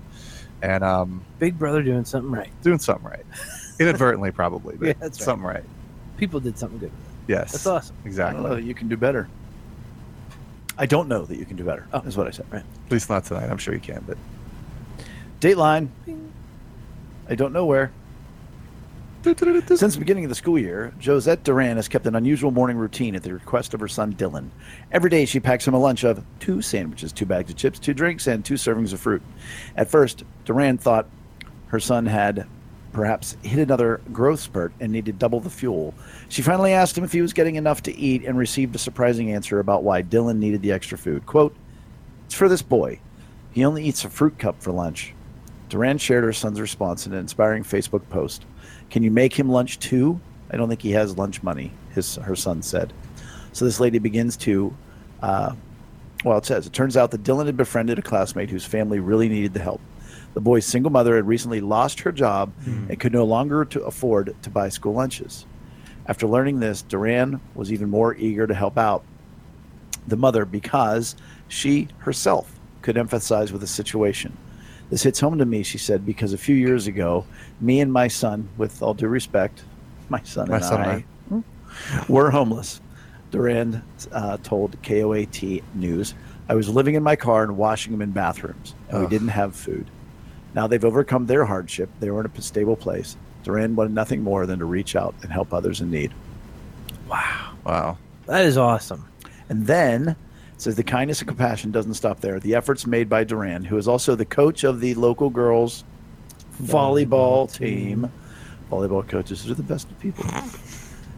and 0.63 0.83
um 0.85 1.25
Big 1.39 1.59
brother 1.59 1.83
doing 1.83 2.05
something 2.05 2.31
right. 2.31 2.51
doing 2.63 2.79
something 2.79 3.05
right 3.07 3.25
inadvertently 3.81 4.31
probably 4.33 4.77
but 4.77 4.87
Yeah, 4.89 4.93
that's 5.01 5.19
right. 5.21 5.25
something 5.25 5.47
right 5.47 5.65
People 6.19 6.41
did 6.41 6.59
something 6.59 6.79
good. 6.79 6.93
yes 7.29 7.53
That's 7.53 7.67
awesome. 7.67 7.97
I 7.97 7.99
don't 7.99 8.05
know 8.05 8.09
exactly 8.09 8.55
that 8.57 8.63
you 8.65 8.75
can 8.75 8.89
do 8.89 8.97
better. 8.97 9.29
I 10.79 10.87
don't 10.87 11.09
know 11.09 11.25
that 11.25 11.37
you 11.39 11.45
can 11.45 11.57
do 11.57 11.65
better. 11.65 11.87
Oh. 11.93 12.01
Is 12.01 12.17
what 12.17 12.27
I 12.27 12.31
said. 12.31 12.47
Right. 12.51 12.63
at 12.87 12.93
least 12.93 13.09
not 13.09 13.25
tonight 13.25 13.51
i'm 13.51 13.59
sure 13.59 13.75
you 13.75 13.81
can 13.81 14.05
but 14.07 14.19
Dateline. 15.41 15.89
I 17.29 17.35
don't 17.35 17.53
know 17.53 17.67
where. 17.67 17.93
Since 19.25 19.95
the 19.95 19.99
beginning 19.99 20.25
of 20.25 20.29
the 20.29 20.37
school 20.37 20.57
year, 20.57 20.95
Josette 21.01 21.43
Duran 21.43 21.77
has 21.77 21.89
kept 21.89 22.07
an 22.07 22.15
unusual 22.15 22.53
morning 22.53 22.77
routine 22.77 23.17
at 23.17 23.25
the 23.25 23.33
request 23.33 23.75
of 23.75 23.81
her 23.81 23.89
son 23.89 24.15
Dylan. 24.15 24.51
Every 24.93 25.11
day, 25.11 25.25
she 25.25 25.41
packs 25.41 25.67
him 25.67 25.75
a 25.75 25.79
lunch 25.79 26.05
of 26.05 26.25
two 26.39 26.63
sandwiches, 26.63 27.13
two 27.13 27.27
bags 27.27 27.51
of 27.51 27.57
chips, 27.57 27.81
two 27.81 27.93
drinks, 27.93 28.29
and 28.29 28.45
two 28.45 28.55
servings 28.55 28.93
of 28.93 29.01
fruit. 29.01 29.23
At 29.75 29.89
first, 29.91 30.23
Duran 30.45 30.79
thought 30.79 31.09
her 31.69 31.81
son 31.81 32.07
had 32.07 32.47
perhaps 32.97 33.37
hit 33.43 33.59
another 33.59 34.01
growth 34.11 34.41
spurt 34.41 34.73
and 34.81 34.91
needed 34.91 35.19
double 35.19 35.39
the 35.39 35.51
fuel. 35.51 35.93
She 36.31 36.41
finally 36.41 36.73
asked 36.73 36.97
him 36.97 37.05
if 37.05 37.13
he 37.13 37.21
was 37.21 37.35
getting 37.35 37.57
enough 37.57 37.83
to 37.83 37.95
eat 37.95 38.25
and 38.25 38.39
received 38.39 38.75
a 38.75 38.79
surprising 38.79 39.33
answer 39.33 39.61
about 39.61 39.85
why 39.85 40.03
Dylan 40.03 40.39
needed 40.39 40.63
the 40.63 40.73
extra 40.73 40.97
food. 40.97 41.27
Quote, 41.27 41.55
It's 42.25 42.35
for 42.35 42.49
this 42.49 42.63
boy. 42.63 42.99
He 43.53 43.67
only 43.67 43.85
eats 43.85 44.07
a 44.07 44.09
fruit 44.09 44.39
cup 44.39 44.63
for 44.63 44.73
lunch. 44.73 45.13
Duran 45.69 45.99
shared 45.99 46.25
her 46.25 46.33
son's 46.33 46.59
response 46.59 47.07
in 47.07 47.13
an 47.13 47.19
inspiring 47.19 47.65
Facebook 47.65 48.09
post. 48.09 48.47
Can 48.89 49.03
you 49.03 49.11
make 49.11 49.39
him 49.39 49.51
lunch 49.51 49.79
too? 49.79 50.19
I 50.51 50.57
don't 50.57 50.71
think 50.71 50.81
he 50.81 50.93
has 50.93 51.19
lunch 51.19 51.43
money, 51.43 51.73
his 51.95 52.17
her 52.17 52.35
son 52.35 52.63
said. 52.63 52.95
So 53.53 53.67
this 53.67 53.79
lady 53.79 53.99
begins 53.99 54.39
to, 54.39 54.75
uh, 55.21 55.55
well, 56.25 56.39
it 56.39 56.47
says, 56.47 56.67
it 56.67 56.73
turns 56.73 56.97
out 56.97 57.11
that 57.11 57.25
Dylan 57.25 57.45
had 57.45 57.59
befriended 57.59 57.99
a 57.99 58.03
classmate 58.03 58.49
whose 58.49 58.65
family 58.65 59.01
really 59.01 59.29
needed 59.29 59.53
the 59.53 59.61
help. 59.61 59.83
The 60.37 60.43
boy's 60.43 60.67
single 60.67 60.93
mother 60.93 61.17
had 61.17 61.27
recently 61.27 61.63
lost 61.63 62.01
her 62.01 62.13
job 62.13 62.53
and 62.67 63.01
could 63.01 63.15
no 63.15 63.25
longer 63.25 63.65
to 63.65 63.83
afford 63.85 64.37
to 64.43 64.51
buy 64.51 64.69
school 64.69 64.93
lunches. 64.93 65.47
After 66.09 66.27
learning 66.27 66.61
this, 66.61 66.83
Duran 66.83 67.41
was 67.55 67.73
even 67.73 67.89
more 67.89 68.15
eager 68.15 68.47
to 68.47 68.53
help 68.53 68.77
out 68.77 69.03
the 70.07 70.19
mother 70.19 70.45
because 70.45 71.17
she 71.49 71.89
herself 72.01 72.53
could 72.83 72.97
empathize 72.97 73.51
with 73.51 73.63
the 73.63 73.67
situation. 73.67 74.37
This 74.91 75.03
hits 75.05 75.21
home 75.21 75.39
to 75.39 75.47
me, 75.47 75.63
she 75.63 75.79
said, 75.79 76.05
because 76.05 76.35
a 76.35 76.39
few 76.39 76.55
years 76.55 76.87
ago, 76.87 77.25
me 77.59 77.81
and 77.81 77.91
my 77.91 78.07
son, 78.07 78.47
with 78.59 78.83
all 78.83 78.93
due 78.93 79.09
respect, 79.09 79.65
my 80.11 80.21
son 80.23 80.51
My 80.51 80.57
and 80.57 80.65
son 80.67 80.81
I, 80.83 81.05
and 81.31 81.45
were 82.11 82.31
homeless. 82.31 82.83
Duran 83.31 83.83
uh, 84.13 84.37
told 84.43 84.77
KOAT 84.83 85.63
News, 85.75 86.15
I 86.51 86.55
was 86.57 86.69
living 86.69 86.95
in 86.95 87.03
my 87.03 87.17
car 87.17 87.43
and 87.43 87.57
washing 87.57 87.93
them 87.93 88.03
in 88.03 88.11
bathrooms, 88.11 88.75
and 88.91 89.01
we 89.01 89.07
didn't 89.09 89.29
have 89.29 89.57
food. 89.57 89.87
Now 90.57 90.67
they've 90.67 90.85
overcome 90.85 91.27
their 91.27 91.45
hardship. 91.45 91.91
They 92.01 92.11
were 92.11 92.21
in 92.21 92.31
a 92.35 92.43
stable 92.43 92.77
place. 92.77 93.17
Duran 93.45 93.77
wanted 93.77 93.93
nothing 93.93 94.23
more 94.23 94.47
than 94.47 94.59
to 94.59 94.65
reach 94.65 94.97
out 94.97 95.15
and 95.23 95.31
help 95.31 95.53
others 95.53 95.83
in 95.83 95.91
need. 95.91 96.13
Wow. 97.09 97.53
wow 97.65 97.99
That 98.25 98.47
is 98.47 98.57
awesome. 98.57 99.07
And 99.51 99.67
then 99.67 100.17
says 100.57 100.75
the 100.75 100.83
kindness 100.83 101.21
and 101.21 101.29
compassion 101.29 101.71
doesn't 101.71 101.95
stop 101.95 102.21
there. 102.21 102.41
The 102.41 102.55
efforts 102.55 102.87
made 102.87 103.09
by 103.09 103.23
Duran, 103.23 103.65
who 103.65 103.77
is 103.77 103.87
also 103.87 104.15
the 104.15 104.25
coach 104.25 104.65
of 104.65 104.81
the 104.81 104.95
local 104.95 105.29
girls 105.29 105.85
volleyball 106.61 107.53
team. 107.53 108.11
Volleyball 108.73 109.07
coaches 109.07 109.49
are 109.49 109.55
the 109.55 109.63
best 109.63 109.91
of 109.91 110.01
people, 110.01 110.25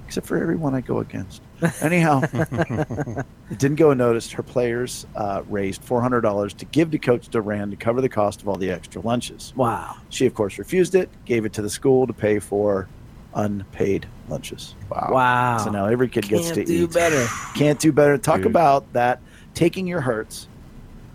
except 0.06 0.26
for 0.26 0.36
everyone 0.36 0.74
I 0.74 0.80
go 0.80 0.98
against. 0.98 1.40
Anyhow, 1.80 2.22
it 2.32 3.58
didn't 3.58 3.76
go 3.76 3.90
unnoticed. 3.90 4.32
Her 4.32 4.42
players 4.42 5.06
uh, 5.16 5.42
raised 5.48 5.82
$400 5.82 6.56
to 6.56 6.64
give 6.66 6.90
to 6.92 6.98
Coach 6.98 7.28
Duran 7.28 7.70
to 7.70 7.76
cover 7.76 8.00
the 8.00 8.08
cost 8.08 8.42
of 8.42 8.48
all 8.48 8.56
the 8.56 8.70
extra 8.70 9.00
lunches. 9.02 9.52
Wow. 9.56 9.96
She, 10.10 10.26
of 10.26 10.34
course, 10.34 10.58
refused 10.58 10.94
it, 10.94 11.08
gave 11.24 11.44
it 11.44 11.52
to 11.54 11.62
the 11.62 11.70
school 11.70 12.06
to 12.06 12.12
pay 12.12 12.38
for 12.38 12.88
unpaid 13.34 14.06
lunches. 14.28 14.74
Wow. 14.90 15.08
Wow. 15.12 15.58
So 15.58 15.70
now 15.70 15.86
every 15.86 16.08
kid 16.08 16.28
gets 16.28 16.44
Can't 16.44 16.54
to 16.54 16.64
do 16.64 16.84
eat. 16.84 16.92
better. 16.92 17.26
Can't 17.54 17.78
do 17.78 17.92
better. 17.92 18.18
Talk 18.18 18.38
Dude. 18.38 18.46
about 18.46 18.92
that 18.92 19.20
taking 19.54 19.86
your 19.86 20.00
hurts 20.00 20.48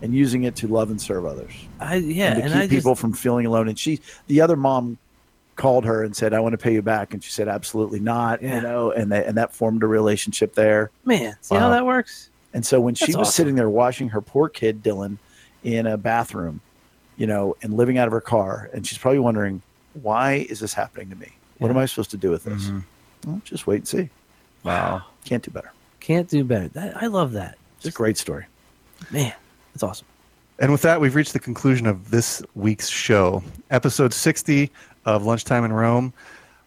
and 0.02 0.14
using 0.14 0.44
it 0.44 0.56
to 0.58 0.68
love 0.68 0.90
and 0.92 1.02
serve 1.02 1.26
others. 1.26 1.54
I 1.80 1.96
yeah, 1.96 2.34
and 2.34 2.38
to 2.38 2.44
and 2.44 2.54
keep 2.54 2.62
I 2.62 2.68
people 2.68 2.92
just, 2.92 3.02
from 3.02 3.14
feeling 3.14 3.46
alone. 3.46 3.70
And 3.70 3.80
she, 3.80 4.02
the 4.28 4.42
other 4.42 4.58
mom, 4.58 4.98
called 5.56 5.86
her 5.86 6.04
and 6.04 6.16
said, 6.16 6.34
"I 6.34 6.40
want 6.40 6.54
to 6.54 6.58
pay 6.58 6.74
you 6.74 6.82
back," 6.82 7.14
and 7.14 7.24
she 7.24 7.32
said, 7.32 7.48
"Absolutely 7.48 8.00
not." 8.00 8.42
Yeah. 8.42 8.56
You 8.56 8.62
know, 8.62 8.92
and 8.92 9.12
they, 9.12 9.24
and 9.26 9.38
that 9.38 9.54
formed 9.54 9.84
a 9.84 9.88
relationship 9.88 10.54
there. 10.56 10.92
man, 11.06 11.36
see 11.42 11.56
how 11.56 11.70
that 11.70 11.86
works? 11.86 12.30
And 12.54 12.66
so 12.66 12.80
when 12.80 12.96
she 12.96 13.08
was 13.08 13.16
awesome. 13.16 13.32
sitting 13.32 13.56
there 13.56 13.70
watching 13.70 14.10
her 14.10 14.22
poor 14.22 14.48
kid 14.50 14.84
Dylan 14.84 15.18
in 15.64 15.88
a 15.88 15.98
bathroom, 15.98 16.62
you 17.18 17.26
know, 17.28 17.56
and 17.64 17.76
living 17.76 17.98
out 17.98 18.08
of 18.08 18.12
her 18.14 18.22
car, 18.22 18.70
and 18.74 18.86
she's 18.86 18.98
probably 18.98 19.20
wondering, 19.20 19.62
"Why 20.02 20.46
is 20.50 20.60
this 20.60 20.74
happening 20.74 21.10
to 21.10 21.16
me? 21.16 21.32
What 21.60 21.68
Yeah. 21.70 21.74
am 21.74 21.78
I 21.80 21.86
supposed 21.86 22.12
to 22.12 22.18
do 22.18 22.30
with 22.30 22.44
this?" 22.44 22.64
Mhm. 22.66 22.84
Well, 23.26 23.42
just 23.46 23.66
wait 23.68 23.78
and 23.78 23.88
see. 23.88 24.10
wow 24.64 25.02
Can't 25.26 25.42
do 25.44 25.52
better. 25.52 25.72
Can't 26.00 26.28
do 26.30 26.44
better. 26.44 26.68
That 26.70 27.02
I 27.02 27.08
love 27.08 27.32
that. 27.34 27.58
It's 27.78 27.86
a 27.88 27.92
great 27.92 28.18
story. 28.18 28.46
Man, 29.12 29.34
that's 29.74 29.84
awesome. 29.84 30.06
And 30.60 30.72
with 30.72 30.82
that, 30.84 31.02
we've 31.02 31.16
reached 31.16 31.34
the 31.34 31.40
conclusion 31.40 31.88
of 31.88 32.12
this 32.12 32.42
week's 32.56 32.88
show, 32.88 33.42
episode 33.72 34.14
60 34.14 34.70
of 35.06 35.26
Lunchtime 35.26 35.66
in 35.66 35.74
Rome. 35.74 36.14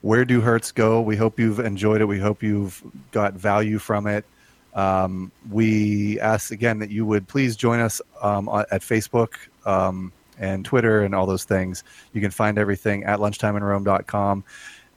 Where 0.03 0.25
do 0.25 0.41
hurts 0.41 0.73
go? 0.73 1.01
We 1.01 1.17
hope 1.17 1.39
you've 1.39 1.59
enjoyed 1.59 2.01
it. 2.01 2.05
We 2.05 2.21
hope 2.21 2.43
you've 2.43 2.83
got 3.11 3.35
value 3.35 3.79
from 3.79 4.07
it. 4.07 4.25
Um, 4.75 5.33
we 5.51 6.21
ask 6.21 6.53
again 6.53 6.79
that 6.81 6.91
you 6.91 7.07
would 7.07 7.27
please 7.27 7.57
join 7.57 7.81
us 7.81 8.01
um, 8.23 8.49
at 8.71 8.83
Facebook 8.83 9.35
um, 9.65 10.13
and 10.39 10.65
Twitter 10.65 11.03
and 11.03 11.15
all 11.15 11.27
those 11.27 11.45
things. 11.45 11.83
You 12.13 12.21
can 12.21 12.31
find 12.31 12.59
everything 12.59 13.05
at 13.05 13.19
lunchtimeinrome.com. 13.19 14.45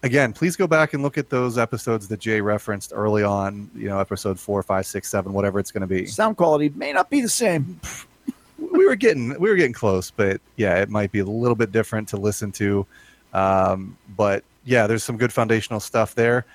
Again, 0.03 0.31
please 0.31 0.55
go 0.55 0.67
back 0.67 0.93
and 0.93 1.01
look 1.01 1.17
at 1.17 1.29
those 1.29 1.57
episodes 1.57 2.07
that 2.09 2.19
Jay 2.19 2.39
referenced 2.39 2.91
early 2.93 3.23
on, 3.23 3.69
you 3.75 3.87
know, 3.87 3.99
episode 3.99 4.39
four, 4.39 4.61
five, 4.63 4.85
six, 4.85 5.09
seven, 5.09 5.33
whatever 5.33 5.59
it's 5.59 5.71
going 5.71 5.81
to 5.81 5.87
be 5.87 6.05
Sound 6.05 6.37
quality 6.37 6.69
may 6.69 6.93
not 6.93 7.09
be 7.09 7.21
the 7.21 7.29
same. 7.29 7.79
we 8.57 8.85
were 8.85 8.95
getting 8.95 9.37
we 9.39 9.49
were 9.49 9.55
getting 9.55 9.73
close, 9.73 10.11
but 10.11 10.39
yeah, 10.55 10.81
it 10.81 10.89
might 10.89 11.11
be 11.11 11.19
a 11.19 11.25
little 11.25 11.55
bit 11.55 11.71
different 11.71 12.07
to 12.09 12.17
listen 12.17 12.51
to. 12.53 12.85
Um, 13.34 13.97
but 14.15 14.43
yeah, 14.65 14.88
there's 14.88 15.03
some 15.03 15.17
good 15.17 15.34
foundational 15.34 15.80
stuff 15.80 16.15
there. 16.15 16.45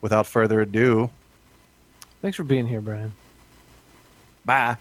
Without 0.00 0.26
further 0.26 0.60
ado, 0.60 1.08
thanks 2.20 2.36
for 2.36 2.44
being 2.44 2.66
here, 2.66 2.82
Brian. 2.82 3.12
Bye. 4.44 4.76